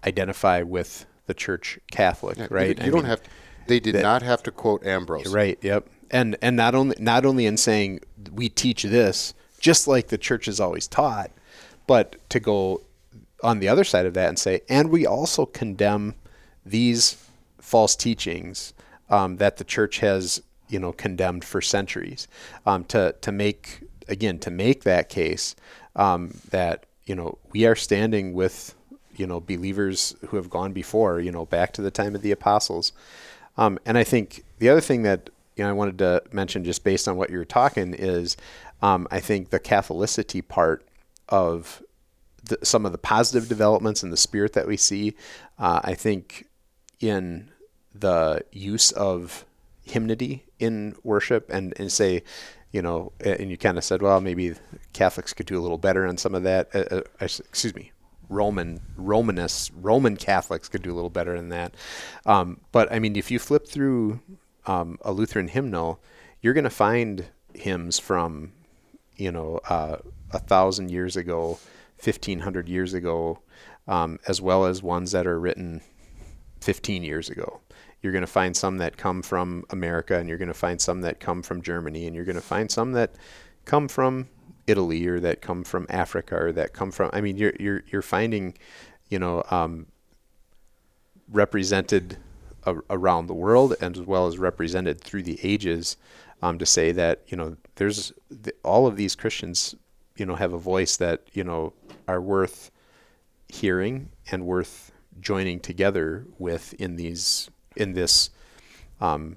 identify 0.06 0.62
with 0.62 1.06
the 1.26 1.34
Church 1.34 1.78
Catholic, 1.90 2.38
Yeah, 2.38 2.46
right? 2.50 2.68
You, 2.68 2.90
don't 2.90 2.94
mean, 2.94 3.04
have. 3.04 3.20
They 3.66 3.80
did 3.80 3.94
that- 3.96 4.02
not 4.02 4.22
have 4.22 4.42
to 4.44 4.50
quote 4.50 4.84
Ambrose. 4.86 5.32
Right. 5.32 5.58
Yep. 5.62 5.88
And 6.10 6.36
and 6.40 6.56
not 6.56 6.74
only 6.74 6.96
not 7.00 7.24
only 7.26 7.46
in 7.46 7.56
saying 7.56 8.00
we 8.32 8.48
teach 8.48 8.84
this 8.84 9.34
just 9.58 9.88
like 9.88 10.08
the 10.08 10.18
church 10.18 10.46
has 10.46 10.60
always 10.60 10.86
taught, 10.86 11.30
but 11.86 12.16
to 12.30 12.38
go 12.38 12.82
on 13.42 13.58
the 13.58 13.68
other 13.68 13.84
side 13.84 14.06
of 14.06 14.14
that 14.14 14.28
and 14.28 14.38
say, 14.38 14.60
and 14.68 14.90
we 14.90 15.04
also 15.06 15.46
condemn 15.46 16.14
these 16.64 17.16
false 17.60 17.96
teachings 17.96 18.72
um, 19.10 19.36
that 19.38 19.56
the 19.56 19.64
church 19.64 19.98
has 19.98 20.42
you 20.68 20.78
know 20.78 20.92
condemned 20.92 21.44
for 21.44 21.60
centuries. 21.60 22.28
Um, 22.64 22.84
to 22.84 23.14
to 23.20 23.32
make 23.32 23.82
again 24.08 24.38
to 24.40 24.50
make 24.50 24.84
that 24.84 25.08
case 25.08 25.56
um, 25.94 26.38
that 26.50 26.86
you 27.04 27.14
know 27.14 27.38
we 27.52 27.66
are 27.66 27.76
standing 27.76 28.34
with 28.34 28.74
you 29.14 29.26
know 29.26 29.40
believers 29.40 30.14
who 30.28 30.36
have 30.36 30.50
gone 30.50 30.72
before 30.72 31.20
you 31.20 31.32
know 31.32 31.46
back 31.46 31.72
to 31.72 31.82
the 31.82 31.90
time 31.90 32.14
of 32.14 32.22
the 32.22 32.32
apostles 32.32 32.92
um, 33.56 33.78
and 33.84 33.96
I 33.96 34.04
think 34.04 34.44
the 34.58 34.68
other 34.68 34.80
thing 34.80 35.02
that 35.02 35.30
you 35.56 35.64
know 35.64 35.70
I 35.70 35.72
wanted 35.72 35.98
to 35.98 36.22
mention, 36.32 36.64
just 36.64 36.84
based 36.84 37.08
on 37.08 37.16
what 37.16 37.30
you 37.30 37.38
were 37.38 37.44
talking, 37.44 37.94
is 37.94 38.36
um, 38.82 39.08
I 39.10 39.20
think 39.20 39.50
the 39.50 39.60
Catholicity 39.60 40.46
part 40.46 40.86
of 41.28 41.82
the, 42.44 42.58
some 42.62 42.86
of 42.86 42.92
the 42.92 42.98
positive 42.98 43.48
developments 43.48 44.02
in 44.02 44.10
the 44.10 44.16
spirit 44.16 44.52
that 44.52 44.66
we 44.66 44.76
see. 44.76 45.14
Uh, 45.58 45.80
I 45.82 45.94
think 45.94 46.46
in 47.00 47.50
the 47.94 48.44
use 48.52 48.92
of 48.92 49.44
hymnody 49.86 50.44
in 50.58 50.94
worship 51.02 51.48
and, 51.50 51.72
and 51.78 51.90
say, 51.90 52.22
you 52.72 52.82
know, 52.82 53.12
and 53.20 53.50
you 53.50 53.56
kind 53.56 53.78
of 53.78 53.84
said, 53.84 54.02
well, 54.02 54.20
maybe 54.20 54.54
Catholics 54.92 55.32
could 55.32 55.46
do 55.46 55.58
a 55.58 55.62
little 55.62 55.78
better 55.78 56.06
on 56.06 56.18
some 56.18 56.34
of 56.34 56.42
that. 56.42 56.68
Uh, 56.74 56.96
uh, 56.96 57.00
excuse 57.20 57.74
me, 57.74 57.92
Roman 58.28 58.80
Romanists, 58.96 59.70
Roman 59.70 60.16
Catholics 60.16 60.68
could 60.68 60.82
do 60.82 60.92
a 60.92 60.96
little 60.96 61.10
better 61.10 61.36
than 61.36 61.48
that. 61.50 61.74
Um, 62.26 62.60
but 62.72 62.92
I 62.92 62.98
mean, 62.98 63.16
if 63.16 63.30
you 63.30 63.38
flip 63.38 63.66
through 63.66 64.20
um, 64.66 64.98
a 65.02 65.12
Lutheran 65.12 65.48
hymnal, 65.48 66.00
you're 66.42 66.54
going 66.54 66.64
to 66.64 66.70
find 66.70 67.26
hymns 67.54 67.98
from, 67.98 68.52
you 69.16 69.32
know, 69.32 69.60
uh, 69.68 69.96
a 70.32 70.38
thousand 70.38 70.90
years 70.90 71.16
ago, 71.16 71.58
fifteen 71.96 72.40
hundred 72.40 72.68
years 72.68 72.92
ago, 72.92 73.38
um, 73.86 74.18
as 74.26 74.40
well 74.40 74.66
as 74.66 74.82
ones 74.82 75.12
that 75.12 75.26
are 75.26 75.38
written 75.38 75.80
15 76.60 77.04
years 77.04 77.30
ago. 77.30 77.60
You're 78.02 78.12
going 78.12 78.22
to 78.22 78.26
find 78.26 78.56
some 78.56 78.78
that 78.78 78.96
come 78.96 79.22
from 79.22 79.64
America, 79.70 80.18
and 80.18 80.28
you're 80.28 80.38
going 80.38 80.48
to 80.48 80.54
find 80.54 80.80
some 80.80 81.00
that 81.00 81.20
come 81.20 81.42
from 81.42 81.62
Germany, 81.62 82.06
and 82.06 82.14
you're 82.14 82.24
going 82.24 82.36
to 82.36 82.42
find 82.42 82.70
some 82.70 82.92
that 82.92 83.14
come 83.64 83.88
from 83.88 84.28
Italy 84.66 85.06
or 85.06 85.20
that 85.20 85.40
come 85.40 85.64
from 85.64 85.86
Africa 85.88 86.36
or 86.36 86.52
that 86.52 86.72
come 86.72 86.90
from. 86.90 87.10
I 87.12 87.20
mean, 87.20 87.36
you're 87.36 87.54
you're 87.58 87.82
you're 87.88 88.02
finding, 88.02 88.54
you 89.08 89.18
know, 89.18 89.42
um, 89.50 89.86
represented 91.30 92.18
a, 92.64 92.76
around 92.90 93.26
the 93.26 93.34
world 93.34 93.74
and 93.80 93.96
as 93.96 94.02
well 94.02 94.26
as 94.26 94.38
represented 94.38 95.00
through 95.00 95.22
the 95.22 95.38
ages, 95.42 95.96
um, 96.42 96.58
to 96.58 96.66
say 96.66 96.92
that 96.92 97.22
you 97.28 97.36
know 97.36 97.56
there's 97.76 98.12
the, 98.30 98.52
all 98.62 98.86
of 98.86 98.96
these 98.96 99.14
Christians, 99.14 99.74
you 100.16 100.26
know, 100.26 100.34
have 100.34 100.52
a 100.52 100.58
voice 100.58 100.96
that 100.96 101.22
you 101.32 101.44
know 101.44 101.72
are 102.08 102.20
worth 102.20 102.70
hearing 103.48 104.10
and 104.30 104.44
worth 104.44 104.92
joining 105.20 105.60
together 105.60 106.26
with 106.38 106.74
in 106.74 106.96
these 106.96 107.48
in 107.76 107.92
this 107.92 108.30
um, 109.00 109.36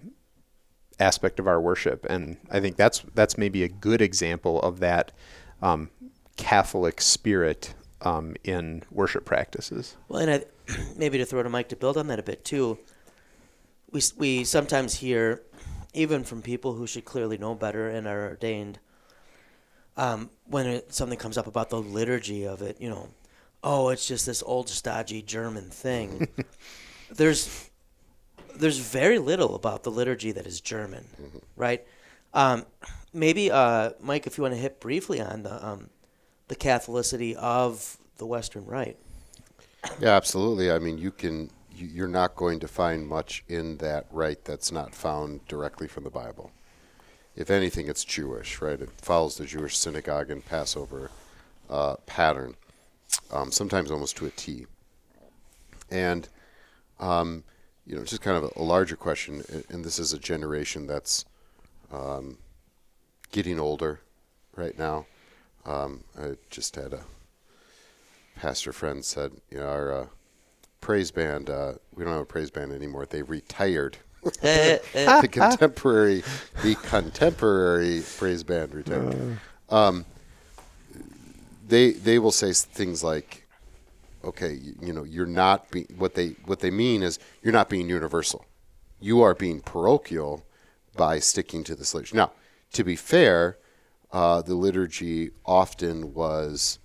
aspect 0.99 1.39
of 1.39 1.47
our 1.47 1.59
worship 1.59 2.05
and 2.09 2.37
I 2.49 2.59
think 2.59 2.75
that's 2.75 3.03
that's 3.13 3.37
maybe 3.37 3.63
a 3.63 3.69
good 3.69 4.01
example 4.01 4.61
of 4.61 4.79
that 4.79 5.11
um, 5.61 5.89
Catholic 6.37 7.01
spirit 7.01 7.73
um, 8.01 8.35
in 8.43 8.83
worship 8.91 9.25
practices. 9.25 9.97
Well, 10.07 10.21
and 10.21 10.31
I, 10.31 10.45
maybe 10.97 11.17
to 11.17 11.25
throw 11.25 11.43
to 11.43 11.49
Mike 11.49 11.69
to 11.69 11.75
build 11.75 11.97
on 11.97 12.07
that 12.07 12.19
a 12.19 12.23
bit 12.23 12.45
too. 12.45 12.77
We 13.91 14.01
we 14.17 14.43
sometimes 14.43 14.95
hear, 14.95 15.41
even 15.93 16.23
from 16.23 16.41
people 16.41 16.73
who 16.73 16.87
should 16.87 17.05
clearly 17.05 17.37
know 17.37 17.55
better 17.55 17.89
and 17.89 18.07
are 18.07 18.29
ordained, 18.29 18.79
um, 19.97 20.29
when 20.45 20.67
it, 20.67 20.93
something 20.93 21.17
comes 21.17 21.37
up 21.37 21.47
about 21.47 21.69
the 21.69 21.81
liturgy 21.81 22.45
of 22.45 22.61
it, 22.61 22.79
you 22.79 22.89
know, 22.89 23.09
oh, 23.63 23.89
it's 23.89 24.07
just 24.07 24.25
this 24.25 24.43
old 24.43 24.69
stodgy 24.69 25.21
German 25.21 25.69
thing. 25.69 26.27
there's 27.11 27.68
there's 28.59 28.77
very 28.77 29.19
little 29.19 29.55
about 29.55 29.83
the 29.83 29.91
liturgy 29.91 30.31
that 30.33 30.45
is 30.45 30.61
German, 30.61 31.05
right? 31.55 31.85
Um, 32.33 32.65
maybe 33.13 33.51
uh, 33.51 33.91
Mike, 33.99 34.27
if 34.27 34.37
you 34.37 34.43
want 34.43 34.53
to 34.53 34.59
hit 34.59 34.79
briefly 34.79 35.19
on 35.21 35.43
the 35.43 35.65
um, 35.65 35.89
the 36.47 36.55
Catholicity 36.55 37.35
of 37.35 37.97
the 38.17 38.25
Western 38.25 38.65
Rite. 38.65 38.97
Yeah, 39.99 40.15
absolutely. 40.15 40.71
I 40.71 40.79
mean, 40.79 40.97
you 40.97 41.11
can. 41.11 41.49
you- 41.75 41.87
You're 41.87 42.09
not 42.09 42.35
going 42.35 42.59
to 42.59 42.67
find 42.67 43.07
much 43.07 43.43
in 43.47 43.77
that 43.77 44.05
rite 44.11 44.43
that's 44.43 44.69
not 44.71 44.93
found 44.93 45.47
directly 45.47 45.87
from 45.87 46.03
the 46.03 46.09
Bible. 46.09 46.51
If 47.37 47.49
anything, 47.49 47.87
it's 47.87 48.03
Jewish, 48.03 48.59
right? 48.61 48.81
It 48.81 48.89
follows 49.01 49.37
the 49.37 49.45
Jewish 49.45 49.77
synagogue 49.77 50.29
and 50.29 50.43
Passover 50.45 51.09
uh, 51.69 51.95
pattern, 52.05 52.55
um, 53.31 53.51
sometimes 53.53 53.91
almost 53.91 54.17
to 54.17 54.25
a 54.25 54.29
T. 54.31 54.65
And 55.89 56.27
um, 56.99 57.43
you 57.89 57.95
know, 57.95 58.03
just 58.03 58.21
kind 58.21 58.37
of 58.37 58.43
a, 58.55 58.61
a 58.61 58.63
larger 58.63 58.95
question, 58.95 59.43
and 59.69 59.83
this 59.83 59.97
is 59.97 60.13
a 60.13 60.19
generation 60.19 60.85
that's 60.85 61.25
um, 61.91 62.37
getting 63.31 63.59
older 63.59 63.99
right 64.55 64.77
now. 64.77 65.07
Um, 65.65 66.03
I 66.17 66.35
just 66.51 66.75
had 66.75 66.93
a 66.93 67.01
pastor 68.35 68.71
friend 68.71 69.03
said, 69.03 69.31
you 69.49 69.57
know, 69.57 69.67
our 69.67 69.91
uh, 69.91 70.05
praise 70.81 71.09
band, 71.09 71.49
uh, 71.49 71.73
we 71.95 72.03
don't 72.03 72.13
have 72.13 72.21
a 72.21 72.25
praise 72.25 72.51
band 72.51 72.71
anymore. 72.71 73.07
They 73.07 73.23
retired. 73.23 73.97
the 74.23 75.29
contemporary, 75.31 76.23
the 76.61 76.75
contemporary 76.75 78.03
praise 78.17 78.43
band 78.43 78.75
retired. 78.75 79.39
Um, 79.69 80.05
they 81.67 81.91
they 81.91 82.19
will 82.19 82.31
say 82.31 82.53
things 82.53 83.03
like, 83.03 83.38
okay, 84.23 84.53
you, 84.53 84.75
you 84.81 84.93
know, 84.93 85.03
you're 85.03 85.25
not 85.25 85.69
be, 85.71 85.85
what 85.97 86.15
they 86.15 86.29
what 86.45 86.59
they 86.59 86.71
mean 86.71 87.03
is 87.03 87.19
you're 87.41 87.53
not 87.53 87.69
being 87.69 87.89
universal. 87.89 88.45
You 88.99 89.21
are 89.21 89.33
being 89.33 89.61
parochial 89.61 90.43
by 90.95 91.19
sticking 91.19 91.63
to 91.65 91.75
this 91.75 91.93
liturgy. 91.93 92.17
Now, 92.17 92.31
to 92.73 92.83
be 92.83 92.95
fair, 92.95 93.57
uh, 94.11 94.41
the 94.41 94.55
liturgy 94.55 95.31
often 95.45 96.13
was 96.13 96.79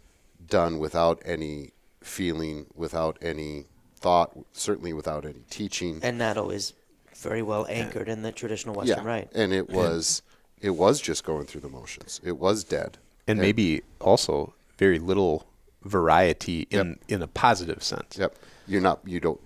done 0.47 0.79
without 0.79 1.21
any 1.25 1.73
feeling, 2.03 2.67
without 2.75 3.19
any 3.21 3.65
thought, 3.97 4.37
certainly 4.53 4.93
without 4.93 5.25
any 5.25 5.45
teaching. 5.51 5.99
and 6.03 6.19
not 6.19 6.37
always 6.37 6.75
very 7.17 7.43
well 7.43 7.67
anchored 7.69 8.09
in 8.09 8.23
the 8.23 8.33
traditional 8.33 8.75
Western 8.75 9.05
rite. 9.05 9.31
and 9.35 9.53
it 9.53 9.69
was 9.81 10.23
it 10.61 10.71
was 10.71 11.01
just 11.01 11.25
going 11.25 11.47
through 11.47 11.61
the 11.61 11.69
motions. 11.69 12.21
It 12.25 12.39
was 12.39 12.65
dead. 12.65 12.99
and 13.27 13.39
maybe 13.41 13.83
also 14.01 14.55
very 14.79 14.99
little 14.99 15.47
variety 15.85 16.67
in 16.71 16.89
Yep. 16.89 16.99
in 17.09 17.23
a 17.23 17.27
positive 17.27 17.83
sense. 17.83 18.17
Yep. 18.19 18.37
You're 18.67 18.81
not. 18.81 19.01
You 19.05 19.21
don't. 19.21 19.41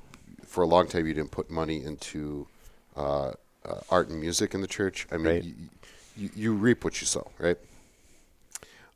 For 0.47 0.63
a 0.63 0.67
long 0.67 0.87
time, 0.89 1.07
you 1.07 1.15
didn't 1.15 1.31
put 1.31 1.51
money 1.51 1.83
into 1.85 2.47
uh, 2.97 3.33
uh, 3.65 3.81
art 3.91 4.09
and 4.09 4.21
music 4.21 4.55
in 4.55 4.61
the 4.61 4.67
church. 4.67 5.07
I 5.13 5.17
mean, 5.17 5.27
Right. 5.27 5.45
you, 5.45 5.55
you, 6.17 6.31
you 6.35 6.53
reap 6.55 6.85
what 6.85 7.01
you 7.01 7.07
sow, 7.07 7.31
right? 7.39 7.59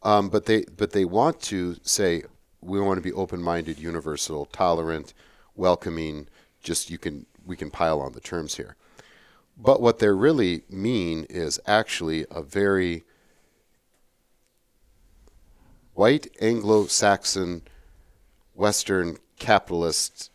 Um, 0.03 0.29
but 0.29 0.47
they 0.47 0.65
but 0.77 0.93
they 0.93 1.05
want 1.05 1.41
to 1.43 1.77
say 1.83 2.23
we 2.61 2.81
want 2.81 2.99
to 2.99 3.03
be 3.03 3.13
open-minded, 3.13 3.79
universal, 3.79 4.47
tolerant, 4.47 5.15
welcoming. 5.57 6.27
Just 6.63 6.91
you 6.91 6.99
can 6.99 7.27
we 7.47 7.57
can 7.57 7.71
pile 7.71 8.01
on 8.01 8.13
the 8.13 8.21
terms 8.21 8.57
here. 8.57 8.77
But 9.57 9.81
what 9.81 9.99
they 9.99 10.09
really 10.09 10.63
mean 10.71 11.27
is 11.29 11.61
actually 11.67 12.25
a 12.31 12.43
very 12.43 13.05
white 15.95 16.29
Anglo-Saxon 16.41 17.63
Western 18.55 19.19
capitalist 19.39 20.31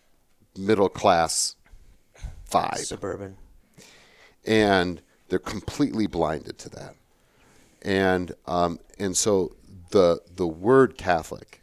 middle 0.58 0.90
class 0.90 1.56
vibe. 2.50 2.78
Suburban. 2.78 3.38
And 4.46 5.02
they're 5.30 5.40
completely 5.40 6.08
blinded 6.08 6.58
to 6.60 6.70
that. 6.70 6.96
And 7.82 8.34
um, 8.46 8.80
and 8.98 9.16
so 9.16 9.56
the 9.92 10.22
the 10.36 10.48
word 10.48 10.98
Catholic, 10.98 11.62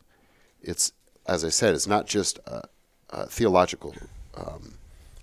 it's 0.63 0.93
as 1.27 1.45
I 1.45 1.49
said, 1.49 1.75
it's 1.75 1.87
not 1.87 2.07
just 2.07 2.39
a, 2.47 2.63
a 3.11 3.27
theological 3.27 3.95
um, 4.37 4.75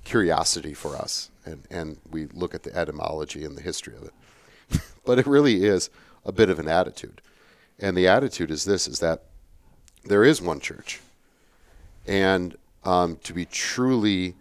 curiosity 0.03 0.73
for 0.73 0.95
us, 0.95 1.29
and 1.45 1.63
and 1.69 1.97
we 2.09 2.25
look 2.27 2.53
at 2.53 2.63
the 2.63 2.75
etymology 2.75 3.45
and 3.45 3.57
the 3.57 3.61
history 3.61 3.95
of 3.95 4.03
it, 4.03 4.81
but 5.05 5.17
it 5.17 5.25
really 5.25 5.63
is 5.63 5.89
a 6.25 6.31
bit 6.31 6.49
of 6.49 6.59
an 6.59 6.67
attitude, 6.67 7.21
and 7.81 7.97
the 7.97 8.07
attitude 8.07 8.51
is 8.51 8.63
this: 8.63 8.87
is 8.87 8.99
that 8.99 9.23
there 10.05 10.23
is 10.23 10.41
one 10.41 10.59
church, 10.59 10.99
and 12.07 12.55
um, 12.83 13.17
to 13.23 13.33
be 13.33 13.45
truly 13.45 14.35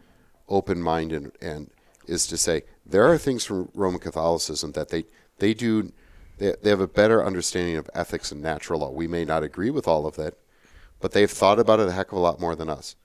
open-minded 0.48 1.32
and 1.40 1.70
is 2.06 2.26
to 2.26 2.36
say 2.36 2.62
there 2.84 3.06
are 3.06 3.16
things 3.16 3.44
from 3.44 3.68
Roman 3.74 4.00
Catholicism 4.00 4.72
that 4.72 4.88
they 4.88 5.04
they 5.38 5.54
do 5.54 5.92
they, 6.38 6.54
they 6.62 6.70
have 6.70 6.80
a 6.80 6.88
better 6.88 7.24
understanding 7.24 7.76
of 7.76 7.88
ethics 7.94 8.32
and 8.32 8.42
natural 8.42 8.80
law. 8.80 8.90
We 8.90 9.06
may 9.06 9.24
not 9.24 9.42
agree 9.42 9.70
with 9.70 9.86
all 9.86 10.06
of 10.06 10.16
that, 10.16 10.34
but 10.98 11.12
they've 11.12 11.30
thought 11.30 11.58
about 11.58 11.80
it 11.80 11.88
a 11.88 11.92
heck 11.92 12.12
of 12.12 12.18
a 12.18 12.20
lot 12.20 12.40
more 12.40 12.56
than 12.56 12.68
us. 12.68 12.96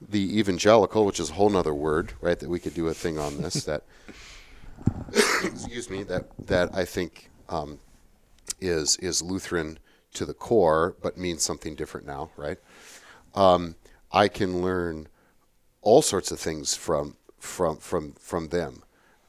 The 0.00 0.38
evangelical, 0.38 1.04
which 1.04 1.20
is 1.20 1.30
a 1.30 1.34
whole 1.34 1.50
nother 1.50 1.74
word, 1.74 2.12
right? 2.20 2.38
That 2.38 2.48
we 2.48 2.60
could 2.60 2.74
do 2.74 2.88
a 2.88 2.94
thing 2.94 3.18
on 3.18 3.38
this. 3.42 3.64
that 3.64 3.82
excuse 5.42 5.90
me. 5.90 6.02
That 6.04 6.28
that 6.46 6.74
I 6.74 6.84
think 6.84 7.30
um, 7.48 7.80
is 8.60 8.96
is 8.96 9.22
Lutheran 9.22 9.78
to 10.14 10.24
the 10.24 10.34
core, 10.34 10.96
but 11.02 11.16
means 11.16 11.42
something 11.42 11.74
different 11.74 12.06
now, 12.06 12.30
right? 12.36 12.58
Um, 13.34 13.76
I 14.12 14.28
can 14.28 14.62
learn 14.62 15.08
all 15.82 16.02
sorts 16.02 16.30
of 16.30 16.40
things 16.40 16.74
from 16.74 17.16
from 17.38 17.76
from 17.76 18.12
from 18.12 18.48
them. 18.48 18.82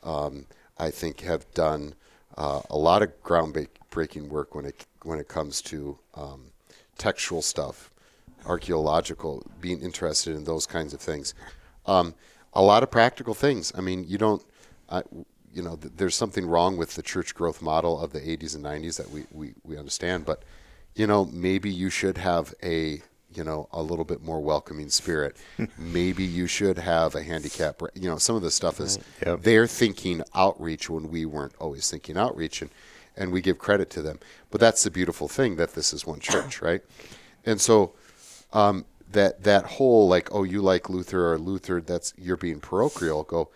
Um, 0.03 0.47
I 0.77 0.89
think 0.89 1.21
have 1.21 1.51
done 1.53 1.93
uh, 2.37 2.61
a 2.69 2.77
lot 2.77 3.03
of 3.03 3.21
groundbreaking 3.23 4.29
work 4.29 4.55
when 4.55 4.65
it 4.65 4.85
when 5.03 5.19
it 5.19 5.27
comes 5.27 5.61
to 5.63 5.97
um, 6.15 6.51
textual 6.97 7.41
stuff, 7.41 7.91
archaeological, 8.45 9.45
being 9.59 9.81
interested 9.81 10.35
in 10.35 10.43
those 10.43 10.65
kinds 10.65 10.93
of 10.93 10.99
things. 10.99 11.33
Um, 11.85 12.15
a 12.53 12.61
lot 12.61 12.83
of 12.83 12.91
practical 12.91 13.33
things. 13.33 13.71
I 13.75 13.81
mean, 13.81 14.05
you 14.07 14.17
don't. 14.17 14.43
I, 14.89 15.03
you 15.53 15.61
know, 15.61 15.75
th- 15.75 15.93
there's 15.97 16.15
something 16.15 16.45
wrong 16.45 16.77
with 16.77 16.95
the 16.95 17.01
church 17.01 17.35
growth 17.35 17.61
model 17.61 17.99
of 18.01 18.11
the 18.13 18.19
80s 18.19 18.55
and 18.55 18.63
90s 18.63 18.97
that 18.97 19.09
we, 19.09 19.25
we, 19.31 19.53
we 19.63 19.77
understand, 19.77 20.25
but 20.25 20.43
you 20.95 21.07
know, 21.07 21.25
maybe 21.25 21.69
you 21.69 21.89
should 21.89 22.17
have 22.17 22.53
a 22.63 23.01
you 23.33 23.45
know 23.45 23.69
a 23.71 23.81
little 23.81 24.03
bit 24.03 24.21
more 24.21 24.41
welcoming 24.41 24.89
spirit. 24.89 25.37
maybe 25.77 26.23
you 26.25 26.47
should 26.47 26.77
have 26.77 27.15
a 27.15 27.23
handicap. 27.23 27.81
You 27.95 28.09
know, 28.09 28.17
some 28.17 28.35
of 28.35 28.41
the 28.41 28.51
stuff 28.51 28.79
is 28.81 28.99
Yep. 29.25 29.43
they're 29.43 29.67
thinking 29.67 30.21
outreach 30.35 30.89
when 30.89 31.09
we 31.09 31.25
weren't 31.25 31.55
always 31.59 31.89
thinking 31.89 32.17
outreach, 32.17 32.61
and 32.61 32.69
and 33.15 33.31
we 33.31 33.41
give 33.41 33.57
credit 33.57 33.89
to 33.91 34.01
them. 34.01 34.19
But 34.49 34.59
that's 34.59 34.83
the 34.83 34.91
beautiful 34.91 35.27
thing 35.29 35.55
that 35.57 35.73
this 35.75 35.93
is 35.93 36.05
one 36.05 36.19
church, 36.19 36.61
right? 36.69 36.81
And 37.45 37.61
so 37.61 37.93
um, 38.51 38.83
that 39.09 39.43
that 39.43 39.63
whole 39.65 40.09
like, 40.09 40.27
oh, 40.33 40.43
you 40.43 40.61
like 40.61 40.89
Luther 40.89 41.31
or 41.31 41.37
Luther, 41.37 41.79
that's 41.79 42.13
you're 42.17 42.35
being 42.37 42.59
parochial. 42.59 43.23
Go, 43.23 43.49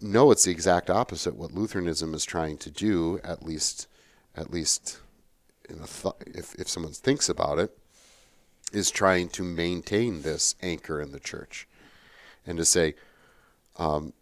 no, 0.00 0.30
it's 0.30 0.44
the 0.44 0.50
exact 0.50 0.90
opposite. 0.90 1.36
What 1.36 1.52
Lutheranism 1.52 2.14
is 2.14 2.24
trying 2.24 2.58
to 2.58 2.70
do, 2.70 3.20
at 3.24 3.42
least, 3.42 3.88
at 4.36 4.50
least, 4.50 4.98
in 5.68 5.76
a 5.76 5.86
th- 5.86 6.14
if 6.26 6.54
if 6.56 6.68
someone 6.68 6.92
thinks 6.92 7.28
about 7.28 7.58
it, 7.58 7.76
is 8.72 8.90
trying 8.90 9.28
to 9.30 9.42
maintain 9.42 10.22
this 10.22 10.54
anchor 10.62 11.00
in 11.00 11.12
the 11.12 11.20
church, 11.20 11.66
and 12.46 12.58
to 12.58 12.64
say, 12.64 12.94
um, 13.78 14.12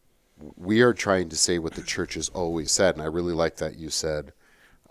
we 0.57 0.83
are 0.83 0.93
trying 0.93 1.29
to 1.29 1.37
say 1.37 1.59
what 1.59 1.75
the 1.75 1.83
church 1.83 2.15
has 2.15 2.29
always 2.31 2.71
said, 2.71 2.95
and 2.95 3.03
I 3.03 3.07
really 3.07 3.35
like 3.35 3.57
that 3.57 3.77
you 3.77 3.91
said. 3.91 4.33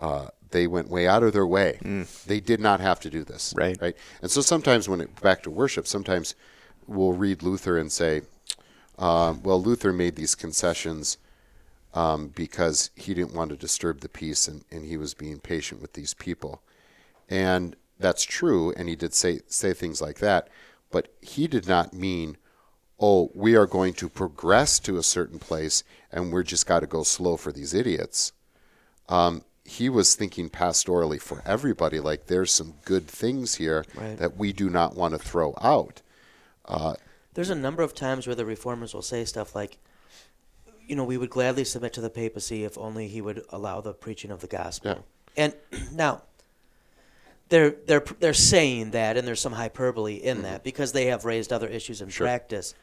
Uh, 0.00 0.28
they 0.50 0.66
went 0.66 0.88
way 0.88 1.06
out 1.08 1.22
of 1.22 1.32
their 1.32 1.46
way. 1.46 1.78
They 2.26 2.38
did 2.40 2.60
not 2.60 2.80
have 2.80 3.00
to 3.00 3.10
do 3.10 3.24
this, 3.24 3.52
Right. 3.56 3.76
Right. 3.80 3.96
And 4.22 4.30
so 4.30 4.40
sometimes 4.40 4.88
when 4.88 5.00
it 5.00 5.20
back 5.20 5.42
to 5.44 5.50
worship, 5.50 5.86
sometimes 5.86 6.34
we'll 6.86 7.12
read 7.12 7.42
Luther 7.42 7.76
and 7.78 7.90
say, 7.90 8.22
um, 8.98 9.42
well, 9.42 9.60
Luther 9.62 9.92
made 9.92 10.16
these 10.16 10.34
concessions 10.34 11.18
um, 11.94 12.28
because 12.28 12.90
he 12.96 13.14
didn't 13.14 13.34
want 13.34 13.50
to 13.50 13.56
disturb 13.56 14.00
the 14.00 14.08
peace 14.08 14.48
and, 14.48 14.64
and 14.70 14.84
he 14.84 14.96
was 14.96 15.14
being 15.14 15.38
patient 15.38 15.80
with 15.80 15.92
these 15.94 16.14
people. 16.14 16.62
And 17.28 17.76
that's 17.98 18.24
true, 18.24 18.72
and 18.76 18.88
he 18.88 18.96
did 18.96 19.14
say, 19.14 19.40
say 19.46 19.72
things 19.72 20.02
like 20.02 20.18
that, 20.18 20.48
but 20.90 21.08
he 21.20 21.46
did 21.46 21.66
not 21.68 21.92
mean, 21.94 22.36
oh, 23.00 23.30
we 23.34 23.54
are 23.56 23.66
going 23.66 23.92
to 23.94 24.08
progress 24.08 24.78
to 24.80 24.96
a 24.96 25.02
certain 25.02 25.38
place 25.38 25.82
and 26.12 26.32
we're 26.32 26.42
just 26.42 26.66
got 26.66 26.80
to 26.80 26.86
go 26.86 27.02
slow 27.02 27.36
for 27.36 27.50
these 27.52 27.74
idiots. 27.74 28.32
Um, 29.08 29.42
he 29.64 29.88
was 29.88 30.14
thinking 30.14 30.50
pastorally 30.50 31.20
for 31.20 31.42
everybody, 31.46 31.98
like 31.98 32.26
there's 32.26 32.52
some 32.52 32.74
good 32.84 33.06
things 33.08 33.54
here 33.56 33.84
Right. 33.94 34.18
that 34.18 34.36
we 34.36 34.52
do 34.52 34.68
not 34.70 34.94
want 34.94 35.12
to 35.14 35.18
throw 35.18 35.54
out. 35.60 36.02
There's 37.34 37.50
a 37.50 37.54
number 37.54 37.82
of 37.82 37.94
times 37.94 38.26
where 38.26 38.36
the 38.36 38.44
reformers 38.44 38.94
will 38.94 39.02
say 39.02 39.24
stuff 39.24 39.54
like, 39.54 39.78
you 40.86 40.96
know, 40.96 41.04
we 41.04 41.18
would 41.18 41.30
gladly 41.30 41.64
submit 41.64 41.92
to 41.94 42.00
the 42.00 42.10
papacy 42.10 42.64
if 42.64 42.78
only 42.78 43.08
he 43.08 43.20
would 43.20 43.44
allow 43.50 43.80
the 43.80 43.92
preaching 43.92 44.30
of 44.30 44.40
the 44.40 44.46
gospel. 44.46 45.04
And 45.36 45.54
now, 45.92 46.22
they're 47.48 47.70
they're 47.86 48.04
they're 48.20 48.34
saying 48.34 48.92
that, 48.92 49.16
and 49.16 49.26
there's 49.26 49.40
some 49.40 49.52
hyperbole 49.52 50.14
in 50.14 50.42
that 50.42 50.56
mm-hmm. 50.56 50.64
because 50.64 50.92
they 50.92 51.06
have 51.06 51.24
raised 51.24 51.52
other 51.52 51.68
issues 51.68 52.00
in 52.00 52.08
Sure. 52.08 52.26
practice. 52.26 52.74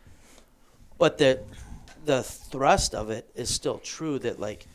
But 0.97 1.17
the 1.17 1.41
the 2.05 2.23
thrust 2.23 2.93
of 2.93 3.09
it 3.09 3.29
is 3.35 3.49
still 3.49 3.77
true 3.79 4.19
that 4.19 4.39
like 4.39 4.67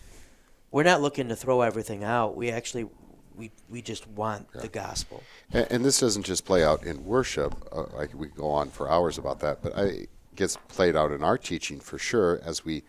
we're 0.71 0.83
not 0.83 1.03
looking 1.03 1.29
to 1.29 1.37
throw 1.37 1.61
everything 1.63 2.03
out. 2.03 2.37
We 2.37 2.51
actually 2.51 2.89
we 3.37 3.51
we 3.69 3.83
just 3.83 4.07
want 4.09 4.51
the 4.53 4.69
gospel. 4.69 5.23
And, 5.53 5.67
and 5.71 5.85
this 5.85 6.01
doesn't 6.01 6.25
just 6.25 6.45
play 6.45 6.65
out 6.65 6.85
in 6.85 7.05
worship. 7.05 7.55
Uh, 7.73 7.85
like 7.95 8.15
we 8.15 8.29
go 8.29 8.49
on 8.51 8.71
for 8.71 8.91
hours 8.91 9.19
about 9.19 9.41
that, 9.41 9.63
but 9.63 9.77
I, 9.77 9.83
it 9.83 10.09
gets 10.35 10.57
played 10.69 10.97
out 10.97 11.13
in 11.13 11.23
our 11.23 11.39
teaching 11.39 11.81
for 11.81 11.99
sure 11.99 12.41
as 12.45 12.65
we 12.65 12.83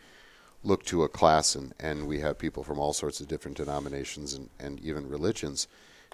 look 0.63 0.83
to 0.85 1.03
a 1.03 1.09
class 1.09 1.55
and, 1.55 1.73
and 1.79 2.07
we 2.07 2.19
have 2.19 2.37
people 2.37 2.63
from 2.63 2.79
all 2.79 2.93
sorts 2.93 3.21
of 3.21 3.27
different 3.27 3.57
denominations 3.57 4.33
and, 4.33 4.49
and 4.59 4.79
even 4.81 5.07
religions, 5.07 5.67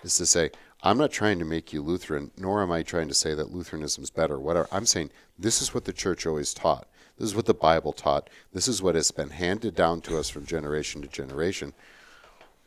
is 0.04 0.18
to 0.18 0.26
say, 0.26 0.52
I'm 0.84 0.98
not 0.98 1.12
trying 1.12 1.40
to 1.40 1.46
make 1.46 1.72
you 1.72 1.82
Lutheran, 1.82 2.32
nor 2.38 2.62
am 2.62 2.72
I 2.72 2.84
trying 2.84 3.08
to 3.08 3.14
say 3.14 3.34
that 3.34 3.54
Lutheranism 3.54 4.04
is 4.04 4.10
better, 4.10 4.40
whatever. 4.40 4.68
I'm 4.72 4.86
saying 4.86 5.12
this 5.40 5.62
is 5.62 5.74
what 5.74 5.86
the 5.86 5.94
church 5.94 6.26
always 6.28 6.54
taught. 6.54 6.88
This 7.18 7.28
is 7.30 7.36
what 7.36 7.46
the 7.46 7.54
Bible 7.54 7.94
taught. 7.94 8.30
This 8.52 8.68
is 8.68 8.82
what 8.82 8.96
has 8.96 9.12
been 9.12 9.30
handed 9.30 9.76
down 9.76 10.02
to 10.02 10.18
us 10.18 10.30
from 10.30 10.46
generation 10.46 11.02
to 11.02 11.08
generation 11.08 11.74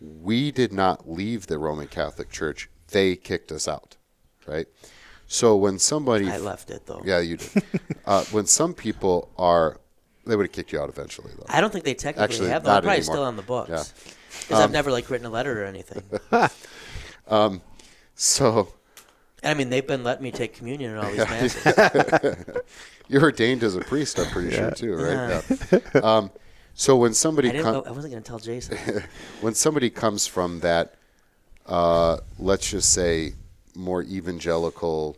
we 0.00 0.50
did 0.50 0.72
not 0.72 1.08
leave 1.10 1.46
the 1.46 1.58
Roman 1.58 1.86
Catholic 1.88 2.30
Church. 2.30 2.68
They 2.88 3.16
kicked 3.16 3.50
us 3.50 3.66
out, 3.66 3.96
right? 4.46 4.66
So 5.26 5.56
when 5.56 5.78
somebody, 5.78 6.30
I 6.30 6.38
left 6.38 6.70
it 6.70 6.86
though. 6.86 7.02
yeah, 7.04 7.18
you 7.18 7.36
did. 7.38 7.62
uh, 8.06 8.24
when 8.26 8.46
some 8.46 8.74
people 8.74 9.30
are, 9.36 9.80
they 10.24 10.36
would 10.36 10.46
have 10.46 10.52
kicked 10.52 10.72
you 10.72 10.80
out 10.80 10.88
eventually, 10.88 11.32
though. 11.36 11.46
I 11.48 11.60
don't 11.60 11.72
think 11.72 11.84
they 11.84 11.94
technically 11.94 12.24
Actually, 12.24 12.48
have 12.50 12.62
them. 12.62 12.70
They're 12.70 12.74
not 12.74 12.82
probably 12.84 12.98
anymore. 12.98 13.14
still 13.14 13.24
on 13.24 13.36
the 13.36 13.42
books. 13.42 13.70
Yeah. 13.70 13.78
Um, 13.80 13.84
Because 14.48 14.60
I've 14.60 14.70
never 14.70 14.90
like 14.92 15.10
written 15.10 15.26
a 15.26 15.30
letter 15.30 15.62
or 15.62 15.64
anything. 15.66 16.02
So 18.18 18.72
And 19.42 19.50
I 19.50 19.54
mean, 19.54 19.68
they've 19.68 19.86
been 19.86 20.02
letting 20.02 20.22
me 20.22 20.30
take 20.30 20.54
communion 20.54 20.92
in 20.92 20.96
all 20.98 21.10
these 21.10 21.18
masses. 21.18 22.36
you're 23.08 23.22
ordained 23.22 23.62
as 23.62 23.76
a 23.76 23.80
priest, 23.80 24.18
I'm 24.18 24.30
pretty 24.30 24.54
sure 24.56 24.70
too, 24.70 24.94
right? 24.94 25.44
Yeah. 25.72 26.00
Um, 26.00 26.30
so 26.76 26.96
when 26.96 27.12
somebody 27.12 27.48
I 27.48 27.52
didn't. 27.52 27.86
I 27.88 27.90
wasn't 27.90 28.12
going 28.12 28.22
to 28.22 28.28
tell 28.28 28.38
Jason. 28.38 28.78
when 29.40 29.54
somebody 29.54 29.90
comes 29.90 30.28
from 30.28 30.60
that, 30.60 30.94
uh, 31.66 32.18
let's 32.38 32.70
just 32.70 32.92
say, 32.92 33.32
more 33.74 34.04
evangelical 34.04 35.16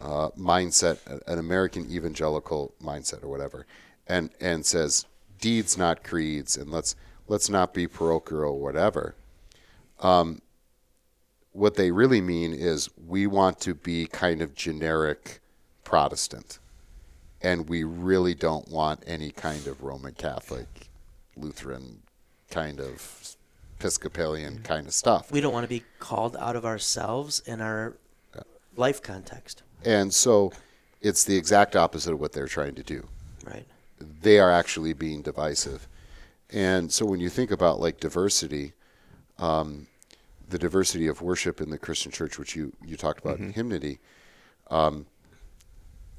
uh, 0.00 0.30
mindset, 0.30 0.98
an 1.28 1.38
American 1.38 1.88
evangelical 1.88 2.74
mindset 2.82 3.22
or 3.22 3.28
whatever, 3.28 3.66
and 4.06 4.30
and 4.40 4.66
says 4.66 5.06
deeds 5.40 5.76
not 5.76 6.02
creeds 6.02 6.56
and 6.56 6.70
let's 6.70 6.96
let's 7.28 7.48
not 7.48 7.74
be 7.74 7.86
parochial 7.86 8.44
or 8.44 8.60
whatever 8.60 9.14
um, 10.00 10.40
what 11.52 11.74
they 11.74 11.90
really 11.90 12.20
mean 12.20 12.52
is 12.52 12.88
we 13.06 13.26
want 13.26 13.60
to 13.60 13.74
be 13.74 14.06
kind 14.06 14.42
of 14.42 14.54
generic 14.54 15.40
protestant 15.84 16.58
and 17.44 17.68
we 17.68 17.84
really 17.84 18.34
don't 18.34 18.68
want 18.68 19.02
any 19.06 19.30
kind 19.30 19.66
of 19.66 19.82
roman 19.82 20.12
catholic 20.14 20.88
lutheran 21.36 22.00
kind 22.50 22.80
of 22.80 23.36
episcopalian 23.78 24.60
kind 24.62 24.86
of 24.86 24.94
stuff 24.94 25.30
We 25.30 25.40
don't 25.40 25.52
want 25.52 25.64
to 25.64 25.68
be 25.68 25.82
called 25.98 26.36
out 26.38 26.56
of 26.56 26.64
ourselves 26.64 27.40
in 27.46 27.60
our 27.60 27.94
life 28.76 29.02
context, 29.02 29.62
and 29.84 30.12
so 30.12 30.52
it's 31.00 31.24
the 31.24 31.36
exact 31.36 31.76
opposite 31.76 32.12
of 32.12 32.20
what 32.20 32.32
they're 32.32 32.48
trying 32.48 32.74
to 32.76 32.82
do 32.82 33.06
right? 33.44 33.66
they 34.22 34.38
are 34.38 34.50
actually 34.50 34.92
being 34.92 35.22
divisive. 35.22 35.88
And 36.50 36.92
so 36.92 37.04
when 37.06 37.20
you 37.20 37.28
think 37.28 37.50
about 37.50 37.80
like 37.80 38.00
diversity, 38.00 38.72
um, 39.38 39.86
the 40.48 40.58
diversity 40.58 41.06
of 41.06 41.22
worship 41.22 41.60
in 41.60 41.70
the 41.70 41.78
Christian 41.78 42.12
church, 42.12 42.38
which 42.38 42.54
you, 42.54 42.72
you 42.84 42.96
talked 42.96 43.24
about 43.24 43.38
in 43.38 43.52
hymnody, 43.52 43.98
um, 44.70 45.06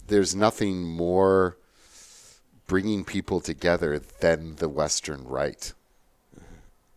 there's 0.08 0.36
nothing 0.36 0.84
more 0.84 1.58
bringing 2.68 3.06
people 3.06 3.40
together 3.40 4.00
than 4.00 4.56
the 4.56 4.70
Western 4.70 5.24
Rite. 5.24 5.74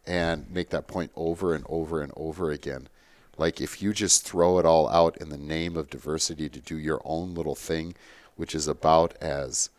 And 0.06 0.50
make 0.50 0.70
that 0.70 0.86
point 0.86 1.10
over 1.14 1.54
and 1.54 1.64
over 1.68 2.00
and 2.00 2.12
over 2.16 2.50
again. 2.50 2.88
Like 3.36 3.60
if 3.60 3.82
you 3.82 3.92
just 3.92 4.26
throw 4.26 4.58
it 4.58 4.64
all 4.64 4.88
out 4.88 5.16
in 5.18 5.28
the 5.28 5.36
name 5.36 5.76
of 5.76 5.90
diversity 5.90 6.48
to 6.48 6.60
do 6.60 6.76
your 6.78 7.00
own 7.04 7.34
little 7.34 7.54
thing, 7.54 7.94
which 8.36 8.54
is 8.54 8.66
about 8.66 9.14
as 9.20 9.70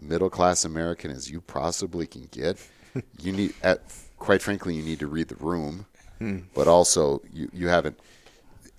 middle 0.00 0.28
class 0.28 0.64
American 0.64 1.10
as 1.10 1.30
you 1.30 1.40
possibly 1.40 2.06
can 2.06 2.28
get, 2.32 2.58
you 3.20 3.32
need, 3.32 3.54
at, 3.62 3.80
quite 4.18 4.42
frankly, 4.42 4.74
you 4.74 4.82
need 4.82 4.98
to 4.98 5.06
read 5.06 5.28
the 5.28 5.36
room, 5.36 5.86
hmm. 6.18 6.40
but 6.52 6.66
also 6.66 7.22
you, 7.32 7.48
you 7.52 7.68
haven't, 7.68 7.98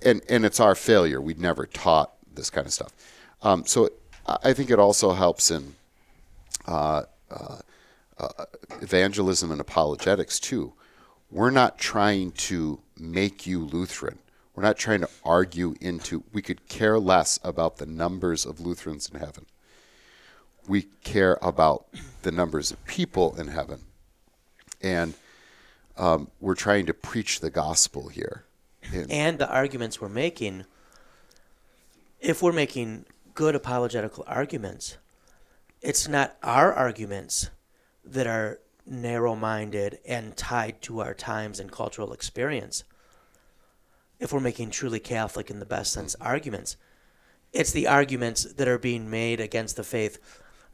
and, 0.03 0.21
and 0.29 0.45
it's 0.45 0.59
our 0.59 0.75
failure. 0.75 1.21
We'd 1.21 1.39
never 1.39 1.65
taught 1.65 2.11
this 2.35 2.49
kind 2.49 2.67
of 2.67 2.73
stuff. 2.73 2.93
Um, 3.41 3.65
so 3.65 3.89
I 4.25 4.53
think 4.53 4.69
it 4.69 4.79
also 4.79 5.13
helps 5.13 5.51
in 5.51 5.75
uh, 6.67 7.03
uh, 7.29 7.57
uh, 8.17 8.45
evangelism 8.81 9.51
and 9.51 9.61
apologetics 9.61 10.39
too. 10.39 10.73
We're 11.29 11.51
not 11.51 11.77
trying 11.77 12.31
to 12.31 12.79
make 12.97 13.45
you 13.45 13.63
Lutheran. 13.63 14.19
We're 14.55 14.63
not 14.63 14.77
trying 14.77 15.01
to 15.01 15.09
argue 15.23 15.75
into, 15.81 16.23
we 16.33 16.41
could 16.41 16.67
care 16.67 16.97
less 16.97 17.39
about 17.43 17.77
the 17.77 17.85
numbers 17.85 18.45
of 18.45 18.59
Lutherans 18.59 19.09
in 19.13 19.19
heaven 19.19 19.45
we 20.67 20.83
care 21.03 21.37
about 21.41 21.87
the 22.21 22.31
numbers 22.31 22.71
of 22.71 22.85
people 22.85 23.35
in 23.39 23.47
heaven. 23.47 23.79
And 24.81 25.13
um, 25.97 26.29
we're 26.39 26.55
trying 26.55 26.85
to 26.87 26.93
preach 26.93 27.39
the 27.39 27.49
gospel 27.49 28.09
here. 28.09 28.43
And, 28.93 29.11
And 29.11 29.39
the 29.39 29.49
arguments 29.49 29.99
we're 29.99 30.09
making, 30.09 30.65
if 32.19 32.43
we're 32.43 32.53
making 32.53 33.05
good 33.37 33.53
apologetical 33.53 34.23
arguments, 34.25 34.97
it's 35.79 36.07
not 36.07 36.35
our 36.41 36.73
arguments 36.73 37.51
that 38.03 38.25
are 38.25 38.59
narrow 38.83 39.35
minded 39.35 39.99
and 40.07 40.35
tied 40.35 40.81
to 40.81 41.01
our 41.01 41.13
times 41.13 41.59
and 41.59 41.71
cultural 41.71 42.13
experience. 42.13 42.83
If 44.19 44.33
we're 44.33 44.39
making 44.39 44.71
truly 44.71 44.99
Catholic 44.99 45.51
in 45.51 45.59
the 45.59 45.67
best 45.67 45.93
sense 45.93 46.15
arguments, 46.19 46.77
it's 47.53 47.71
the 47.71 47.85
arguments 47.85 48.43
that 48.55 48.67
are 48.67 48.79
being 48.79 49.07
made 49.07 49.39
against 49.39 49.75
the 49.75 49.83
faith 49.83 50.17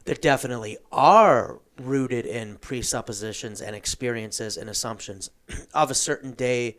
that 0.06 0.22
definitely 0.22 0.78
are 0.90 1.60
rooted 1.78 2.24
in 2.24 2.56
presuppositions 2.56 3.60
and 3.60 3.76
experiences 3.76 4.56
and 4.56 4.70
assumptions 4.70 5.28
of 5.74 5.90
a 5.90 5.94
certain 5.94 6.32
day, 6.32 6.78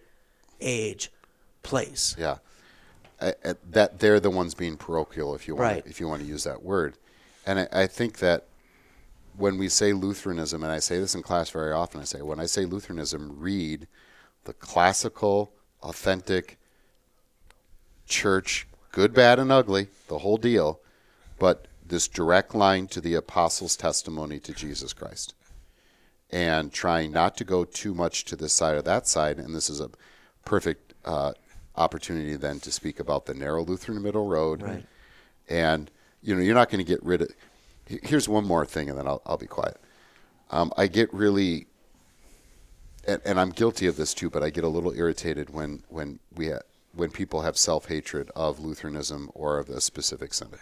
age, 0.60 1.12
place. 1.62 2.16
yeah, 2.18 2.38
I, 3.22 3.34
I, 3.43 3.55
that 3.72 3.99
they're 3.99 4.20
the 4.20 4.30
ones 4.30 4.53
being 4.53 4.78
parochial, 4.78 5.36
if 5.36 5.47
you 5.47 5.55
want, 5.55 5.63
Right. 5.63 5.84
if 5.86 5.99
you 5.99 6.07
want 6.07 6.22
to 6.22 6.28
use 6.28 6.43
that 6.43 6.63
word. 6.63 6.95
And 7.45 7.59
I, 7.59 7.68
I 7.72 7.88
think 7.88 8.20
that 8.20 8.45
when 9.38 9.57
we 9.57 9.70
say 9.70 9.93
Lutheranism, 9.93 10.63
and 10.63 10.72
I 10.72 10.80
say 10.80 10.99
this 10.99 11.16
in 11.16 11.22
class 11.22 11.49
very 11.49 11.72
often, 11.74 12.01
I 12.01 12.05
say 12.05 12.22
when 12.22 12.39
I 12.39 12.45
say 12.45 12.66
Lutheranism, 12.66 13.39
read 13.39 13.88
the 14.45 14.53
classical, 14.53 15.51
authentic 15.82 16.57
church, 18.07 18.68
good, 18.91 19.13
bad, 19.13 19.39
and 19.39 19.51
ugly, 19.51 19.88
the 20.07 20.20
whole 20.20 20.38
deal, 20.38 20.80
but 21.39 21.68
this 21.86 22.07
direct 22.07 22.55
line 22.55 22.88
to 22.88 23.01
the 23.01 23.13
apostles' 23.16 23.76
testimony 23.76 24.39
to 24.39 24.53
Jesus 24.53 24.93
Christ. 24.93 25.34
And 26.32 26.72
trying 26.72 27.11
not 27.11 27.38
to 27.38 27.43
go 27.43 27.66
too 27.66 27.93
much 27.93 28.26
to 28.26 28.36
this 28.36 28.53
side 28.53 28.76
or 28.76 28.82
that 28.82 29.07
side. 29.07 29.38
And 29.38 29.53
this 29.55 29.70
is 29.70 29.80
a 29.80 29.91
perfect 30.43 30.93
uh, 31.05 31.34
opportunity 31.78 32.36
then 32.36 32.59
to 32.61 32.71
speak 32.71 32.99
about 32.99 33.26
the 33.26 33.34
narrow 33.34 33.63
Lutheran 33.63 34.01
middle 34.01 34.28
road. 34.28 34.61
Right. 34.61 34.86
And, 35.49 35.91
you 36.21 36.36
know, 36.36 36.41
you're 36.41 36.55
not 36.55 36.69
going 36.69 36.84
to 36.84 36.89
get 36.89 37.03
rid 37.03 37.21
of. 37.21 37.30
Here's 37.86 38.28
one 38.28 38.45
more 38.45 38.65
thing, 38.65 38.89
and 38.89 38.97
then 38.97 39.07
I'll, 39.07 39.21
I'll 39.26 39.38
be 39.38 39.45
quiet. 39.45 39.78
Um, 40.49 40.73
I 40.76 40.88
get 40.88 41.13
really 41.13 41.67
and, 43.07 43.21
and 43.26 43.39
I'm 43.39 43.51
guilty 43.51 43.88
of 43.88 43.97
this 43.97 44.13
too, 44.13 44.30
but 44.30 44.43
I 44.43 44.49
get 44.49 44.63
a 44.63 44.69
little 44.69 44.93
irritated 44.93 45.49
when 45.51 45.84
when 45.89 46.19
we 46.36 46.49
ha- 46.49 46.61
when 46.93 47.11
people 47.11 47.41
have 47.41 47.57
self 47.57 47.88
hatred 47.88 48.32
of 48.36 48.59
Lutheranism 48.59 49.30
or 49.34 49.59
of 49.59 49.69
a 49.69 49.82
specific 49.82 50.34
synod. 50.34 50.59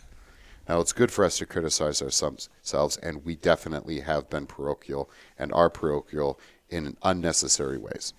Now, 0.68 0.80
it's 0.80 0.94
good 0.94 1.12
for 1.12 1.26
us 1.26 1.38
to 1.40 1.46
criticize 1.46 2.02
ourselves, 2.02 2.98
and 2.98 3.26
we 3.26 3.36
definitely 3.36 4.00
have 4.00 4.30
been 4.30 4.46
parochial 4.46 5.10
and 5.38 5.52
are 5.52 5.70
parochial 5.70 6.40
in 6.70 6.96
unnecessary 7.04 7.78
ways. 7.78 8.14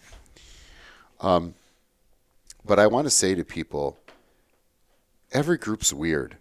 Um, 1.20 1.54
but 2.64 2.78
I 2.78 2.86
want 2.86 3.06
to 3.06 3.10
say 3.10 3.34
to 3.34 3.44
people, 3.44 3.98
every 5.32 5.58
group's 5.58 5.92
weird. 5.92 6.36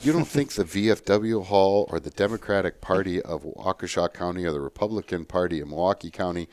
You 0.00 0.12
don't 0.12 0.26
think 0.28 0.52
the 0.52 0.64
VFW 0.64 1.44
Hall 1.46 1.86
or 1.90 1.98
the 2.00 2.10
Democratic 2.10 2.80
Party 2.80 3.20
of 3.20 3.42
Waukesha 3.42 4.12
County 4.12 4.44
or 4.44 4.52
the 4.52 4.60
Republican 4.60 5.24
Party 5.24 5.60
of 5.60 5.68
Milwaukee 5.68 6.10
County 6.10 6.48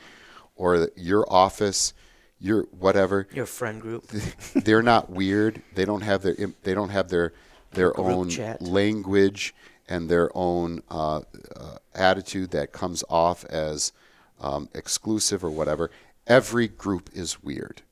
or 0.56 0.88
your 0.96 1.30
office, 1.32 1.92
your 2.38 2.62
whatever, 2.78 3.26
Your 3.32 3.46
friend 3.46 3.80
group. 3.80 4.06
they're 4.54 4.82
not 4.82 5.10
weird. 5.10 5.62
They 5.74 5.84
don't 5.84 6.02
have 6.02 6.22
their 6.22 6.34
they 6.62 6.74
don't 6.74 6.90
have 6.90 7.08
their 7.08 7.32
their 7.72 7.92
Group 7.92 8.06
own 8.06 8.28
chat. 8.30 8.62
language 8.62 9.54
and 9.88 10.08
their 10.08 10.30
own 10.36 10.82
uh, 10.90 11.20
uh, 11.54 11.76
attitude 11.94 12.50
that 12.50 12.72
comes 12.72 13.04
off 13.08 13.44
as 13.46 13.92
um, 14.40 14.68
exclusive 14.74 15.44
or 15.44 15.50
whatever. 15.50 15.90
Every 16.26 16.66
group 16.68 17.08
is 17.12 17.42
weird, 17.42 17.82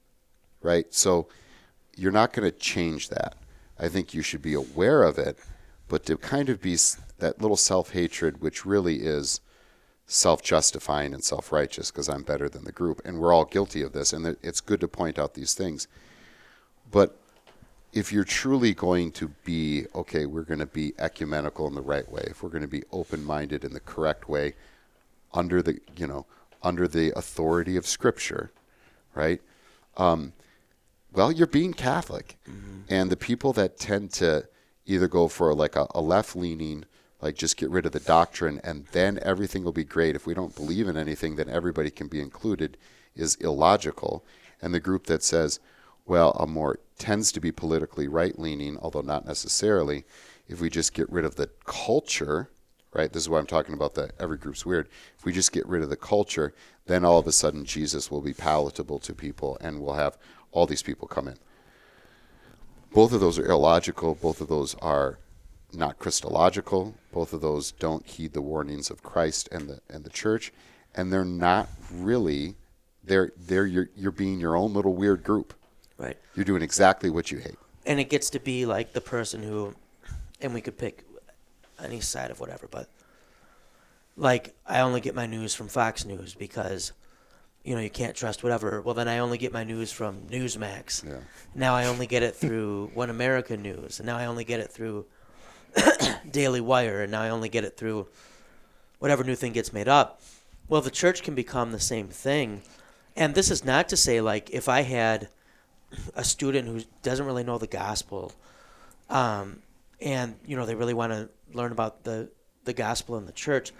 right? 0.65 0.93
So 0.93 1.29
you're 1.97 2.12
not 2.12 2.33
going 2.33 2.51
to 2.51 2.57
change 2.57 3.11
that. 3.11 3.37
I 3.79 3.89
think 3.89 4.15
you 4.15 4.23
should 4.23 4.43
be 4.43 4.55
aware 4.55 5.03
of 5.03 5.19
it, 5.19 5.39
but 5.89 6.05
to 6.07 6.17
kind 6.17 6.49
of 6.49 6.61
be 6.61 6.77
that 7.19 7.41
little 7.41 7.57
self 7.57 7.93
hatred, 7.93 8.41
which 8.41 8.65
really 8.65 8.97
is 8.97 9.41
self 10.07 10.43
justifying 10.43 11.15
and 11.15 11.23
self 11.23 11.53
righteous 11.53 11.91
because 11.91 12.09
I'm 12.09 12.23
better 12.23 12.49
than 12.49 12.65
the 12.65 12.73
group. 12.73 13.01
And 13.05 13.19
we're 13.19 13.33
all 13.33 13.45
guilty 13.45 13.83
of 13.83 13.93
this. 13.93 14.12
And 14.12 14.37
it's 14.43 14.61
good 14.61 14.81
to 14.81 14.89
point 14.89 15.19
out 15.19 15.35
these 15.35 15.55
things. 15.55 15.87
But 16.91 17.17
if 17.93 18.12
you're 18.12 18.25
truly 18.25 18.75
going 18.75 19.12
to 19.12 19.29
be, 19.45 19.87
okay, 19.95 20.27
we're 20.27 20.43
going 20.43 20.61
to 20.61 20.67
be 20.67 20.95
ecumenical 20.99 21.69
in 21.69 21.75
the 21.75 21.83
right 21.83 22.11
way, 22.11 22.25
if 22.27 22.43
we're 22.43 22.49
going 22.49 22.62
to 22.62 22.69
be 22.69 22.83
open 22.91 23.25
minded 23.25 23.65
in 23.65 23.73
the 23.73 23.81
correct 23.81 24.29
way, 24.29 24.55
under 25.33 25.62
the, 25.62 25.81
you 25.97 26.07
know, 26.07 26.27
under 26.62 26.89
the 26.89 27.12
authority 27.17 27.77
of 27.77 27.87
Scripture, 27.87 28.51
right? 29.15 29.41
Um, 29.97 30.33
well, 31.15 31.33
you're 31.33 31.47
being 31.47 31.73
Catholic. 31.73 32.37
Mm-hmm. 32.49 32.81
And 32.89 33.11
the 33.11 33.17
people 33.17 33.53
that 33.55 33.79
tend 33.79 34.12
to 34.15 34.49
either 34.85 35.09
go 35.09 35.29
for 35.29 35.55
like 35.55 35.77
a, 35.77 35.87
a 35.95 36.01
left 36.01 36.37
leaning, 36.37 36.85
like 37.23 37.37
just 37.37 37.57
get 37.57 37.71
rid 37.71 37.87
of 37.87 37.93
the 37.93 38.01
doctrine 38.01 38.61
and 38.62 38.87
then 38.93 39.19
everything 39.23 39.65
will 39.65 39.73
be 39.73 39.85
great. 39.85 40.15
If 40.15 40.27
we 40.27 40.35
don't 40.35 40.55
believe 40.55 40.89
in 40.89 40.97
anything, 40.97 41.37
then 41.37 41.49
everybody 41.49 41.91
can 41.91 42.09
be 42.09 42.21
included 42.21 42.77
is 43.17 43.37
illogical. 43.37 44.25
And 44.61 44.75
the 44.75 44.81
group 44.81 45.07
that 45.07 45.23
says, 45.23 45.61
well, 46.05 46.33
a 46.33 46.47
more 46.47 46.81
tends 46.99 47.33
to 47.33 47.41
be 47.41 47.53
politically 47.53 48.09
right 48.09 48.39
leaning, 48.39 48.79
although 48.79 49.01
not 49.01 49.27
necessarily. 49.27 50.05
If 50.49 50.61
we 50.61 50.69
just 50.69 50.93
get 50.93 51.11
rid 51.11 51.25
of 51.25 51.37
the 51.37 51.49
culture, 51.65 52.51
right? 52.93 53.12
This 53.12 53.23
is 53.23 53.29
why 53.29 53.39
I'm 53.39 53.47
talking 53.47 53.75
about 53.75 53.95
that 53.95 54.12
every 54.21 54.37
group's 54.37 54.67
weird. 54.67 54.89
If 55.19 55.25
we 55.25 55.33
just 55.33 55.53
get 55.53 55.67
rid 55.67 55.83
of 55.83 55.89
the 55.89 55.97
culture, 55.97 56.55
then 56.87 57.05
all 57.05 57.19
of 57.19 57.27
a 57.27 57.33
sudden 57.33 57.65
Jesus 57.65 58.11
will 58.11 58.21
be 58.21 58.35
palatable 58.35 58.99
to 59.01 59.15
people 59.15 59.57
and 59.61 59.81
we'll 59.81 59.95
have 59.95 60.19
all 60.55 60.66
these 60.66 60.82
people 60.82 61.07
come 61.09 61.28
in. 61.28 61.36
Both 62.92 63.12
of 63.12 63.20
those 63.20 63.38
are 63.38 63.46
illogical. 63.50 64.14
Both 64.14 64.40
of 64.40 64.48
those 64.48 64.74
are 64.76 65.18
not 65.72 65.98
Christological. 65.98 66.94
Both 67.12 67.32
of 67.32 67.40
those 67.40 67.72
don't 67.72 68.07
heed 68.07 68.32
the 68.32 68.40
warnings 68.40 68.88
of 68.90 69.02
Christ 69.02 69.48
and 69.50 69.68
the 69.68 69.80
and 69.90 70.05
the 70.05 70.11
church, 70.11 70.52
and 70.94 71.12
they're 71.12 71.24
not 71.24 71.68
really. 71.92 72.55
They're 73.02 73.32
they're 73.36 73.66
you're, 73.66 73.90
you're 73.96 74.12
being 74.12 74.38
your 74.40 74.57
own 74.57 74.72
little 74.72 74.94
weird 74.94 75.24
group. 75.24 75.52
Right. 75.98 76.16
You're 76.34 76.44
doing 76.44 76.62
exactly 76.62 77.11
what 77.11 77.30
you 77.30 77.38
hate. 77.38 77.59
and 77.86 78.00
it 78.00 78.09
gets 78.09 78.30
to 78.30 78.38
be 78.40 78.64
like 78.66 78.92
the 78.94 79.00
person 79.00 79.42
who 79.42 79.74
and 80.40 80.55
we 80.55 80.61
could 80.61 80.78
pick 80.78 81.05
any 81.82 82.00
side 82.00 82.30
of 82.30 82.40
whatever 82.40 82.66
but 82.68 82.88
like 84.16 84.55
I 84.66 84.80
only 84.80 85.00
get 85.00 85.14
my 85.14 85.26
news 85.26 85.55
from 85.55 85.68
Fox 85.68 86.05
News 86.05 86.34
because 86.34 86.92
you 87.65 87.75
know 87.75 87.81
you 87.81 87.91
can't 87.91 88.15
trust 88.15 88.43
whatever. 88.43 88.81
Well, 88.83 88.95
then 88.95 89.09
I 89.09 89.19
only 89.19 89.39
get 89.39 89.53
my 89.53 89.65
news 89.65 89.91
from 89.91 90.21
Newsmax. 90.29 91.05
Yeah. 91.05 91.21
Now 91.55 91.75
I 91.75 91.87
only 91.87 92.07
get 92.07 92.23
it 92.23 92.37
through 92.37 92.91
One 92.95 93.11
America 93.11 93.57
News, 93.57 93.99
and 93.99 94.07
now 94.07 94.17
I 94.17 94.27
only 94.27 94.45
get 94.45 94.61
it 94.61 94.71
through 94.71 95.07
Daily 96.31 96.61
Wire, 96.61 97.03
and 97.03 97.11
now 97.11 97.23
I 97.23 97.31
only 97.31 97.49
get 97.49 97.65
it 97.65 97.77
through 97.77 98.07
whatever 98.99 99.25
new 99.25 99.35
thing 99.35 99.53
gets 99.53 99.73
made 99.73 99.89
up. 99.89 100.21
Well, 100.69 100.81
the 100.81 100.91
church 100.91 101.23
can 101.23 101.35
become 101.35 101.73
the 101.73 101.81
same 101.81 102.09
thing. 102.09 102.62
And 103.17 103.35
this 103.35 103.51
is 103.51 103.65
not 103.65 103.89
to 103.91 103.97
say, 103.97 104.21
like, 104.21 104.51
if 104.51 104.69
I 104.69 104.83
had 104.83 105.29
a 106.15 106.25
student 106.25 106.69
who 106.69 106.83
doesn't 107.03 107.27
really 107.27 107.45
know 107.45 107.59
the 107.59 107.67
gospel, 107.67 108.33
um, 109.09 109.61
and, 110.01 110.37
you 110.47 110.57
know, 110.57 110.67
they 110.67 110.75
really 110.75 110.95
want 110.95 111.12
to 111.12 111.29
learn 111.53 111.71
about 111.71 112.05
the, 112.05 112.31
the 112.65 112.73
gospel 112.73 113.17
in 113.17 113.27
the 113.27 113.33
church, 113.33 113.73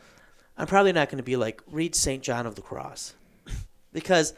I'm 0.57 0.66
probably 0.66 0.93
not 0.93 1.09
going 1.09 1.16
to 1.16 1.24
be 1.24 1.37
like, 1.37 1.62
read 1.70 1.95
St. 1.95 2.22
John 2.22 2.47
of 2.47 2.55
the 2.55 2.62
Cross. 2.62 3.14
Because 3.95 4.34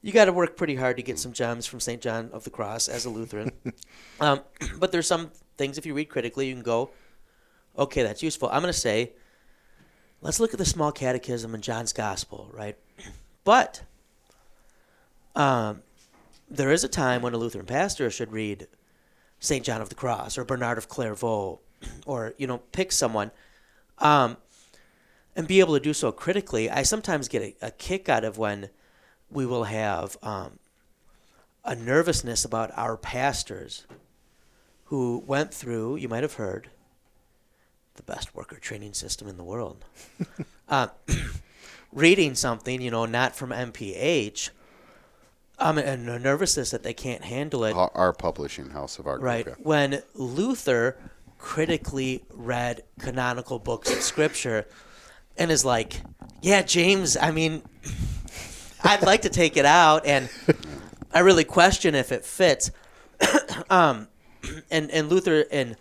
you 0.00 0.12
got 0.12 0.24
to 0.24 0.32
work 0.32 0.56
pretty 0.56 0.76
hard 0.76 0.96
to 0.96 1.02
get 1.02 1.18
some 1.18 1.32
gems 1.32 1.66
from 1.66 1.80
St. 1.80 2.00
John 2.00 2.30
of 2.32 2.44
the 2.44 2.50
Cross 2.50 2.88
as 2.88 3.04
a 3.04 3.10
Lutheran. 3.10 3.52
um, 4.20 4.40
but 4.78 4.92
there's 4.92 5.06
some 5.06 5.30
things, 5.58 5.76
if 5.76 5.84
you 5.84 5.92
read 5.92 6.08
critically, 6.08 6.48
you 6.48 6.54
can 6.54 6.62
go, 6.62 6.90
okay, 7.78 8.02
that's 8.02 8.22
useful. 8.22 8.48
I'm 8.48 8.62
going 8.62 8.72
to 8.72 8.78
say, 8.78 9.12
let's 10.22 10.40
look 10.40 10.54
at 10.54 10.58
the 10.58 10.64
small 10.64 10.92
catechism 10.92 11.54
and 11.54 11.62
John's 11.62 11.92
gospel, 11.92 12.50
right? 12.52 12.78
But 13.42 13.82
um, 15.34 15.82
there 16.48 16.70
is 16.70 16.84
a 16.84 16.88
time 16.88 17.22
when 17.22 17.32
a 17.32 17.38
Lutheran 17.38 17.64
pastor 17.64 18.10
should 18.10 18.32
read 18.32 18.68
St. 19.40 19.64
John 19.64 19.80
of 19.80 19.88
the 19.88 19.94
Cross 19.94 20.36
or 20.36 20.44
Bernard 20.44 20.76
of 20.76 20.88
Clairvaux 20.88 21.58
or, 22.06 22.34
you 22.36 22.46
know, 22.46 22.58
pick 22.58 22.92
someone 22.92 23.30
um, 23.96 24.36
and 25.34 25.48
be 25.48 25.58
able 25.60 25.72
to 25.72 25.80
do 25.80 25.94
so 25.94 26.12
critically. 26.12 26.68
I 26.68 26.82
sometimes 26.82 27.28
get 27.28 27.42
a, 27.42 27.68
a 27.68 27.70
kick 27.70 28.10
out 28.10 28.24
of 28.24 28.36
when 28.36 28.68
we 29.30 29.46
will 29.46 29.64
have 29.64 30.16
um, 30.22 30.58
a 31.64 31.74
nervousness 31.74 32.44
about 32.44 32.70
our 32.76 32.96
pastors 32.96 33.86
who 34.84 35.22
went 35.26 35.54
through, 35.54 35.96
you 35.96 36.08
might 36.08 36.22
have 36.22 36.34
heard, 36.34 36.68
the 37.94 38.02
best 38.02 38.34
worker 38.34 38.56
training 38.56 38.94
system 38.94 39.28
in 39.28 39.36
the 39.36 39.44
world. 39.44 39.84
uh, 40.68 40.88
reading 41.92 42.34
something, 42.34 42.80
you 42.80 42.90
know, 42.90 43.04
not 43.06 43.36
from 43.36 43.50
NPH, 43.50 44.50
um, 45.58 45.76
and 45.78 46.08
a 46.08 46.18
nervousness 46.18 46.70
that 46.70 46.82
they 46.82 46.94
can't 46.94 47.22
handle 47.22 47.64
it. 47.64 47.74
Our, 47.74 47.90
our 47.94 48.12
publishing 48.12 48.70
house 48.70 48.98
of 48.98 49.06
our 49.06 49.16
group, 49.18 49.24
Right. 49.24 49.46
yeah. 49.46 49.54
When 49.62 50.02
Luther 50.14 50.96
critically 51.38 52.24
read 52.32 52.82
canonical 52.98 53.58
books 53.58 53.90
of 53.92 54.00
scripture 54.02 54.66
and 55.36 55.50
is 55.50 55.64
like, 55.64 56.00
yeah, 56.42 56.62
James, 56.62 57.16
I 57.16 57.30
mean, 57.30 57.62
I'd 58.82 59.02
like 59.02 59.22
to 59.22 59.28
take 59.28 59.56
it 59.56 59.64
out 59.64 60.06
and 60.06 60.28
I 61.12 61.20
really 61.20 61.44
question 61.44 61.94
if 61.94 62.12
it 62.12 62.24
fits. 62.24 62.70
um, 63.70 64.08
and, 64.70 64.90
and 64.90 65.08
Luther, 65.08 65.44
and, 65.50 65.76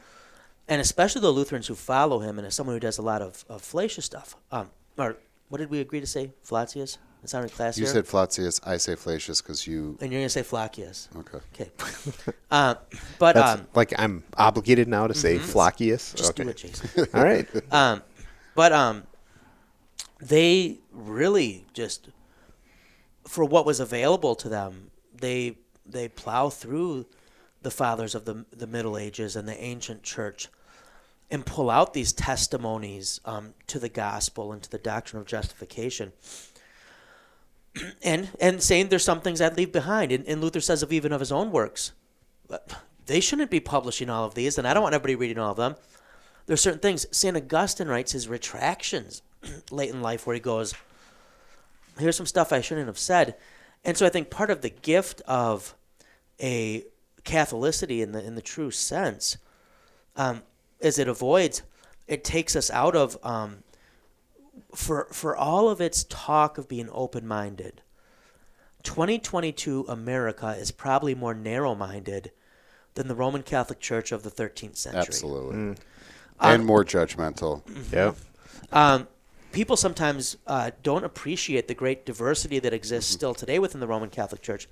and 0.68 0.82
especially 0.82 1.22
the 1.22 1.32
Lutherans 1.32 1.68
who 1.68 1.76
follow 1.76 2.20
him, 2.20 2.38
and 2.38 2.48
as 2.48 2.56
someone 2.56 2.76
who 2.76 2.80
does 2.80 2.98
a 2.98 3.02
lot 3.02 3.22
of, 3.22 3.46
of 3.48 3.62
Flacius 3.62 4.06
stuff, 4.06 4.36
um, 4.52 4.70
or 4.98 5.18
what 5.50 5.60
did 5.60 5.70
we 5.70 5.80
agree 5.80 6.00
to 6.00 6.08
say? 6.08 6.32
Flacius? 6.44 6.98
It 7.24 7.30
sounded 7.30 7.52
classier. 7.52 7.80
You 7.80 7.86
said 7.86 8.08
Flacius, 8.08 8.62
I 8.64 8.78
say 8.78 8.96
Flacius 8.96 9.42
because 9.42 9.68
you. 9.68 9.98
and 10.00 10.12
you're 10.12 10.22
going 10.22 10.26
to 10.26 10.30
say 10.30 10.44
Flacius. 10.44 11.10
Okay. 11.18 11.40
Okay. 11.54 11.72
uh, 12.52 12.76
but 13.18 13.36
That's 13.36 13.60
um, 13.60 13.68
like 13.76 13.94
I'm 14.00 14.24
obligated 14.38 14.88
now 14.88 15.08
to 15.08 15.14
say 15.14 15.38
Flockius. 15.38 16.16
just 16.16 16.32
okay. 16.32 16.44
do 16.44 16.50
it, 16.50 16.58
Jason. 16.58 17.08
All 17.14 17.24
right. 17.24 17.48
Um, 17.74 18.02
but 18.56 18.72
um, 18.72 19.04
they 20.22 20.80
really 20.94 21.66
just, 21.74 22.10
for 23.30 23.46
what 23.46 23.64
was 23.64 23.80
available 23.80 24.34
to 24.34 24.50
them, 24.50 24.90
they 25.14 25.58
they 25.86 26.08
plow 26.08 26.50
through 26.50 27.06
the 27.62 27.70
fathers 27.70 28.16
of 28.16 28.26
the 28.26 28.46
the 28.52 28.66
Middle 28.66 28.98
Ages 28.98 29.36
and 29.36 29.48
the 29.48 29.64
ancient 29.64 30.02
church, 30.02 30.48
and 31.30 31.46
pull 31.46 31.70
out 31.70 31.94
these 31.94 32.12
testimonies 32.12 33.22
um, 33.26 33.54
to 33.68 33.78
the 33.78 33.88
gospel 33.88 34.52
and 34.52 34.64
to 34.64 34.72
the 34.72 34.80
doctrine 34.80 35.22
of 35.22 35.28
justification. 35.28 36.12
And 38.02 38.30
and 38.42 38.64
saying 38.64 38.90
there's 38.90 39.04
some 39.04 39.22
things 39.22 39.42
I'd 39.42 39.58
leave 39.58 39.72
behind, 39.72 40.12
and, 40.12 40.26
and 40.28 40.42
Luther 40.42 40.60
says 40.60 40.82
of 40.82 40.92
even 40.92 41.14
of 41.14 41.20
his 41.20 41.32
own 41.32 41.52
works, 41.52 41.92
they 43.06 43.20
shouldn't 43.20 43.52
be 43.52 43.60
publishing 43.60 44.10
all 44.10 44.26
of 44.26 44.34
these, 44.34 44.58
and 44.58 44.68
I 44.68 44.74
don't 44.74 44.82
want 44.82 44.96
everybody 44.96 45.16
reading 45.16 45.38
all 45.38 45.52
of 45.52 45.58
them 45.58 45.76
there's 46.48 46.62
certain 46.62 46.80
things. 46.80 47.06
St. 47.12 47.38
Augustine 47.38 47.88
writes 47.88 48.12
his 48.12 48.28
retractions 48.28 49.22
late 49.70 49.92
in 49.92 50.02
life 50.02 50.26
where 50.26 50.34
he 50.34 50.40
goes, 50.40 50.74
here's 52.00 52.16
some 52.16 52.26
stuff 52.26 52.52
I 52.52 52.62
shouldn't 52.62 52.88
have 52.88 53.00
said. 53.00 53.36
And 53.84 53.98
so 53.98 54.06
I 54.06 54.10
think 54.10 54.30
part 54.30 54.50
of 54.50 54.62
the 54.62 54.70
gift 54.70 55.22
of 55.28 55.76
a 56.42 56.84
Catholicity 57.24 58.02
in 58.02 58.12
the 58.12 58.24
in 58.24 58.36
the 58.36 58.42
true 58.42 58.72
sense 58.72 59.38
um, 60.16 60.42
is 60.80 60.98
it 60.98 61.08
avoids, 61.08 61.64
it 62.08 62.24
takes 62.24 62.56
us 62.56 62.72
out 62.72 62.96
of 62.96 63.18
um, 63.24 63.64
for 64.74 65.08
for 65.12 65.36
all 65.36 65.70
of 65.70 65.82
its 65.82 66.06
talk 66.06 66.58
of 66.58 66.68
being 66.68 66.90
open 66.92 67.28
minded. 67.28 67.82
2022 68.84 69.86
America 69.90 70.56
is 70.58 70.72
probably 70.72 71.14
more 71.14 71.34
narrow 71.34 71.76
minded 71.76 72.32
than 72.96 73.08
the 73.08 73.16
Roman 73.16 73.44
Catholic 73.44 73.80
Church 73.80 74.12
of 74.12 74.24
the 74.24 74.32
13th 74.32 74.78
century. 74.78 75.02
Absolutely. 75.02 75.76
and 76.40 76.66
more 76.66 76.86
judgmental. 76.86 77.62
Yeah. 77.92 78.14
Um, 78.72 79.08
people 79.52 79.76
sometimes 79.76 80.38
uh, 80.48 80.72
don't 80.84 81.04
appreciate 81.04 81.68
the 81.68 81.74
great 81.74 82.06
diversity 82.06 82.60
that 82.60 82.74
exists 82.74 83.12
still 83.12 83.34
today 83.34 83.60
within 83.60 83.80
the 83.80 83.88
Roman 83.88 84.10
Catholic 84.10 84.42
Church. 84.42 84.68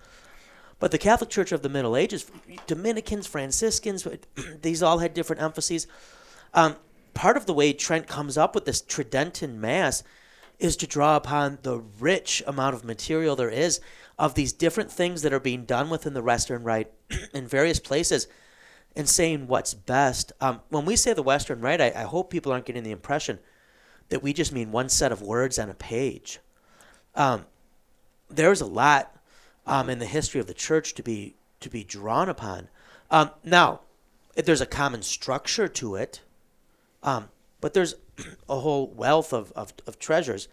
But 0.79 0.91
the 0.91 0.97
Catholic 0.97 1.29
Church 1.29 1.51
of 1.51 1.63
the 1.63 1.69
Middle 1.69 1.95
Ages, 1.95 2.29
Dominicans, 2.67 3.25
Franciscans, 3.25 4.07
these 4.61 4.83
all 4.83 4.99
had 4.99 5.13
different 5.13 5.41
emphases. 5.41 5.87
Um, 6.53 6.75
part 7.13 7.37
of 7.37 7.47
the 7.47 7.53
way 7.53 7.73
Trent 7.73 8.07
comes 8.07 8.37
up 8.37 8.53
with 8.53 8.65
this 8.65 8.81
Tridentine 8.81 9.59
Mass 9.59 10.03
is 10.59 10.75
to 10.77 10.87
draw 10.87 11.15
upon 11.15 11.59
the 11.63 11.79
rich 11.99 12.43
amount 12.45 12.75
of 12.75 12.83
material 12.83 13.35
there 13.35 13.49
is 13.49 13.79
of 14.17 14.33
these 14.33 14.53
different 14.53 14.91
things 14.91 15.21
that 15.21 15.33
are 15.33 15.39
being 15.39 15.65
done 15.65 15.89
within 15.89 16.13
the 16.13 16.21
Western 16.21 16.63
Rite 16.63 16.91
in 17.33 17.47
various 17.47 17.79
places 17.79 18.27
and 18.95 19.07
saying 19.07 19.47
what's 19.47 19.73
best. 19.73 20.31
Um, 20.41 20.61
when 20.69 20.85
we 20.85 20.95
say 20.95 21.13
the 21.13 21.23
Western 21.23 21.61
Rite, 21.61 21.81
I, 21.81 21.91
I 21.95 22.03
hope 22.03 22.31
people 22.31 22.51
aren't 22.51 22.65
getting 22.65 22.83
the 22.83 22.91
impression 22.91 23.39
that 24.09 24.23
we 24.23 24.33
just 24.33 24.53
mean 24.53 24.71
one 24.71 24.89
set 24.89 25.11
of 25.11 25.21
words 25.21 25.59
on 25.59 25.69
a 25.69 25.73
page. 25.73 26.39
Um, 27.15 27.45
there's 28.29 28.61
a 28.61 28.65
lot 28.65 29.15
um, 29.65 29.89
in 29.89 29.99
the 29.99 30.05
history 30.05 30.39
of 30.39 30.47
the 30.47 30.53
church 30.53 30.93
to 30.95 31.03
be 31.03 31.35
to 31.59 31.69
be 31.69 31.83
drawn 31.83 32.29
upon. 32.29 32.69
Um, 33.09 33.31
now, 33.43 33.81
there's 34.35 34.61
a 34.61 34.65
common 34.65 35.01
structure 35.01 35.67
to 35.67 35.95
it, 35.95 36.21
um, 37.01 37.29
but 37.61 37.73
there's 37.73 37.95
a 38.49 38.59
whole 38.59 38.87
wealth 38.87 39.33
of, 39.33 39.51
of, 39.53 39.73
of 39.87 39.97
treasures. 39.97 40.47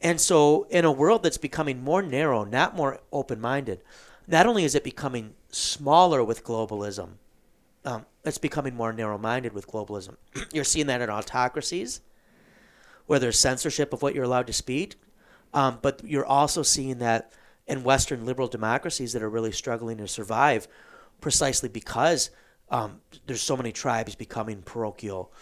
And 0.00 0.20
so, 0.20 0.66
in 0.70 0.84
a 0.84 0.92
world 0.92 1.22
that's 1.22 1.38
becoming 1.38 1.82
more 1.82 2.02
narrow, 2.02 2.44
not 2.44 2.76
more 2.76 3.00
open 3.12 3.40
minded, 3.40 3.80
not 4.26 4.46
only 4.46 4.64
is 4.64 4.74
it 4.74 4.84
becoming 4.84 5.34
smaller 5.50 6.24
with 6.24 6.44
globalism, 6.44 7.10
um, 7.84 8.06
it's 8.24 8.38
becoming 8.38 8.74
more 8.74 8.92
narrow 8.92 9.18
minded 9.18 9.52
with 9.52 9.66
globalism. 9.66 10.16
You're 10.52 10.64
seeing 10.64 10.86
that 10.86 11.02
in 11.02 11.10
autocracies, 11.10 12.00
where 13.06 13.18
there's 13.18 13.38
censorship 13.38 13.92
of 13.92 14.02
what 14.02 14.14
you're 14.14 14.24
allowed 14.24 14.46
to 14.46 14.52
speak. 14.52 14.96
Um, 15.52 15.78
but 15.82 16.02
you're 16.04 16.26
also 16.26 16.62
seeing 16.62 16.98
that 16.98 17.32
in 17.66 17.84
Western 17.84 18.26
liberal 18.26 18.48
democracies 18.48 19.12
that 19.12 19.22
are 19.22 19.30
really 19.30 19.52
struggling 19.52 19.98
to 19.98 20.08
survive 20.08 20.66
precisely 21.20 21.68
because 21.68 22.30
um, 22.70 23.00
there's 23.26 23.42
so 23.42 23.56
many 23.56 23.72
tribes 23.72 24.14
becoming 24.14 24.62
parochial. 24.62 25.32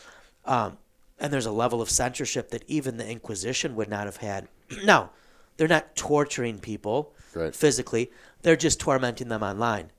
Um, 0.45 0.79
and 1.19 1.33
there's 1.33 1.47
a 1.47 1.53
level 1.53 1.81
of 1.81 1.89
censorship 1.89 2.51
that 2.51 2.65
even 2.67 2.97
the 2.97 3.09
Inquisition 3.09 3.75
would 3.77 3.89
not 3.89 4.05
have 4.07 4.19
had. 4.19 4.49
now, 4.85 5.11
they're 5.57 5.69
not 5.69 5.95
torturing 5.97 6.59
people 6.59 7.15
Right. 7.35 7.55
physically, 7.55 8.11
they're 8.43 8.57
just 8.57 8.79
tormenting 8.79 9.29
them 9.29 9.43
online. 9.43 9.91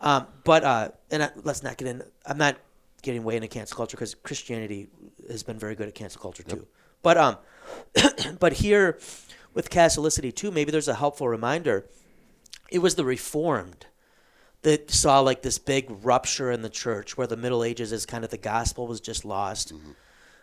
Um, 0.00 0.26
but 0.44 0.62
uh, 0.62 0.90
and 1.10 1.22
I, 1.24 1.30
let's 1.42 1.62
not 1.62 1.78
get 1.78 1.88
in. 1.88 2.02
I'm 2.24 2.38
not 2.38 2.56
getting 3.02 3.24
way 3.24 3.34
into 3.34 3.48
cancel 3.48 3.76
culture 3.76 3.96
because 3.96 4.14
Christianity 4.14 4.88
has 5.28 5.42
been 5.42 5.58
very 5.58 5.74
good 5.74 5.88
at 5.88 5.94
cancel 5.94 6.20
culture 6.20 6.42
too. 6.42 6.66
But 7.06 7.18
um, 7.18 7.36
but 8.40 8.54
here 8.54 8.98
with 9.54 9.70
Catholicity 9.70 10.34
too, 10.34 10.50
maybe 10.50 10.72
there's 10.72 10.88
a 10.88 10.94
helpful 10.94 11.28
reminder. 11.28 11.86
It 12.68 12.80
was 12.80 12.96
the 12.96 13.04
Reformed 13.04 13.86
that 14.62 14.90
saw 14.90 15.20
like 15.20 15.42
this 15.42 15.56
big 15.56 15.86
rupture 16.02 16.50
in 16.50 16.62
the 16.62 16.68
church 16.68 17.16
where 17.16 17.28
the 17.28 17.36
Middle 17.36 17.62
Ages 17.62 17.92
is 17.92 18.06
kind 18.06 18.24
of 18.24 18.30
the 18.30 18.36
gospel 18.36 18.88
was 18.88 19.00
just 19.00 19.24
lost, 19.24 19.72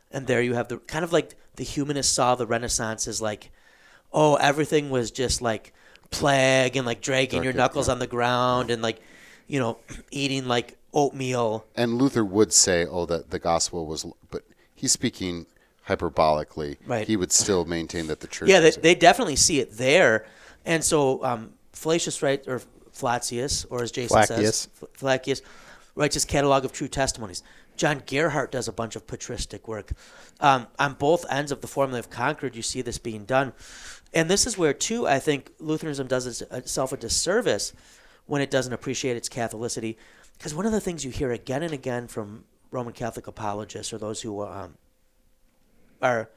and 0.09 0.25
there 0.25 0.41
you 0.41 0.53
have 0.53 0.69
the 0.69 0.77
kind 0.77 1.03
of 1.03 1.11
like 1.11 1.35
the 1.57 1.65
humanists 1.65 2.13
saw 2.13 2.33
the 2.33 2.47
Renaissance 2.47 3.09
as 3.09 3.21
like, 3.21 3.51
oh, 4.13 4.35
everything 4.35 4.89
was 4.89 5.11
just 5.11 5.41
like 5.41 5.73
plague 6.11 6.77
and 6.77 6.85
like 6.87 7.01
dragging 7.01 7.43
your 7.43 7.51
knuckles 7.51 7.89
on 7.89 7.99
the 7.99 8.07
ground 8.07 8.71
and 8.71 8.81
like, 8.81 9.01
you 9.47 9.59
know, 9.59 9.79
eating 10.11 10.47
like 10.47 10.77
oatmeal. 10.93 11.65
And 11.75 11.95
Luther 11.95 12.23
would 12.23 12.53
say, 12.53 12.85
"Oh, 12.85 13.05
that 13.07 13.31
the 13.31 13.39
gospel 13.39 13.85
was," 13.85 14.05
but 14.31 14.43
he's 14.73 14.93
speaking 14.93 15.45
hyperbolically, 15.87 16.77
Right. 16.85 17.07
he 17.07 17.15
would 17.17 17.31
still 17.31 17.65
maintain 17.65 18.07
that 18.07 18.19
the 18.19 18.27
church. 18.27 18.49
Yeah, 18.49 18.59
they, 18.59 18.71
they 18.71 18.95
definitely 18.95 19.35
see 19.35 19.59
it 19.59 19.71
there, 19.77 20.25
and 20.65 20.83
so 20.83 21.23
um, 21.23 21.53
Flacius 21.71 22.21
right 22.21 22.43
or 22.47 22.61
Flacius, 22.91 23.65
or 23.65 23.81
as 23.83 23.91
Jason 23.91 24.15
Flacius. 24.17 24.37
says, 24.57 24.69
F- 24.81 24.89
Flacius 24.93 25.41
writes 25.95 26.13
his 26.15 26.25
catalog 26.25 26.65
of 26.65 26.71
true 26.71 26.87
testimonies. 26.87 27.43
John 27.75 28.03
Gerhard 28.05 28.51
does 28.51 28.67
a 28.67 28.71
bunch 28.71 28.95
of 28.95 29.07
patristic 29.07 29.67
work. 29.67 29.93
Um, 30.39 30.67
on 30.77 30.93
both 30.93 31.25
ends 31.31 31.51
of 31.51 31.61
the 31.61 31.67
formula 31.67 31.97
of 31.99 32.09
Concord, 32.09 32.55
you 32.55 32.61
see 32.61 32.81
this 32.83 32.97
being 32.99 33.25
done, 33.25 33.53
and 34.13 34.29
this 34.29 34.45
is 34.45 34.57
where 34.57 34.73
too 34.73 35.07
I 35.07 35.19
think 35.19 35.51
Lutheranism 35.59 36.07
does 36.07 36.41
itself 36.41 36.91
a 36.93 36.97
disservice 36.97 37.73
when 38.25 38.41
it 38.41 38.51
doesn't 38.51 38.73
appreciate 38.73 39.17
its 39.17 39.27
Catholicity, 39.27 39.97
because 40.37 40.53
one 40.55 40.65
of 40.65 40.71
the 40.71 40.79
things 40.79 41.03
you 41.03 41.11
hear 41.11 41.31
again 41.31 41.61
and 41.63 41.73
again 41.73 42.07
from 42.07 42.45
Roman 42.71 42.93
Catholic 42.93 43.27
apologists 43.27 43.91
or 43.91 43.97
those 43.97 44.21
who 44.21 44.43
um, 44.43 44.75
are 46.03 46.29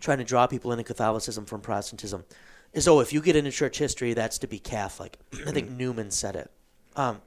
trying 0.00 0.18
to 0.18 0.24
draw 0.24 0.46
people 0.46 0.70
into 0.70 0.84
Catholicism 0.84 1.44
from 1.44 1.60
Protestantism 1.60 2.24
is 2.72 2.86
oh, 2.86 3.00
if 3.00 3.12
you 3.12 3.20
get 3.20 3.36
into 3.36 3.50
church 3.50 3.78
history, 3.78 4.14
that's 4.14 4.38
to 4.38 4.46
be 4.46 4.58
Catholic. 4.58 5.18
I 5.46 5.50
think 5.50 5.70
Newman 5.70 6.10
said 6.10 6.36
it. 6.36 6.50
Um, 6.96 7.20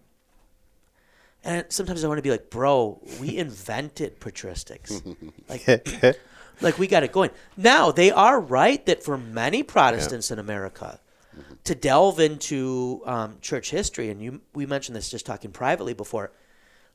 and 1.43 1.65
sometimes 1.69 2.03
I 2.03 2.07
want 2.07 2.19
to 2.19 2.23
be 2.23 2.29
like, 2.29 2.49
bro, 2.49 3.01
we 3.19 3.38
invented 3.38 4.19
patristics. 4.19 5.01
like, 5.49 6.17
like 6.61 6.77
we 6.77 6.88
got 6.88 7.03
it 7.03 7.11
going. 7.11 7.32
Now 7.57 7.91
they 7.91 8.11
are 8.11 8.39
right 8.39 8.86
that 8.86 9.03
for 9.03 9.17
many 9.17 9.63
Protestants 9.63 10.32
in 10.32 10.39
America, 10.39 10.99
to 11.63 11.75
delve 11.75 12.19
into 12.19 13.01
um, 13.05 13.38
church 13.41 13.71
history, 13.71 14.09
and 14.09 14.21
you 14.21 14.41
we 14.53 14.65
mentioned 14.65 14.95
this 14.95 15.09
just 15.09 15.25
talking 15.25 15.51
privately 15.51 15.93
before. 15.93 16.32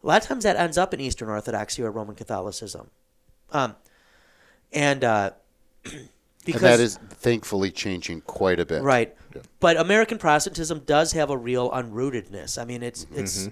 A 0.03 0.07
lot 0.07 0.23
of 0.23 0.29
times 0.29 0.45
that 0.45 0.57
ends 0.57 0.79
up 0.79 0.93
in 0.95 1.01
Eastern 1.01 1.29
Orthodoxy 1.29 1.83
or 1.83 1.91
Roman 1.91 2.15
Catholicism, 2.15 2.91
um, 3.51 3.75
and 4.73 5.05
uh, 5.05 5.31
because 5.85 5.95
and 6.55 6.63
that 6.63 6.81
is 6.81 6.97
thankfully 7.11 7.71
changing 7.71 8.23
quite 8.23 8.61
a 8.61 8.67
bit. 8.67 8.83
Right. 8.83 9.15
Yeah. 9.35 9.43
But 9.61 9.77
American 9.77 10.19
Protestantism 10.19 10.81
does 10.81 11.13
have 11.13 11.31
a 11.31 11.37
real 11.37 11.71
unrootedness. 11.71 12.61
I 12.61 12.65
mean, 12.65 12.83
it's 12.83 13.07
it's 13.15 13.49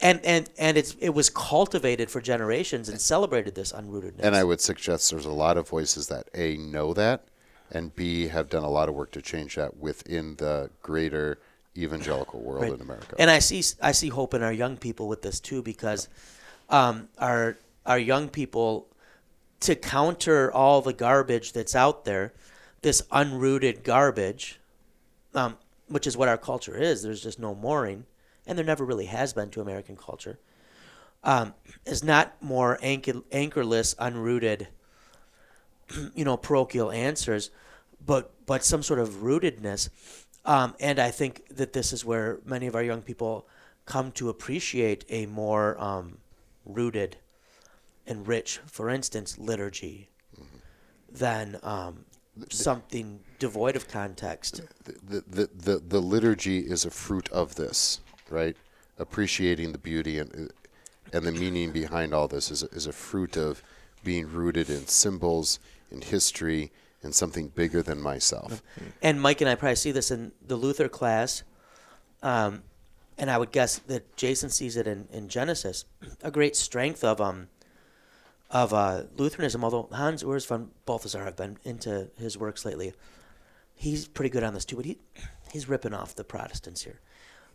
and 0.00 0.20
and 0.24 0.50
and 0.58 0.76
it's 0.76 0.94
it 1.00 1.10
was 1.10 1.30
cultivated 1.30 2.10
for 2.10 2.20
generations 2.20 2.88
and 2.88 3.00
celebrated 3.00 3.54
this 3.54 3.72
unrootedness. 3.72 4.20
And 4.20 4.34
I 4.34 4.44
would 4.44 4.60
suggest 4.60 5.10
there's 5.10 5.26
a 5.26 5.30
lot 5.30 5.56
of 5.56 5.68
voices 5.68 6.08
that 6.08 6.28
A, 6.34 6.56
know 6.56 6.92
that, 6.94 7.24
and 7.70 7.94
B, 7.94 8.28
have 8.28 8.48
done 8.48 8.64
a 8.64 8.70
lot 8.70 8.88
of 8.88 8.94
work 8.94 9.12
to 9.12 9.22
change 9.22 9.54
that 9.56 9.76
within 9.76 10.36
the 10.36 10.70
greater 10.82 11.38
evangelical 11.76 12.40
world 12.40 12.62
Right. 12.62 12.72
in 12.72 12.80
America. 12.80 13.16
And 13.18 13.30
I 13.30 13.38
see 13.38 13.62
I 13.80 13.92
see 13.92 14.08
hope 14.08 14.34
in 14.34 14.42
our 14.42 14.52
young 14.52 14.76
people 14.76 15.08
with 15.08 15.22
this 15.22 15.40
too 15.40 15.62
because 15.62 16.08
um, 16.68 17.08
our 17.18 17.56
our 17.86 17.98
young 17.98 18.28
people 18.28 18.88
to 19.62 19.74
counter 19.76 20.52
all 20.52 20.82
the 20.82 20.92
garbage 20.92 21.52
that's 21.52 21.74
out 21.74 22.04
there, 22.04 22.32
this 22.82 23.02
unrooted 23.12 23.84
garbage, 23.84 24.60
um, 25.34 25.56
which 25.88 26.06
is 26.06 26.16
what 26.16 26.28
our 26.28 26.38
culture 26.38 26.76
is. 26.76 27.02
There's 27.02 27.22
just 27.22 27.38
no 27.38 27.54
mooring, 27.54 28.04
and 28.46 28.58
there 28.58 28.64
never 28.64 28.84
really 28.84 29.06
has 29.06 29.32
been 29.32 29.50
to 29.50 29.60
American 29.60 29.96
culture. 29.96 30.38
Um, 31.24 31.54
is 31.86 32.02
not 32.02 32.34
more 32.42 32.78
anchor, 32.82 33.22
anchorless, 33.30 33.94
unrooted, 33.94 34.66
you 36.14 36.24
know, 36.24 36.36
parochial 36.36 36.90
answers, 36.90 37.50
but 38.04 38.32
but 38.44 38.64
some 38.64 38.82
sort 38.82 38.98
of 38.98 39.08
rootedness. 39.22 39.88
Um, 40.44 40.74
and 40.80 40.98
I 40.98 41.12
think 41.12 41.46
that 41.56 41.72
this 41.72 41.92
is 41.92 42.04
where 42.04 42.40
many 42.44 42.66
of 42.66 42.74
our 42.74 42.82
young 42.82 43.02
people 43.02 43.46
come 43.86 44.10
to 44.12 44.28
appreciate 44.28 45.04
a 45.08 45.26
more 45.26 45.80
um, 45.80 46.18
rooted 46.64 47.16
and 48.06 48.26
rich, 48.26 48.60
for 48.66 48.90
instance, 48.90 49.38
liturgy, 49.38 50.08
than 51.10 51.58
um, 51.62 52.04
something 52.48 53.20
devoid 53.38 53.76
of 53.76 53.88
context. 53.88 54.62
the, 54.84 55.22
the, 55.28 55.50
the, 55.54 55.78
the 55.78 56.00
liturgy 56.00 56.58
is 56.58 56.84
a 56.84 56.90
fruit 56.90 57.28
of 57.30 57.54
this, 57.54 58.00
right? 58.30 58.56
Appreciating 58.98 59.72
the 59.72 59.78
beauty 59.78 60.18
and 60.18 60.50
and 61.12 61.26
the 61.26 61.32
meaning 61.32 61.72
behind 61.72 62.14
all 62.14 62.26
this 62.26 62.50
is 62.50 62.62
a, 62.62 62.66
is 62.68 62.86
a 62.86 62.92
fruit 62.92 63.36
of 63.36 63.62
being 64.02 64.30
rooted 64.30 64.70
in 64.70 64.86
symbols, 64.86 65.58
in 65.90 66.00
history, 66.00 66.72
in 67.02 67.12
something 67.12 67.48
bigger 67.48 67.82
than 67.82 68.00
myself. 68.00 68.62
And 69.02 69.20
Mike 69.20 69.40
and 69.40 69.50
I 69.50 69.54
probably 69.54 69.76
see 69.76 69.92
this 69.92 70.10
in 70.10 70.32
the 70.46 70.56
Luther 70.56 70.88
class, 70.88 71.42
um, 72.22 72.62
and 73.18 73.30
I 73.30 73.38
would 73.38 73.52
guess 73.52 73.78
that 73.78 74.16
Jason 74.16 74.48
sees 74.48 74.76
it 74.76 74.86
in, 74.86 75.06
in 75.12 75.28
Genesis. 75.28 75.84
A 76.22 76.30
great 76.30 76.56
strength 76.56 77.04
of 77.04 77.20
um 77.20 77.48
of 78.52 78.74
uh, 78.74 79.04
Lutheranism, 79.16 79.64
although 79.64 79.88
Hans 79.90 80.22
Urs 80.22 80.46
von 80.46 80.70
Balthasar, 80.84 81.24
I've 81.26 81.36
been 81.36 81.56
into 81.64 82.10
his 82.18 82.36
works 82.36 82.64
lately. 82.64 82.92
He's 83.74 84.06
pretty 84.06 84.28
good 84.28 84.44
on 84.44 84.54
this 84.54 84.66
too, 84.66 84.76
but 84.76 84.84
he 84.84 84.98
he's 85.50 85.68
ripping 85.68 85.94
off 85.94 86.14
the 86.14 86.22
Protestants 86.22 86.82
here. 86.82 87.00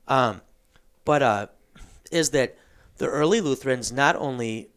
Um, 0.08 0.41
but 1.06 1.22
uh, 1.22 1.48
is 2.12 2.32
that 2.32 2.58
the 2.98 3.08
early 3.08 3.41
Lutherans 3.41 3.91
not 3.91 4.16
only 4.16 4.70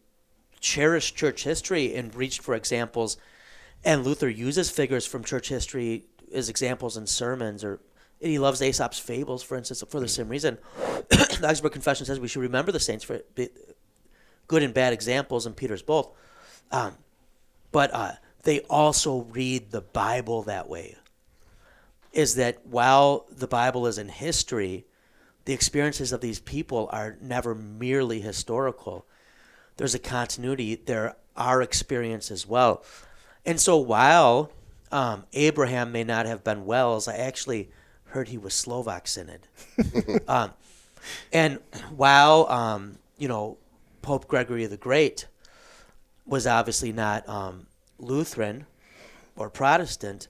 cherished 0.59 1.15
church 1.15 1.43
history 1.43 1.95
and 1.95 2.13
reached 2.13 2.43
for 2.43 2.53
examples, 2.53 3.17
and 3.83 4.05
Luther 4.05 4.29
uses 4.29 4.69
figures 4.69 5.07
from 5.07 5.23
church 5.23 5.49
history 5.49 6.05
as 6.33 6.49
examples 6.49 6.97
in 6.97 7.07
sermons, 7.07 7.63
or 7.63 7.79
and 8.21 8.29
he 8.29 8.37
loves 8.37 8.61
Aesop's 8.61 8.99
fables, 8.99 9.41
for 9.41 9.57
instance, 9.57 9.83
for 9.89 9.99
the 9.99 10.07
same 10.07 10.29
reason. 10.29 10.59
the 11.09 11.47
Augsburg 11.49 11.71
Confession 11.71 12.05
says 12.05 12.19
we 12.19 12.27
should 12.27 12.43
remember 12.43 12.71
the 12.71 12.79
saints 12.79 13.03
for 13.03 13.21
good 14.51 14.63
and 14.63 14.73
bad 14.73 14.91
examples, 14.91 15.45
and 15.45 15.55
Peter's 15.55 15.81
both. 15.81 16.09
Um, 16.73 16.97
but 17.71 17.89
uh, 17.93 18.11
they 18.43 18.59
also 18.69 19.21
read 19.31 19.71
the 19.71 19.79
Bible 19.79 20.43
that 20.43 20.67
way. 20.67 20.97
Is 22.11 22.35
that 22.35 22.67
while 22.67 23.25
the 23.31 23.47
Bible 23.47 23.87
is 23.87 23.97
in 23.97 24.09
history, 24.09 24.85
the 25.45 25.53
experiences 25.53 26.11
of 26.11 26.19
these 26.19 26.39
people 26.39 26.89
are 26.91 27.15
never 27.21 27.55
merely 27.55 28.19
historical. 28.19 29.05
There's 29.77 29.95
a 29.95 29.99
continuity. 29.99 30.75
There 30.75 31.15
are 31.37 31.61
experiences 31.61 32.41
as 32.41 32.47
well. 32.47 32.83
And 33.45 33.57
so 33.57 33.77
while 33.77 34.51
um, 34.91 35.23
Abraham 35.31 35.93
may 35.93 36.03
not 36.03 36.25
have 36.25 36.43
been 36.43 36.65
WELS, 36.65 37.07
I 37.07 37.15
actually 37.15 37.69
heard 38.07 38.27
he 38.27 38.37
was 38.37 38.53
Slovak 38.53 39.07
Synod. 39.07 39.47
um, 40.27 40.51
and 41.31 41.59
while, 41.95 42.47
um, 42.49 42.97
you 43.17 43.29
know, 43.29 43.57
Pope 44.01 44.27
Gregory 44.27 44.65
the 44.65 44.77
Great 44.77 45.27
was 46.25 46.47
obviously 46.47 46.91
not 46.91 47.27
um, 47.27 47.67
Lutheran 47.97 48.65
or 49.35 49.49
Protestant, 49.49 50.27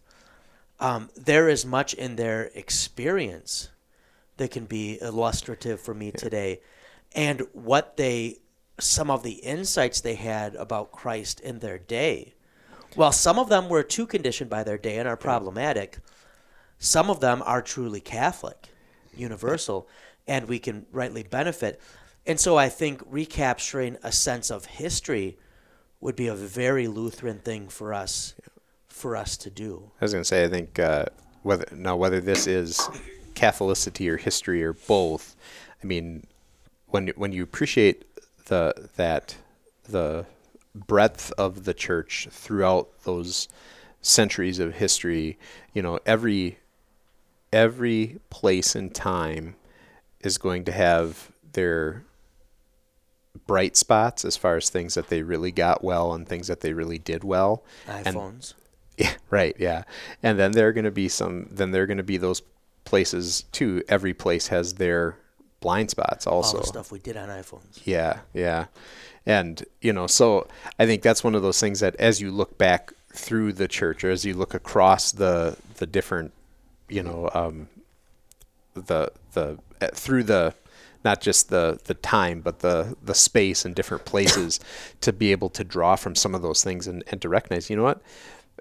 um, 0.79 1.09
there 1.15 1.47
is 1.47 1.65
much 1.65 1.93
in 1.93 2.15
their 2.15 2.49
experience 2.55 3.69
that 4.37 4.51
can 4.51 4.65
be 4.65 4.99
illustrative 5.01 5.79
for 5.79 5.93
me 5.93 6.11
today. 6.11 6.59
And 7.13 7.43
what 7.53 7.97
they, 7.97 8.37
some 8.79 9.11
of 9.11 9.23
the 9.23 9.33
insights 9.33 10.01
they 10.01 10.15
had 10.15 10.55
about 10.55 10.91
Christ 10.91 11.39
in 11.39 11.59
their 11.59 11.77
day. 11.77 12.33
While 12.95 13.11
some 13.11 13.37
of 13.37 13.49
them 13.49 13.69
were 13.69 13.83
too 13.83 14.07
conditioned 14.07 14.49
by 14.49 14.63
their 14.63 14.77
day 14.77 14.97
and 14.97 15.07
are 15.07 15.17
problematic, 15.17 15.99
some 16.79 17.09
of 17.09 17.19
them 17.19 17.43
are 17.45 17.61
truly 17.61 18.01
Catholic, 18.01 18.69
universal, 19.15 19.87
and 20.27 20.47
we 20.47 20.57
can 20.57 20.87
rightly 20.91 21.23
benefit. 21.23 21.79
And 22.25 22.39
so 22.39 22.57
I 22.57 22.69
think 22.69 23.01
recapturing 23.05 23.97
a 24.03 24.11
sense 24.11 24.51
of 24.51 24.65
history 24.65 25.37
would 25.99 26.15
be 26.15 26.27
a 26.27 26.35
very 26.35 26.87
Lutheran 26.87 27.39
thing 27.39 27.67
for 27.67 27.93
us 27.93 28.35
for 28.87 29.15
us 29.15 29.37
to 29.37 29.49
do. 29.49 29.91
I 29.99 30.05
was 30.05 30.11
going 30.13 30.21
to 30.23 30.27
say, 30.27 30.43
I 30.43 30.47
think 30.47 30.77
uh, 30.77 31.05
whether 31.43 31.65
now 31.75 31.95
whether 31.95 32.19
this 32.19 32.45
is 32.45 32.77
Catholicity 33.33 34.07
or 34.09 34.17
history 34.17 34.63
or 34.63 34.73
both, 34.73 35.35
I 35.83 35.87
mean, 35.87 36.25
when 36.87 37.07
when 37.15 37.31
you 37.31 37.43
appreciate 37.43 38.05
the 38.45 38.89
that 38.95 39.37
the 39.89 40.25
breadth 40.75 41.33
of 41.37 41.63
the 41.63 41.73
church 41.73 42.27
throughout 42.31 42.89
those 43.03 43.47
centuries 44.01 44.59
of 44.59 44.75
history, 44.75 45.37
you 45.73 45.81
know, 45.81 45.99
every 46.05 46.59
every 47.51 48.19
place 48.29 48.75
and 48.75 48.93
time 48.93 49.55
is 50.21 50.37
going 50.37 50.63
to 50.65 50.71
have 50.71 51.31
their 51.53 52.03
bright 53.47 53.77
spots 53.77 54.25
as 54.25 54.37
far 54.37 54.57
as 54.57 54.69
things 54.69 54.93
that 54.95 55.07
they 55.07 55.21
really 55.21 55.51
got 55.51 55.83
well 55.83 56.13
and 56.13 56.27
things 56.27 56.47
that 56.47 56.61
they 56.61 56.73
really 56.73 56.97
did 56.97 57.23
well. 57.23 57.63
And- 57.87 58.05
iPhones. 58.05 58.53
yeah, 58.97 59.13
right. 59.29 59.55
Yeah, 59.57 59.83
and 60.21 60.37
then 60.37 60.51
there 60.51 60.67
are 60.67 60.73
going 60.73 60.85
to 60.85 60.91
be 60.91 61.09
some. 61.09 61.47
Then 61.49 61.71
there 61.71 61.83
are 61.83 61.87
going 61.87 61.97
to 61.97 62.03
be 62.03 62.17
those 62.17 62.41
places 62.83 63.45
too. 63.51 63.83
Every 63.87 64.13
place 64.13 64.49
has 64.49 64.73
their 64.73 65.17
blind 65.61 65.89
spots 65.89 66.27
all 66.27 66.37
also. 66.37 66.59
the 66.59 66.65
stuff 66.65 66.91
we 66.91 66.99
did 66.99 67.15
on 67.15 67.29
iPhones. 67.29 67.81
Yeah, 67.85 68.19
yeah, 68.33 68.65
and 69.25 69.63
you 69.79 69.93
know, 69.93 70.07
so 70.07 70.47
I 70.77 70.85
think 70.85 71.01
that's 71.01 71.23
one 71.23 71.35
of 71.35 71.41
those 71.41 71.59
things 71.59 71.79
that 71.79 71.95
as 71.95 72.19
you 72.21 72.31
look 72.31 72.57
back 72.57 72.93
through 73.13 73.53
the 73.53 73.67
church, 73.67 74.03
or 74.03 74.11
as 74.11 74.25
you 74.25 74.33
look 74.33 74.53
across 74.53 75.11
the 75.11 75.57
the 75.75 75.87
different, 75.87 76.33
you 76.89 77.01
know, 77.01 77.29
um, 77.33 77.69
the 78.73 79.11
the 79.33 79.57
uh, 79.81 79.87
through 79.93 80.23
the 80.23 80.53
not 81.03 81.21
just 81.21 81.49
the 81.49 81.79
the 81.85 81.93
time, 81.93 82.41
but 82.41 82.59
the 82.59 82.95
the 83.01 83.13
space 83.15 83.65
and 83.65 83.75
different 83.75 84.05
places 84.05 84.59
to 85.01 85.13
be 85.13 85.31
able 85.31 85.49
to 85.49 85.63
draw 85.63 85.95
from 85.95 86.15
some 86.15 86.35
of 86.35 86.41
those 86.41 86.63
things 86.63 86.87
and, 86.87 87.03
and 87.07 87.21
to 87.21 87.29
recognize, 87.29 87.69
you 87.69 87.75
know 87.75 87.83
what, 87.83 88.01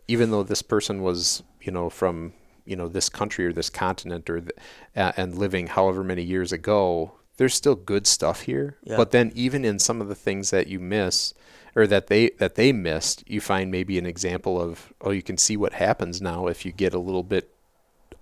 even 0.08 0.30
though 0.30 0.42
this 0.42 0.62
person 0.62 1.02
was, 1.02 1.42
you 1.60 1.72
know, 1.72 1.90
from 1.90 2.32
you 2.64 2.76
know 2.76 2.88
this 2.88 3.08
country 3.08 3.46
or 3.46 3.52
this 3.52 3.70
continent 3.70 4.28
or 4.30 4.40
th- 4.40 4.52
uh, 4.96 5.12
and 5.16 5.36
living 5.36 5.68
however 5.68 6.04
many 6.04 6.22
years 6.22 6.52
ago, 6.52 7.12
there's 7.36 7.54
still 7.54 7.74
good 7.74 8.06
stuff 8.06 8.42
here. 8.42 8.76
Yeah. 8.84 8.96
But 8.96 9.10
then 9.10 9.32
even 9.34 9.64
in 9.64 9.78
some 9.78 10.00
of 10.00 10.08
the 10.08 10.14
things 10.14 10.50
that 10.50 10.66
you 10.66 10.78
miss 10.78 11.34
or 11.74 11.86
that 11.86 12.08
they 12.08 12.30
that 12.38 12.54
they 12.54 12.72
missed, 12.72 13.24
you 13.28 13.40
find 13.40 13.70
maybe 13.70 13.98
an 13.98 14.06
example 14.06 14.60
of 14.60 14.92
oh, 15.00 15.10
you 15.10 15.22
can 15.22 15.36
see 15.36 15.56
what 15.56 15.74
happens 15.74 16.20
now 16.20 16.46
if 16.46 16.64
you 16.64 16.72
get 16.72 16.94
a 16.94 16.98
little 16.98 17.22
bit 17.22 17.54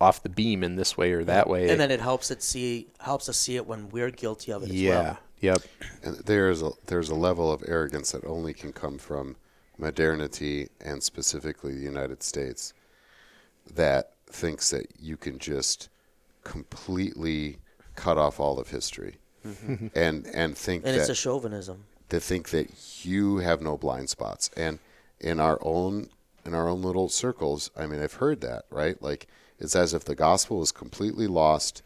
off 0.01 0.23
the 0.23 0.29
beam 0.29 0.63
in 0.63 0.77
this 0.77 0.97
way 0.97 1.13
or 1.13 1.25
that 1.25 1.49
way. 1.49 1.69
And 1.69 1.81
then 1.81 1.91
it 1.91 2.01
helps 2.01 2.31
it 2.31 2.43
see 2.43 2.89
helps 3.01 3.29
us 3.29 3.37
see 3.37 3.57
it 3.57 3.67
when 3.67 3.89
we're 3.91 4.11
guilty 4.11 4.53
of 4.53 4.63
it 4.63 4.71
as 4.71 4.75
yeah. 4.75 4.91
well. 4.91 5.19
Yep. 5.41 5.63
And 6.03 6.17
there's 6.19 6.63
a 6.63 6.71
there's 6.87 7.11
a 7.11 7.15
level 7.15 7.53
of 7.53 7.63
arrogance 7.67 8.13
that 8.13 8.25
only 8.25 8.53
can 8.53 8.73
come 8.73 8.99
from 8.99 9.37
modernity 9.77 10.69
and 10.81 11.03
specifically 11.03 11.75
the 11.75 11.85
United 11.85 12.23
States 12.23 12.75
that 13.75 14.15
thinks 14.27 14.71
that 14.71 14.87
you 15.01 15.17
can 15.17 15.39
just 15.39 15.89
completely 16.45 17.59
cut 17.95 18.19
off 18.19 18.41
all 18.41 18.59
of 18.59 18.71
history 18.71 19.17
mm-hmm. 19.47 19.87
and 19.95 20.27
and 20.33 20.57
think 20.57 20.85
And 20.85 20.95
that 20.95 21.01
it's 21.01 21.09
a 21.09 21.15
chauvinism. 21.15 21.85
to 22.09 22.21
think 22.21 22.51
that 22.51 23.05
you 23.05 23.39
have 23.39 23.61
no 23.61 23.77
blind 23.77 24.11
spots 24.11 24.51
and 24.57 24.79
in 25.21 25.41
our 25.41 25.59
own 25.63 26.09
in 26.49 26.55
our 26.55 26.67
own 26.67 26.81
little 26.81 27.11
circles 27.11 27.71
i 27.77 27.87
mean 27.87 28.03
i've 28.03 28.15
heard 28.15 28.41
that 28.41 28.65
right? 28.71 29.01
Like 29.03 29.29
it's 29.61 29.77
as 29.77 29.93
if 29.93 30.05
the 30.05 30.15
gospel 30.15 30.59
was 30.59 30.73
completely 30.73 31.27
lost 31.27 31.83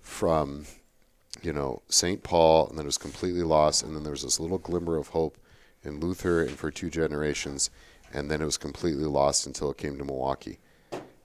from 0.00 0.64
you 1.42 1.52
know 1.52 1.82
st 1.88 2.22
paul 2.22 2.68
and 2.68 2.78
then 2.78 2.86
it 2.86 2.88
was 2.88 2.98
completely 2.98 3.42
lost 3.42 3.82
and 3.82 3.94
then 3.94 4.02
there 4.02 4.12
was 4.12 4.22
this 4.22 4.40
little 4.40 4.58
glimmer 4.58 4.96
of 4.96 5.08
hope 5.08 5.36
in 5.84 6.00
luther 6.00 6.42
and 6.42 6.58
for 6.58 6.70
two 6.70 6.88
generations 6.88 7.70
and 8.12 8.30
then 8.30 8.40
it 8.40 8.44
was 8.46 8.56
completely 8.56 9.04
lost 9.04 9.46
until 9.46 9.70
it 9.70 9.76
came 9.76 9.96
to 9.98 10.04
milwaukee. 10.04 10.58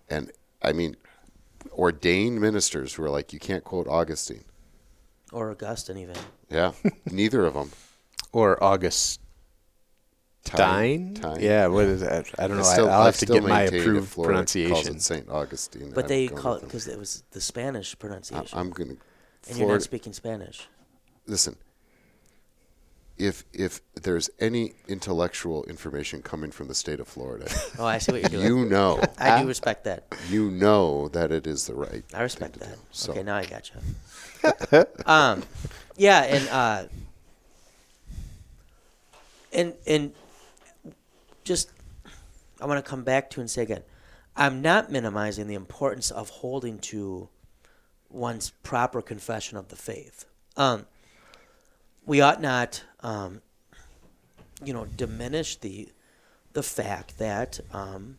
And 0.10 0.32
i 0.62 0.74
mean 0.74 0.98
ordained 1.72 2.42
ministers 2.42 2.94
who 2.94 3.04
are 3.04 3.10
like 3.10 3.32
you 3.34 3.40
can't 3.40 3.64
quote 3.64 3.88
augustine. 3.88 4.44
Or 5.32 5.50
Augustine 5.52 5.98
even. 5.98 6.18
yeah 6.50 6.74
neither 7.10 7.46
of 7.46 7.54
them 7.54 7.72
Or 8.34 8.62
August 8.62 9.22
Dine? 10.46 11.16
Time. 11.16 11.40
Yeah, 11.40 11.68
what 11.68 11.86
is 11.86 12.02
that? 12.02 12.28
I 12.38 12.48
don't 12.48 12.58
know. 12.58 12.64
still- 12.64 12.86
I, 12.90 12.96
will 12.98 13.02
I 13.02 13.06
have 13.06 13.16
to 13.18 13.26
still 13.26 13.36
get 13.36 13.44
my 13.44 13.50
maintain 13.64 13.80
if 13.80 13.86
approved 13.86 14.08
Florida 14.10 14.34
Calls 14.40 14.52
pronunciation. 14.54 14.96
it 14.98 15.02
St. 15.02 15.30
Augustine. 15.30 15.92
But 15.94 16.06
I'm 16.06 16.08
they 16.10 16.28
going 16.28 16.42
call 16.42 16.52
with 16.54 16.58
it 16.58 16.62
them. 16.62 16.68
because 16.70 16.88
it 16.88 17.00
was 17.00 17.24
the 17.32 17.42
Spanish 17.42 17.98
pronunciation. 17.98 18.58
I'm 18.58 18.70
going 18.70 18.90
to. 18.96 18.98
and 19.50 19.58
you're 19.60 19.68
not 19.68 19.82
speaking 19.82 20.14
Spanish. 20.14 20.68
listen. 21.28 21.56
If 23.18 23.46
if 23.54 23.80
there's 23.94 24.30
any 24.42 24.74
intellectual 24.90 25.64
information 25.66 26.22
coming 26.22 26.52
from 26.52 26.68
the 26.68 26.76
state 26.76 27.00
of 27.00 27.08
Florida, 27.08 27.50
Oh, 27.80 27.86
I 27.86 27.98
see 27.98 28.12
what 28.12 28.22
you're 28.22 28.42
doing. 28.42 28.46
you 28.46 28.66
know, 28.66 29.02
I 29.18 29.42
do 29.42 29.48
respect 29.48 29.86
that. 29.86 30.04
you 30.30 30.52
know 30.52 31.08
that 31.10 31.32
it 31.32 31.48
is 31.48 31.66
the 31.66 31.76
right. 31.76 32.04
I 32.14 32.24
respect 32.24 32.58
thing 32.58 32.64
to 32.64 32.70
that. 32.72 32.76
do. 32.76 32.82
So 32.92 33.12
Okay, 33.14 33.24
now 33.24 33.38
I 33.38 33.46
got 33.46 33.72
you. 33.74 34.86
um, 35.06 35.44
yeah, 35.96 36.24
and 36.24 36.50
uh, 36.50 36.84
and 39.54 39.74
and 39.88 40.12
just 41.46 41.70
I 42.60 42.66
want 42.66 42.84
to 42.84 42.90
come 42.90 43.04
back 43.04 43.30
to 43.32 43.40
and 43.40 43.50
say 43.50 43.62
again, 43.62 43.84
I'm 44.36 44.62
not 44.62 44.92
minimizing 44.92 45.48
the 45.48 45.56
importance 45.56 46.12
of 46.12 46.30
holding 46.30 46.80
to 46.80 47.30
one's 48.10 48.50
proper 48.64 49.02
confession 49.02 49.58
of 49.58 49.70
the 49.70 49.76
faith. 49.76 50.26
Um, 50.58 50.86
we 52.06 52.22
ought 52.22 52.42
not, 52.42 52.84
um, 53.02 53.42
you 54.64 54.74
know, 54.74 54.86
diminish 54.86 55.56
the 55.58 55.90
the 56.54 56.64
fact 56.64 57.18
that 57.18 57.60
um, 57.74 58.18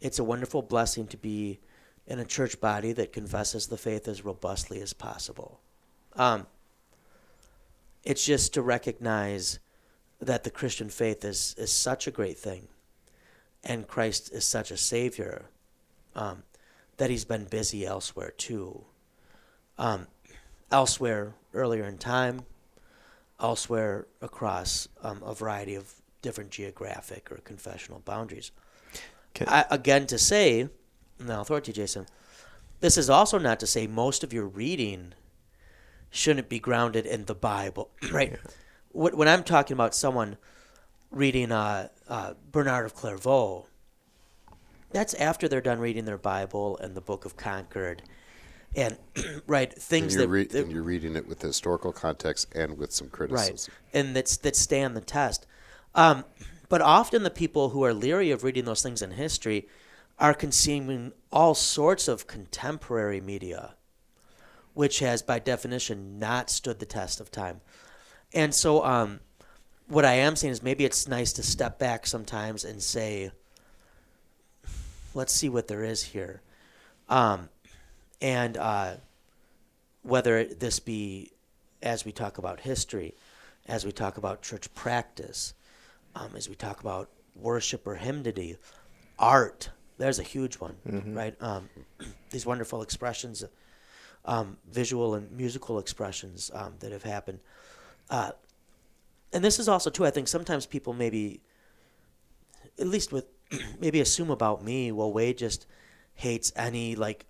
it's 0.00 0.18
a 0.18 0.24
wonderful 0.24 0.60
blessing 0.60 1.06
to 1.08 1.16
be 1.16 1.60
in 2.06 2.18
a 2.18 2.24
church 2.24 2.60
body 2.60 2.92
that 2.92 3.12
confesses 3.12 3.68
the 3.68 3.78
faith 3.78 4.06
as 4.06 4.24
robustly 4.24 4.82
as 4.82 4.92
possible. 4.92 5.60
Um, 6.16 6.46
it's 8.04 8.24
just 8.24 8.52
to 8.54 8.62
recognize 8.62 9.60
that 10.20 10.44
the 10.44 10.50
Christian 10.50 10.88
faith 10.88 11.24
is, 11.24 11.54
is 11.58 11.72
such 11.72 12.06
a 12.06 12.10
great 12.10 12.38
thing 12.38 12.68
and 13.64 13.86
Christ 13.86 14.32
is 14.32 14.44
such 14.44 14.70
a 14.70 14.76
savior 14.76 15.46
um, 16.14 16.42
that 16.96 17.10
he's 17.10 17.24
been 17.24 17.44
busy 17.44 17.86
elsewhere 17.86 18.32
too. 18.36 18.84
Um, 19.78 20.06
elsewhere 20.70 21.34
earlier 21.54 21.84
in 21.84 21.98
time, 21.98 22.42
elsewhere 23.40 24.06
across 24.20 24.88
um, 25.02 25.22
a 25.24 25.34
variety 25.34 25.74
of 25.74 25.94
different 26.22 26.50
geographic 26.50 27.30
or 27.32 27.36
confessional 27.38 28.00
boundaries. 28.00 28.50
Can- 29.34 29.48
I, 29.48 29.64
again, 29.70 30.06
to 30.08 30.18
say, 30.18 30.68
and 31.18 31.30
I'll 31.30 31.44
throw 31.44 31.56
it 31.56 31.64
to 31.64 31.72
Jason, 31.72 32.06
this 32.80 32.96
is 32.96 33.10
also 33.10 33.38
not 33.38 33.60
to 33.60 33.66
say 33.66 33.86
most 33.86 34.24
of 34.24 34.32
your 34.32 34.46
reading 34.46 35.14
shouldn't 36.10 36.48
be 36.48 36.58
grounded 36.58 37.06
in 37.06 37.26
the 37.26 37.34
Bible, 37.34 37.90
right? 38.10 38.32
Wh- 38.32 38.48
When 38.92 39.28
I'm 39.28 39.44
talking 39.44 39.74
about 39.74 39.94
someone 39.94 40.36
reading 41.10 41.52
uh, 41.52 41.88
uh, 42.08 42.34
Bernard 42.50 42.86
of 42.86 42.94
Clairvaux, 42.94 43.66
that's 44.90 45.14
after 45.14 45.48
they're 45.48 45.60
done 45.60 45.78
reading 45.78 46.04
their 46.04 46.18
Bible 46.18 46.76
and 46.78 46.96
the 46.96 47.00
Book 47.00 47.24
of 47.24 47.36
Concord, 47.36 48.02
and 48.74 48.98
right 49.46 49.72
things 49.72 50.14
you're, 50.14 50.24
that, 50.24 50.28
re- 50.28 50.44
that 50.46 50.64
and 50.64 50.72
you're 50.72 50.82
reading 50.82 51.14
it 51.14 51.28
with 51.28 51.40
historical 51.40 51.92
context 51.92 52.48
and 52.54 52.78
with 52.78 52.92
some 52.92 53.08
criticism. 53.08 53.72
right 53.72 53.98
and 54.00 54.16
that's 54.16 54.36
that 54.38 54.56
stand 54.56 54.96
the 54.96 55.00
test. 55.00 55.46
Um, 55.94 56.24
but 56.68 56.80
often 56.80 57.22
the 57.22 57.30
people 57.30 57.70
who 57.70 57.84
are 57.84 57.92
leery 57.92 58.30
of 58.30 58.44
reading 58.44 58.64
those 58.64 58.82
things 58.82 59.02
in 59.02 59.12
history 59.12 59.68
are 60.18 60.34
consuming 60.34 61.12
all 61.32 61.54
sorts 61.54 62.08
of 62.08 62.26
contemporary 62.26 63.20
media 63.20 63.74
which 64.74 65.00
has 65.00 65.20
by 65.20 65.38
definition 65.38 66.18
not 66.18 66.48
stood 66.48 66.78
the 66.78 66.86
test 66.86 67.20
of 67.20 67.30
time 67.30 67.60
and 68.32 68.54
so 68.54 68.84
um, 68.84 69.20
what 69.88 70.04
i 70.04 70.14
am 70.14 70.36
saying 70.36 70.52
is 70.52 70.62
maybe 70.62 70.84
it's 70.84 71.08
nice 71.08 71.32
to 71.32 71.42
step 71.42 71.78
back 71.78 72.06
sometimes 72.06 72.64
and 72.64 72.82
say 72.82 73.30
let's 75.14 75.32
see 75.32 75.48
what 75.48 75.68
there 75.68 75.82
is 75.82 76.02
here 76.02 76.40
um, 77.08 77.48
and 78.22 78.56
uh, 78.56 78.94
whether 80.02 80.44
this 80.44 80.78
be 80.80 81.32
as 81.82 82.04
we 82.04 82.12
talk 82.12 82.38
about 82.38 82.60
history, 82.60 83.14
as 83.66 83.84
we 83.84 83.92
talk 83.92 84.16
about 84.16 84.42
church 84.42 84.72
practice, 84.74 85.54
um, 86.14 86.30
as 86.36 86.48
we 86.48 86.54
talk 86.54 86.80
about 86.80 87.08
worship 87.34 87.86
or 87.86 87.96
hymnody, 87.96 88.56
art. 89.18 89.70
There's 89.98 90.18
a 90.18 90.22
huge 90.22 90.56
one, 90.56 90.76
right? 91.14 91.34
Um, 91.40 91.68
these 92.30 92.46
wonderful 92.46 92.82
expressions, 92.82 93.44
um, 94.24 94.56
visual 94.70 95.14
and 95.14 95.30
musical 95.32 95.78
expressions 95.78 96.50
um, 96.54 96.74
that 96.80 96.92
have 96.92 97.02
happened. 97.02 97.40
Uh, 98.10 98.32
and 99.32 99.42
this 99.44 99.58
is 99.58 99.68
also 99.68 99.88
too. 99.88 100.04
I 100.04 100.10
think 100.10 100.28
sometimes 100.28 100.66
people 100.66 100.92
maybe, 100.92 101.40
at 102.78 102.88
least 102.88 103.12
with, 103.12 103.26
maybe 103.80 104.00
assume 104.00 104.30
about 104.30 104.62
me. 104.62 104.92
Well, 104.92 105.12
Wade 105.12 105.38
just 105.38 105.66
hates 106.14 106.52
any 106.56 106.96
like, 106.96 107.26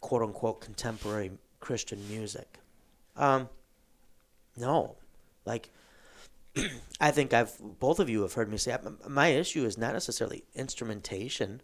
quote 0.00 0.22
unquote 0.22 0.60
contemporary 0.60 1.30
Christian 1.60 2.06
music. 2.08 2.58
Um, 3.16 3.48
no, 4.56 4.96
like 5.46 5.70
I 7.00 7.10
think 7.10 7.32
I've 7.32 7.56
both 7.80 8.00
of 8.00 8.10
you 8.10 8.22
have 8.22 8.34
heard 8.34 8.50
me 8.50 8.58
say 8.58 8.76
my 9.08 9.28
issue 9.28 9.64
is 9.64 9.78
not 9.78 9.94
necessarily 9.94 10.44
instrumentation. 10.54 11.62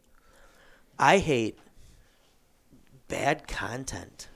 I 0.99 1.19
hate 1.19 1.59
bad 3.09 3.47
content, 3.47 4.29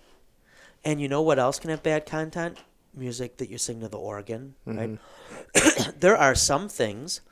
and 0.84 1.00
you 1.00 1.08
know 1.08 1.22
what 1.22 1.38
else 1.38 1.58
can 1.58 1.70
have 1.70 1.82
bad 1.82 2.06
content? 2.06 2.58
Music 2.94 3.38
that 3.38 3.48
you 3.48 3.58
sing 3.58 3.80
to 3.80 3.88
the 3.88 3.98
organ, 3.98 4.54
right? 4.66 4.98
there 6.00 6.16
are 6.16 6.34
some 6.34 6.68
things, 6.68 7.22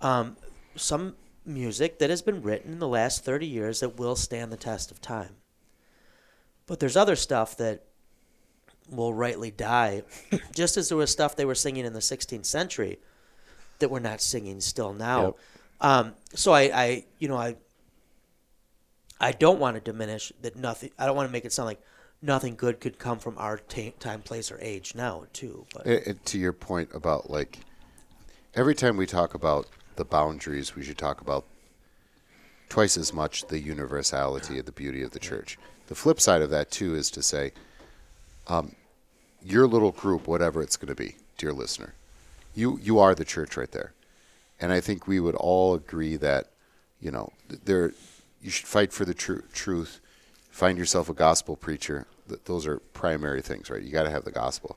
um, 0.00 0.36
some 0.74 1.14
music 1.46 1.98
that 2.00 2.10
has 2.10 2.20
been 2.20 2.42
written 2.42 2.72
in 2.72 2.78
the 2.78 2.88
last 2.88 3.24
thirty 3.24 3.46
years 3.46 3.80
that 3.80 3.96
will 3.96 4.16
stand 4.16 4.50
the 4.50 4.56
test 4.56 4.90
of 4.90 5.00
time. 5.00 5.36
But 6.66 6.80
there's 6.80 6.96
other 6.96 7.16
stuff 7.16 7.56
that 7.56 7.84
will 8.90 9.14
rightly 9.14 9.50
die, 9.50 10.02
just 10.54 10.76
as 10.76 10.88
there 10.88 10.98
was 10.98 11.10
stuff 11.10 11.36
they 11.36 11.44
were 11.44 11.54
singing 11.54 11.84
in 11.84 11.92
the 11.92 12.00
16th 12.00 12.46
century 12.46 12.98
that 13.78 13.90
we're 13.90 14.00
not 14.00 14.20
singing 14.20 14.60
still 14.60 14.92
now. 14.92 15.24
Yep. 15.24 15.36
Um, 15.80 16.14
so 16.34 16.52
I, 16.52 16.62
I, 16.62 17.04
you 17.18 17.28
know, 17.28 17.36
I, 17.36 17.56
I 19.20 19.32
don't 19.32 19.58
want 19.58 19.76
to 19.76 19.80
diminish 19.80 20.32
that 20.42 20.56
nothing. 20.56 20.90
I 20.98 21.06
don't 21.06 21.16
want 21.16 21.28
to 21.28 21.32
make 21.32 21.44
it 21.44 21.52
sound 21.52 21.66
like 21.66 21.80
nothing 22.20 22.56
good 22.56 22.80
could 22.80 22.98
come 22.98 23.18
from 23.18 23.36
our 23.38 23.58
ta 23.58 23.90
time, 23.98 24.22
place, 24.22 24.50
or 24.50 24.58
age 24.60 24.94
now 24.94 25.24
too. 25.32 25.66
But 25.72 25.86
And- 25.86 26.06
and 26.06 26.26
to 26.26 26.38
your 26.38 26.52
point 26.52 26.90
about 26.94 27.30
like 27.30 27.60
every 28.54 28.74
time 28.74 28.96
we 28.96 29.06
talk 29.06 29.34
about 29.34 29.66
the 29.96 30.04
boundaries, 30.04 30.74
we 30.74 30.82
should 30.84 30.98
talk 30.98 31.20
about 31.20 31.44
twice 32.68 32.96
as 32.96 33.12
much 33.12 33.46
the 33.46 33.58
universality 33.60 34.58
of 34.58 34.66
the 34.66 34.72
beauty 34.72 35.02
of 35.02 35.12
the 35.12 35.18
church. 35.18 35.58
The 35.86 35.94
flip 35.94 36.20
side 36.20 36.42
of 36.42 36.50
that 36.50 36.70
too 36.70 36.94
is 36.94 37.10
to 37.12 37.22
say, 37.22 37.52
um, 38.46 38.74
your 39.42 39.66
little 39.66 39.92
group, 39.92 40.26
whatever 40.26 40.62
it's 40.62 40.76
going 40.76 40.88
to 40.88 40.94
be, 40.94 41.16
dear 41.38 41.52
listener, 41.52 41.94
you 42.54 42.78
you 42.82 42.98
are 42.98 43.14
the 43.14 43.24
church 43.24 43.56
right 43.56 43.70
there, 43.70 43.92
and 44.60 44.72
I 44.72 44.80
think 44.80 45.06
we 45.06 45.20
would 45.20 45.36
all 45.36 45.74
agree 45.74 46.16
that, 46.16 46.50
you 47.00 47.10
know, 47.10 47.32
there 47.48 47.92
you 48.42 48.50
should 48.50 48.66
fight 48.66 48.92
for 48.92 49.04
the 49.04 49.14
tru- 49.14 49.44
truth, 49.52 50.00
find 50.58 50.76
yourself 50.76 51.08
a 51.08 51.14
gospel 51.14 51.54
preacher. 51.54 52.04
Th- 52.28 52.40
those 52.46 52.66
are 52.66 52.80
primary 52.92 53.40
things, 53.40 53.70
right? 53.70 53.80
You 53.80 53.92
got 53.92 54.02
to 54.02 54.10
have 54.10 54.24
the 54.24 54.32
gospel. 54.32 54.76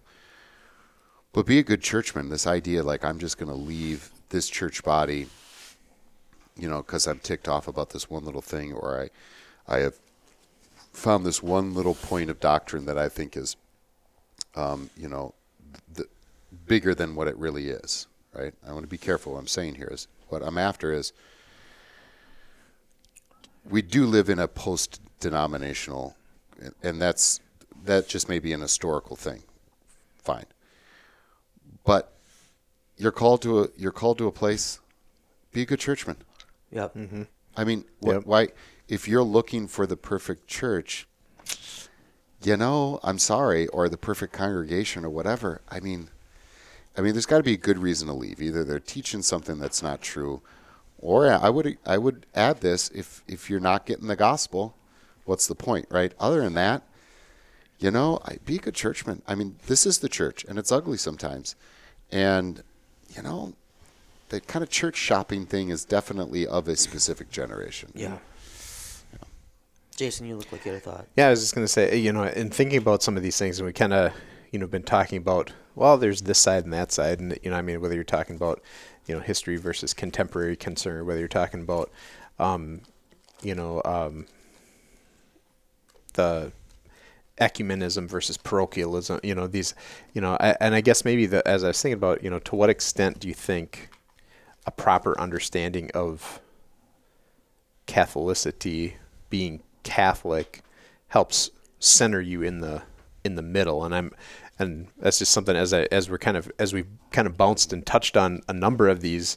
But 1.34 1.48
be 1.48 1.58
a 1.58 1.64
good 1.64 1.82
churchman. 1.82 2.30
This 2.30 2.46
idea, 2.46 2.84
like 2.84 3.04
I'm 3.04 3.18
just 3.18 3.40
going 3.40 3.50
to 3.50 3.58
leave 3.58 4.12
this 4.30 4.48
church 4.48 4.84
body, 4.84 5.26
you 6.56 6.70
know, 6.70 6.84
because 6.84 7.08
I'm 7.08 7.18
ticked 7.18 7.48
off 7.48 7.68
about 7.68 7.90
this 7.90 8.12
one 8.12 8.24
little 8.24 8.44
thing, 8.44 8.74
or 8.74 9.10
I, 9.68 9.76
I 9.76 9.80
have 9.80 9.96
found 10.94 11.26
this 11.26 11.42
one 11.42 11.74
little 11.74 11.96
point 11.96 12.30
of 12.30 12.40
doctrine 12.40 12.86
that 12.86 13.00
I 13.00 13.10
think 13.10 13.36
is, 13.36 13.56
um, 14.54 14.92
you 14.96 15.10
know, 15.10 15.34
the, 15.92 16.06
bigger 16.68 16.94
than 16.94 17.16
what 17.16 17.28
it 17.28 17.36
really 17.38 17.70
is. 17.70 18.06
Right? 18.36 18.54
I 18.68 18.72
want 18.72 18.84
to 18.84 18.88
be 18.88 19.00
careful. 19.00 19.34
What 19.34 19.40
I'm 19.40 19.48
saying 19.48 19.76
here 19.76 19.90
is 19.92 20.08
what 20.30 20.44
I'm 20.44 20.60
after 20.60 20.94
is 20.94 21.12
we 23.68 23.82
do 23.82 24.06
live 24.06 24.30
in 24.30 24.38
a 24.38 24.48
post-denominational, 25.22 26.16
and 26.84 27.02
that's 27.02 27.40
that 27.86 28.08
just 28.08 28.30
may 28.30 28.40
be 28.40 28.54
an 28.54 28.62
historical 28.62 29.16
thing. 29.16 29.44
Fine, 30.18 30.46
but 31.84 32.14
you're 32.98 33.12
called 33.12 33.42
to 33.44 33.62
a 33.64 33.68
you're 33.78 33.92
called 33.92 34.18
to 34.20 34.28
a 34.28 34.32
place. 34.32 34.80
Be 35.54 35.64
a 35.64 35.66
good 35.66 35.80
churchman. 35.80 36.18
Yep. 36.72 36.96
Mm-hmm. 36.96 37.24
I 37.58 37.64
mean, 37.66 37.84
wh- 38.02 38.08
Yep. 38.08 38.26
why? 38.26 38.48
If 38.88 39.08
you're 39.08 39.24
looking 39.24 39.68
for 39.68 39.86
the 39.86 39.98
perfect 39.98 40.48
church, 40.48 41.08
you 42.44 42.56
know, 42.58 43.00
I'm 43.04 43.20
sorry, 43.20 43.68
or 43.68 43.90
the 43.90 43.98
perfect 43.98 44.34
congregation, 44.34 45.06
or 45.06 45.10
whatever. 45.10 45.62
I 45.70 45.80
mean, 45.80 46.10
I 46.98 47.02
mean, 47.02 47.14
there's 47.14 47.26
got 47.26 47.38
to 47.38 47.44
be 47.44 47.54
a 47.54 47.58
good 47.58 47.78
reason 47.80 48.08
to 48.08 48.14
leave. 48.14 48.42
Either 48.42 48.64
they're 48.64 48.80
teaching 48.80 49.22
something 49.22 49.60
that's 49.60 49.82
not 49.84 50.02
true, 50.02 50.42
or 51.00 51.28
I 51.32 51.50
would 51.50 51.78
I 51.86 51.98
would 51.98 52.26
add 52.36 52.62
this: 52.62 52.90
if 52.94 53.24
if 53.28 53.50
you're 53.50 53.60
not 53.60 53.86
getting 53.86 54.08
the 54.08 54.16
gospel, 54.16 54.76
what's 55.26 55.48
the 55.48 55.56
point, 55.56 55.88
right? 55.90 56.14
Other 56.20 56.42
than 56.42 56.54
that, 56.54 56.84
you 57.80 57.92
know, 57.92 58.20
I, 58.26 58.38
be 58.46 58.58
a 58.58 58.60
good 58.60 58.76
churchman. 58.76 59.22
I 59.28 59.36
mean, 59.36 59.58
this 59.68 59.86
is 59.86 60.00
the 60.00 60.10
church, 60.10 60.46
and 60.48 60.60
it's 60.60 60.72
ugly 60.72 60.98
sometimes, 60.98 61.56
and 62.12 62.64
you 63.16 63.22
know, 63.22 63.54
the 64.30 64.40
kind 64.40 64.64
of 64.64 64.70
church 64.70 64.96
shopping 64.96 65.46
thing 65.46 65.70
is 65.70 65.84
definitely 65.84 66.48
of 66.48 66.68
a 66.68 66.76
specific 66.76 67.30
generation. 67.32 67.92
Yeah. 67.94 68.18
Jason, 69.96 70.26
you 70.26 70.36
look 70.36 70.52
like 70.52 70.66
you 70.66 70.72
had 70.72 70.82
a 70.82 70.84
thought. 70.84 71.06
Yeah, 71.16 71.28
I 71.28 71.30
was 71.32 71.42
just 71.42 71.54
going 71.54 71.66
to 71.66 71.72
say, 71.72 71.98
you 71.98 72.12
know, 72.12 72.24
in 72.24 72.50
thinking 72.50 72.78
about 72.78 73.04
some 73.04 73.18
of 73.18 73.24
these 73.24 73.38
things, 73.38 73.60
and 73.60 73.68
we 73.68 73.74
kind 73.74 73.94
of, 73.94 74.14
you 74.52 74.58
know, 74.58 74.66
been 74.66 74.84
talking 74.84 75.18
about, 75.18 75.52
well, 75.76 75.98
there's 75.98 76.22
this 76.22 76.40
side 76.40 76.64
and 76.64 76.74
that 76.74 76.92
side, 76.92 77.20
and 77.20 77.38
you 77.44 77.52
know, 77.52 77.58
I 77.58 77.62
mean, 77.62 77.82
whether 77.82 77.94
you're 77.94 78.04
talking 78.04 78.36
about, 78.36 78.62
you 79.06 79.14
know, 79.14 79.22
history 79.22 79.58
versus 79.58 79.94
contemporary 79.94 80.56
concern, 80.56 81.06
whether 81.06 81.20
you're 81.20 81.28
talking 81.28 81.62
about, 81.62 81.92
um, 82.40 82.82
you 83.44 83.54
know, 83.54 83.82
um, 83.86 84.26
the 86.14 86.52
ecumenism 87.40 88.08
versus 88.08 88.38
parochialism, 88.38 89.20
you 89.24 89.34
know, 89.34 89.48
these, 89.48 89.74
you 90.14 90.22
know, 90.22 90.38
I, 90.40 90.56
and 90.60 90.76
I 90.76 90.82
guess 90.82 91.04
maybe 91.04 91.26
the, 91.26 91.46
as 91.48 91.64
I 91.64 91.68
was 91.68 91.82
thinking 91.82 91.98
about, 91.98 92.24
you 92.24 92.30
know, 92.30 92.40
to 92.40 92.56
what 92.56 92.70
extent 92.70 93.20
do 93.20 93.28
you 93.28 93.34
think 93.34 93.90
a 94.66 94.72
proper 94.72 95.20
understanding 95.20 95.90
of 95.94 96.40
Catholicity, 97.88 98.94
being 99.30 99.62
Catholic, 99.84 100.62
helps 101.08 101.50
center 101.80 102.22
you 102.22 102.42
in 102.42 102.60
the 102.60 102.84
in 103.24 103.36
the 103.36 103.42
middle. 103.42 103.84
And 103.84 103.94
I'm 103.94 104.12
and 104.60 104.88
that's 104.98 105.20
just 105.20 105.32
something 105.32 105.56
as 105.56 105.74
I 105.74 105.88
as 105.92 106.10
we're 106.10 106.18
kind 106.18 106.38
of 106.38 106.52
as 106.60 106.74
we've 106.74 106.88
kind 107.12 107.28
of 107.28 107.38
bounced 107.38 107.74
and 107.74 107.86
touched 107.86 108.16
on 108.16 108.42
a 108.48 108.54
number 108.54 108.88
of 108.88 109.02
these, 109.02 109.36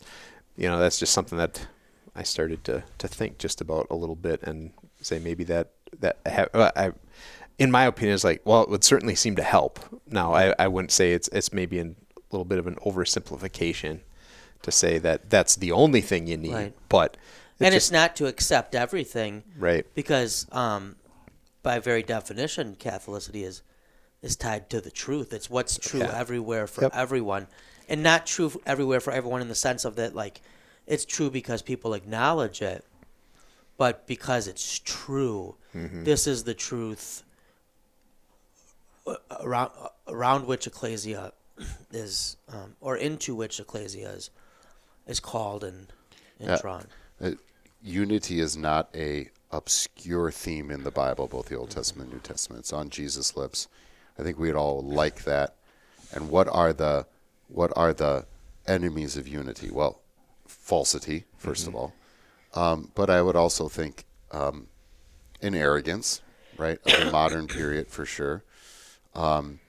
you 0.56 0.68
know, 0.68 0.78
that's 0.78 0.98
just 0.98 1.12
something 1.12 1.38
that 1.38 1.66
I 2.14 2.22
started 2.22 2.64
to 2.64 2.84
to 2.98 3.08
think 3.08 3.38
just 3.38 3.60
about 3.60 3.86
a 3.90 3.96
little 3.96 4.16
bit 4.16 4.42
and 4.42 4.72
say 5.00 5.18
maybe 5.18 5.44
that 5.44 5.72
that 6.00 6.18
I, 6.26 6.28
have, 6.30 6.48
uh, 6.54 6.70
I 6.76 6.92
in 7.58 7.70
my 7.70 7.84
opinion 7.84 8.14
is 8.14 8.24
like 8.24 8.42
well 8.44 8.62
it 8.62 8.68
would 8.68 8.84
certainly 8.84 9.14
seem 9.14 9.36
to 9.36 9.42
help. 9.42 9.80
Now 10.10 10.34
I, 10.34 10.54
I 10.58 10.68
wouldn't 10.68 10.92
say 10.92 11.12
it's 11.12 11.28
it's 11.28 11.52
maybe 11.52 11.78
a 11.78 11.94
little 12.30 12.44
bit 12.44 12.58
of 12.58 12.66
an 12.66 12.76
oversimplification 12.76 14.00
to 14.62 14.72
say 14.72 14.98
that 14.98 15.30
that's 15.30 15.56
the 15.56 15.72
only 15.72 16.00
thing 16.00 16.26
you 16.26 16.36
need, 16.36 16.52
Right. 16.52 16.74
but 16.88 17.16
and 17.60 17.72
just- 17.72 17.88
it's 17.88 17.92
not 17.92 18.16
to 18.16 18.26
accept 18.26 18.74
everything, 18.74 19.44
Right. 19.58 19.86
Because 19.94 20.46
um, 20.52 20.96
by 21.62 21.78
very 21.78 22.02
definition, 22.02 22.76
Catholicity 22.78 23.44
is 23.44 23.62
is 24.22 24.36
tied 24.36 24.70
to 24.70 24.80
the 24.80 24.90
truth. 24.90 25.32
It's 25.34 25.50
what's 25.50 25.76
true 25.78 26.00
Yeah. 26.00 26.18
everywhere 26.18 26.66
for 26.66 26.82
Yep. 26.84 26.92
everyone, 26.94 27.46
and 27.88 28.02
not 28.02 28.26
true 28.26 28.50
everywhere 28.66 29.00
for 29.00 29.12
everyone 29.12 29.42
in 29.42 29.48
the 29.48 29.54
sense 29.54 29.84
of 29.84 29.96
that 29.96 30.14
like 30.14 30.40
it's 30.86 31.04
true 31.04 31.30
because 31.30 31.62
people 31.62 31.94
acknowledge 31.94 32.60
it, 32.62 32.84
but 33.76 34.06
because 34.06 34.46
it's 34.48 34.78
true. 34.78 35.56
Mm-hmm. 35.74 36.04
This 36.04 36.26
is 36.26 36.44
the 36.44 36.54
truth 36.54 37.22
uh, 39.06 39.14
around 39.40 39.70
around 40.08 40.46
which 40.46 40.66
ecclesia 40.66 41.32
is, 41.92 42.36
um, 42.48 42.74
or 42.80 42.96
into 42.96 43.34
which 43.34 43.60
ecclesia 43.60 44.08
is, 44.10 44.30
is 45.06 45.20
called 45.20 45.64
and, 45.64 45.92
and 46.38 46.48
Yeah. 46.48 46.58
drawn. 46.60 46.86
Uh, 47.20 47.32
unity 47.82 48.40
is 48.40 48.56
not 48.56 48.88
a 48.94 49.30
obscure 49.50 50.30
theme 50.30 50.70
in 50.70 50.82
the 50.82 50.90
Bible, 50.90 51.28
both 51.28 51.46
the 51.48 51.56
Old 51.56 51.70
Testament 51.70 52.10
and 52.10 52.14
New 52.14 52.20
Testament. 52.22 52.60
It's 52.60 52.72
on 52.72 52.90
Jesus' 52.90 53.36
lips. 53.36 53.68
I 54.18 54.22
think 54.22 54.38
we'd 54.38 54.54
all 54.54 54.82
like 54.82 55.24
that. 55.24 55.54
And 56.12 56.28
what 56.28 56.48
are 56.48 56.72
the 56.72 57.06
what 57.48 57.72
are 57.76 57.92
the 57.92 58.26
enemies 58.66 59.16
of 59.16 59.28
unity? 59.28 59.70
Well, 59.70 60.00
falsity, 60.46 61.24
1st 61.42 61.68
of 61.68 61.74
all. 61.74 61.92
Um, 62.54 62.90
but 62.94 63.10
I 63.10 63.20
would 63.20 63.36
also 63.36 63.68
think 63.68 64.04
um, 64.30 64.68
an 65.42 65.54
arrogance, 65.54 66.22
right, 66.56 66.78
of 66.86 67.04
the 67.04 67.10
modern 67.10 67.46
period 67.48 67.88
for 67.88 68.06
sure. 68.06 68.42
Um, 69.14 69.60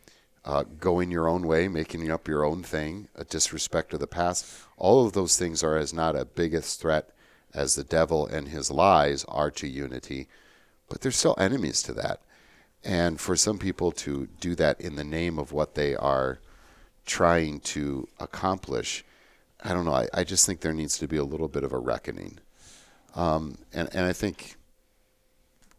uh, 0.46 0.64
going 0.80 1.10
your 1.10 1.28
own 1.28 1.48
way, 1.48 1.68
making 1.68 2.10
up 2.12 2.28
your 2.28 2.46
own 2.46 2.62
thing, 2.62 3.08
a 3.16 3.24
disrespect 3.24 3.94
of 3.94 4.00
the 4.00 4.08
past. 4.08 4.46
All 4.78 5.06
of 5.06 5.14
those 5.14 5.38
things 5.38 5.64
are 5.64 5.76
as 5.76 5.92
not 5.92 6.16
a 6.16 6.24
biggest 6.24 6.80
threat 6.80 7.10
as 7.54 7.74
the 7.74 7.84
devil 7.84 8.28
and 8.28 8.50
his 8.50 8.70
lies 8.70 9.26
are 9.28 9.50
to 9.50 9.68
unity, 9.68 10.28
but 10.88 11.02
they're 11.02 11.12
still 11.12 11.36
enemies 11.40 11.82
to 11.84 11.94
that. 11.94 12.22
And 12.84 13.20
for 13.20 13.36
some 13.36 13.58
people 13.58 13.92
to 13.94 14.28
do 14.40 14.54
that 14.56 14.80
in 14.80 14.96
the 14.96 15.04
name 15.04 15.40
of 15.40 15.52
what 15.52 15.74
they 15.74 15.96
are 15.96 16.40
trying 17.08 17.60
to 17.62 18.08
accomplish, 18.20 19.04
I 19.64 19.74
don't 19.74 19.86
know. 19.86 19.94
I, 19.94 20.08
I 20.14 20.24
just 20.24 20.46
think 20.46 20.62
there 20.62 20.74
needs 20.74 21.00
to 21.00 21.08
be 21.08 21.18
a 21.18 21.24
little 21.24 21.48
bit 21.48 21.64
of 21.64 21.74
a 21.74 21.80
reckoning. 21.80 22.40
Um, 23.16 23.58
and, 23.74 23.90
and 23.94 24.06
I 24.06 24.14
think 24.14 24.56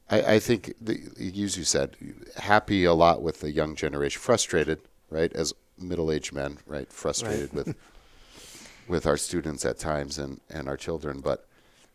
I, 0.09 0.35
I 0.35 0.39
think, 0.39 0.75
the, 0.81 1.01
as 1.19 1.57
you 1.59 1.65
said, 1.65 1.97
happy 2.37 2.85
a 2.85 2.95
lot 2.95 3.23
with 3.23 3.41
the 3.41 3.51
young 3.51 3.75
generation, 3.75 4.21
frustrated, 4.21 4.81
right, 5.11 5.33
as 5.33 5.53
middle-aged 5.79 6.33
men, 6.33 6.59
right, 6.67 6.91
frustrated 6.93 7.53
with 7.53 7.75
with 8.89 9.05
our 9.05 9.17
students 9.17 9.65
at 9.65 9.79
times 9.79 10.17
and, 10.17 10.41
and 10.49 10.69
our 10.69 10.77
children. 10.77 11.21
But 11.21 11.47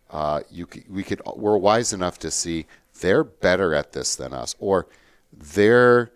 uh, 0.09 0.41
you 0.49 0.67
we 0.89 1.03
could 1.03 1.21
we're 1.35 1.57
wise 1.57 1.93
enough 1.93 2.19
to 2.19 2.31
see 2.31 2.65
they're 2.99 3.23
better 3.23 3.73
at 3.73 3.93
this 3.93 4.15
than 4.15 4.33
us, 4.33 4.55
or 4.59 4.87
their 5.31 6.11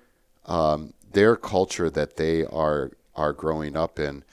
um, 0.45 0.93
their 1.13 1.35
culture 1.37 1.89
that 1.89 2.17
they 2.17 2.45
are 2.45 2.91
are 3.15 3.31
growing 3.31 3.77
up 3.77 3.99
in 3.99 4.23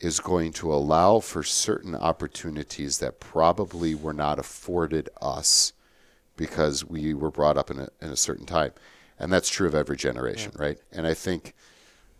is 0.00 0.20
going 0.20 0.52
to 0.52 0.72
allow 0.72 1.20
for 1.20 1.42
certain 1.42 1.94
opportunities 1.94 2.98
that 2.98 3.20
probably 3.20 3.94
were 3.94 4.12
not 4.12 4.38
afforded 4.38 5.08
us 5.20 5.72
because 6.36 6.84
we 6.84 7.14
were 7.14 7.30
brought 7.30 7.56
up 7.56 7.70
in 7.70 7.78
a, 7.78 7.88
in 8.02 8.10
a 8.10 8.16
certain 8.16 8.46
time. 8.46 8.72
And 9.18 9.32
that's 9.32 9.48
true 9.48 9.66
of 9.66 9.74
every 9.74 9.96
generation, 9.96 10.52
right? 10.56 10.78
And 10.92 11.06
I 11.06 11.14
think 11.14 11.54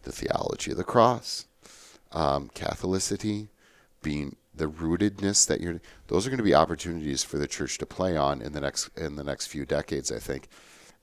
the 0.04 0.12
theology 0.12 0.70
of 0.70 0.76
the 0.76 0.84
cross, 0.84 1.46
um, 2.12 2.50
Catholicity, 2.54 3.48
being 4.02 4.36
the 4.54 4.66
rootedness 4.66 5.46
that 5.48 5.60
you're, 5.60 5.80
those 6.06 6.26
are 6.26 6.30
going 6.30 6.38
to 6.38 6.44
be 6.44 6.54
opportunities 6.54 7.24
for 7.24 7.38
the 7.38 7.48
church 7.48 7.78
to 7.78 7.86
play 7.86 8.16
on 8.16 8.40
in 8.40 8.52
the 8.52 8.60
next 8.60 8.88
in 8.96 9.16
the 9.16 9.24
next 9.24 9.48
few 9.48 9.66
decades, 9.66 10.12
I 10.12 10.20
think. 10.20 10.48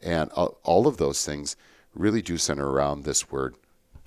And 0.02 0.32
all 0.32 0.88
of 0.88 0.98
those 0.98 1.26
things 1.26 1.58
really 1.94 2.22
do 2.22 2.38
center 2.38 2.70
around 2.70 3.04
this 3.04 3.30
word, 3.30 3.56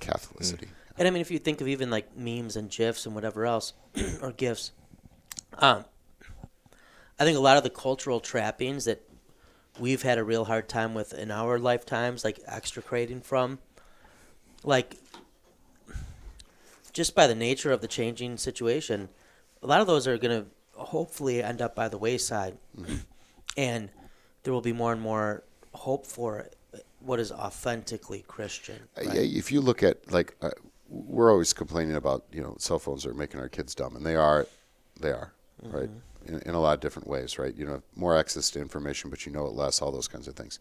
Catholicity. 0.01 0.69
And 0.97 1.09
I 1.09 1.11
mean, 1.11 1.21
if 1.21 1.31
you 1.31 1.39
think 1.39 1.61
of 1.61 1.69
even 1.69 1.91
like 1.91 2.17
memes 2.17 2.57
and 2.57 2.71
gifs 2.71 3.07
and 3.07 3.15
whatever 3.15 3.47
else, 3.47 3.73
or 4.23 4.33
gifs, 4.33 4.73
um, 5.59 5.85
I 7.19 7.25
think 7.25 7.37
a 7.37 7.41
lot 7.41 7.57
of 7.57 7.63
the 7.63 7.71
cultural 7.71 8.21
trappings 8.21 8.85
that 8.85 9.03
we've 9.79 10.03
had 10.03 10.19
a 10.19 10.25
real 10.25 10.45
hard 10.45 10.69
time 10.69 10.95
with 10.95 11.13
in 11.13 11.31
our 11.31 11.59
lifetimes, 11.59 12.25
like 12.25 12.41
extricating 12.47 13.21
from, 13.21 13.59
like 14.63 14.97
just 16.93 17.15
by 17.15 17.27
the 17.27 17.35
nature 17.35 17.73
of 17.73 17.81
the 17.81 17.89
changing 17.89 18.37
situation, 18.37 19.09
a 19.63 19.67
lot 19.67 19.81
of 19.81 19.87
those 19.87 20.07
are 20.07 20.17
going 20.17 20.43
to 20.43 20.49
hopefully 20.81 21.43
end 21.43 21.61
up 21.61 21.75
by 21.75 21.89
the 21.89 21.99
wayside, 21.99 22.57
and 23.57 23.91
there 24.43 24.53
will 24.53 24.61
be 24.61 24.73
more 24.73 24.93
and 24.93 25.01
more 25.01 25.43
hope 25.73 26.07
for 26.07 26.49
what 27.01 27.21
is 27.21 27.33
authentically 27.33 28.25
Christian. 28.27 28.81
Uh, 28.97 29.07
right? 29.07 29.15
Yeah, 29.17 29.39
if 29.39 29.53
you 29.53 29.61
look 29.61 29.83
at 29.83 30.11
like 30.11 30.37
uh, 30.41 30.51
we're 30.95 31.31
always 31.31 31.53
complaining 31.53 31.97
about 31.97 32.25
you 32.33 32.43
know 32.43 32.57
cell 32.59 32.79
phones 32.79 33.05
are 33.07 33.15
making 33.15 33.41
our 33.41 33.49
kids 33.49 33.75
dumb, 33.75 33.97
and 33.97 34.05
they 34.05 34.17
are, 34.17 34.47
they 35.01 35.11
are 35.11 35.33
right 35.63 35.89
mm-hmm. 35.89 36.35
in, 36.35 36.43
in 36.43 36.55
a 36.55 36.61
lot 36.61 36.75
of 36.75 36.81
different 36.81 37.09
ways, 37.09 37.39
right? 37.39 37.55
You 37.55 37.67
know, 37.67 37.83
more 37.97 38.17
access 38.17 38.51
to 38.53 38.61
information, 38.61 39.11
but 39.11 39.27
you 39.27 39.33
know 39.33 39.47
it 39.47 39.55
less, 39.55 39.83
all 39.83 39.93
those 39.93 40.09
kinds 40.09 40.29
of 40.29 40.35
things. 40.35 40.59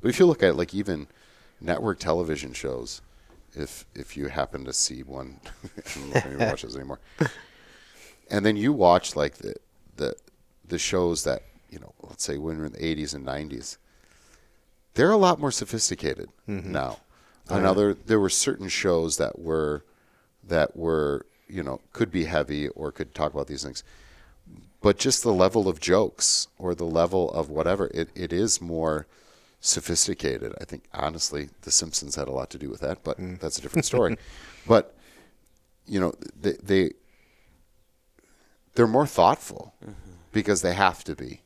But 0.00 0.08
if 0.08 0.18
you 0.18 0.26
look 0.26 0.42
at 0.42 0.50
it, 0.50 0.56
like 0.56 0.74
even 0.74 1.08
network 1.60 1.98
television 1.98 2.52
shows, 2.52 3.02
if 3.54 3.86
if 3.94 4.16
you 4.16 4.28
happen 4.28 4.64
to 4.64 4.72
see 4.72 5.02
one, 5.02 5.40
I 5.64 5.90
don't 5.94 6.10
know 6.10 6.16
if 6.16 6.26
anyone 6.26 6.48
watches 6.50 6.76
anymore, 6.76 7.00
and 8.30 8.44
then 8.44 8.56
you 8.56 8.72
watch 8.72 9.16
like 9.16 9.36
the 9.36 9.54
the 9.96 10.14
the 10.66 10.78
shows 10.78 11.24
that 11.24 11.42
you 11.70 11.78
know, 11.78 11.94
let's 12.02 12.24
say 12.24 12.36
when 12.36 12.58
we're 12.58 12.66
in 12.66 12.72
the 12.72 12.78
80s 12.78 13.14
and 13.14 13.24
90s, 13.24 13.76
they're 14.94 15.12
a 15.12 15.16
lot 15.16 15.38
more 15.38 15.52
sophisticated 15.52 16.28
mm-hmm. 16.48 16.72
now. 16.72 16.98
Another, 17.58 17.94
there 17.94 18.20
were 18.20 18.30
certain 18.30 18.68
shows 18.68 19.16
that 19.16 19.38
were 19.38 19.84
that 20.46 20.76
were 20.76 21.26
you 21.48 21.62
know 21.62 21.80
could 21.92 22.10
be 22.10 22.24
heavy 22.24 22.68
or 22.68 22.92
could 22.92 23.14
talk 23.14 23.32
about 23.32 23.46
these 23.46 23.62
things, 23.62 23.82
but 24.80 24.98
just 24.98 25.22
the 25.22 25.32
level 25.32 25.68
of 25.68 25.80
jokes 25.80 26.48
or 26.58 26.74
the 26.74 26.84
level 26.84 27.30
of 27.32 27.50
whatever 27.50 27.90
it, 27.92 28.08
it 28.14 28.32
is 28.32 28.60
more 28.60 29.06
sophisticated. 29.60 30.54
I 30.60 30.64
think 30.64 30.84
honestly, 30.92 31.50
The 31.62 31.70
Simpsons 31.70 32.16
had 32.16 32.28
a 32.28 32.32
lot 32.32 32.50
to 32.50 32.58
do 32.58 32.70
with 32.70 32.80
that, 32.80 33.04
but 33.04 33.18
mm. 33.18 33.38
that's 33.38 33.58
a 33.58 33.62
different 33.62 33.84
story. 33.84 34.16
but 34.66 34.94
you 35.86 36.00
know, 36.00 36.14
they, 36.40 36.54
they 36.62 36.90
they're 38.74 38.86
more 38.86 39.06
thoughtful 39.06 39.74
mm-hmm. 39.82 40.12
because 40.32 40.62
they 40.62 40.74
have 40.74 41.04
to 41.04 41.14
be. 41.14 41.40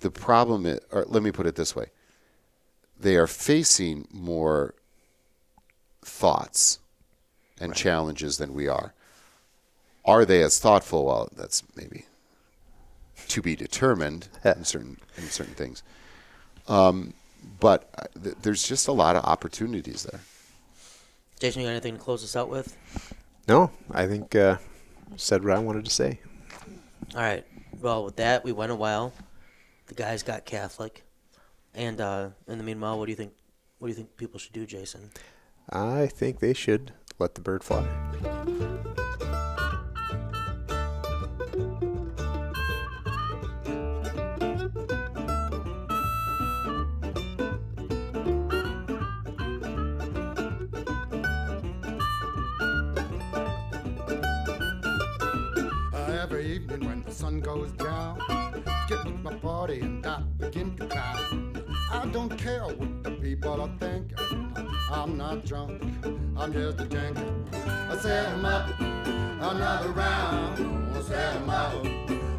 The 0.00 0.10
problem 0.10 0.66
is, 0.66 0.80
or 0.90 1.04
let 1.06 1.22
me 1.22 1.30
put 1.30 1.46
it 1.46 1.54
this 1.54 1.76
way: 1.76 1.86
they 3.02 3.16
are 3.16 3.26
facing 3.26 4.06
more 4.10 4.74
thoughts 6.04 6.78
and 7.60 7.74
challenges 7.74 8.38
than 8.38 8.54
we 8.54 8.68
are. 8.68 8.94
Are 10.04 10.24
they 10.24 10.42
as 10.42 10.58
thoughtful? 10.58 11.06
Well, 11.06 11.28
that's 11.36 11.62
maybe 11.76 12.06
to 13.28 13.42
be 13.42 13.54
determined 13.54 14.28
in 14.44 14.64
certain 14.64 14.98
in 15.16 15.24
certain 15.24 15.54
things. 15.54 15.82
Um, 16.68 17.14
but 17.60 17.88
uh, 17.98 18.20
th- 18.22 18.36
there's 18.42 18.66
just 18.66 18.88
a 18.88 18.92
lot 18.92 19.16
of 19.16 19.24
opportunities 19.24 20.04
there. 20.04 20.20
Jason, 21.38 21.62
you 21.62 21.68
got 21.68 21.72
anything 21.72 21.96
to 21.96 22.00
close 22.00 22.22
us 22.22 22.36
out 22.36 22.48
with? 22.48 22.76
No, 23.48 23.70
I 23.90 24.06
think 24.06 24.34
uh, 24.36 24.58
said 25.16 25.42
what 25.42 25.56
I 25.56 25.58
wanted 25.58 25.84
to 25.84 25.90
say. 25.90 26.20
All 27.14 27.20
right. 27.20 27.44
Well, 27.80 28.04
with 28.04 28.16
that, 28.16 28.44
we 28.44 28.52
went 28.52 28.70
a 28.70 28.76
while. 28.76 29.12
The 29.88 29.94
guys 29.94 30.22
got 30.22 30.44
Catholic, 30.44 31.02
and 31.74 32.00
uh, 32.00 32.30
in 32.46 32.58
the 32.58 32.64
meanwhile, 32.64 32.98
what 32.98 33.06
do 33.06 33.12
you 33.12 33.16
think? 33.16 33.32
What 33.78 33.88
do 33.88 33.90
you 33.90 33.96
think 33.96 34.16
people 34.16 34.38
should 34.38 34.52
do, 34.52 34.66
Jason? 34.66 35.10
I 35.70 36.06
think 36.06 36.40
they 36.40 36.54
should 36.54 36.92
let 37.18 37.34
the 37.34 37.40
bird 37.40 37.64
fly. 37.64 37.86
Uh, 55.94 56.18
every 56.20 56.46
evening 56.46 56.86
when 56.86 57.02
the 57.02 57.10
sun 57.12 57.40
goes 57.40 57.70
down, 57.72 58.18
get 58.88 59.04
with 59.04 59.20
my 59.22 59.34
party 59.36 59.80
and 59.80 60.04
I 60.06 60.20
begin 60.38 60.76
to 60.76 60.86
clown. 60.86 61.51
I 61.92 62.06
don't 62.06 62.36
care 62.38 62.64
what 62.64 63.04
the 63.04 63.10
people 63.10 63.60
are 63.60 63.70
thinking. 63.78 64.16
I'm 64.90 65.18
not 65.18 65.44
drunk, 65.44 65.82
I'm 66.36 66.50
just 66.52 66.80
a 66.80 66.86
drinking. 66.86 67.46
I 67.52 67.96
set 67.98 68.28
'em 68.30 68.44
up 68.46 68.80
another 68.80 69.90
round. 69.90 70.96
I 70.96 71.02
set 71.02 71.36
'em 71.36 71.50
up 71.50 71.84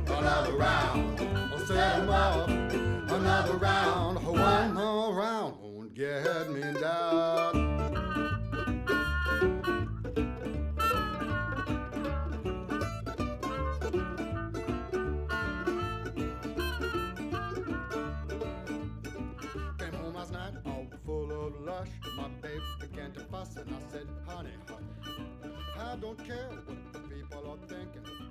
another 0.08 0.54
round. 0.58 1.20
I 1.54 1.58
set 1.68 2.00
'em 2.00 2.10
up 2.10 2.50
another 2.50 3.58
round. 3.58 4.26
One 4.26 4.74
more 4.74 5.14
round 5.14 5.54
won't 5.62 5.94
get 5.94 6.50
me 6.50 6.64
down. 6.82 7.63
I 25.94 25.96
don't 25.96 26.18
care 26.26 26.50
what 26.66 26.92
the 26.92 27.00
people 27.08 27.52
are 27.52 27.68
thinking. 27.68 28.23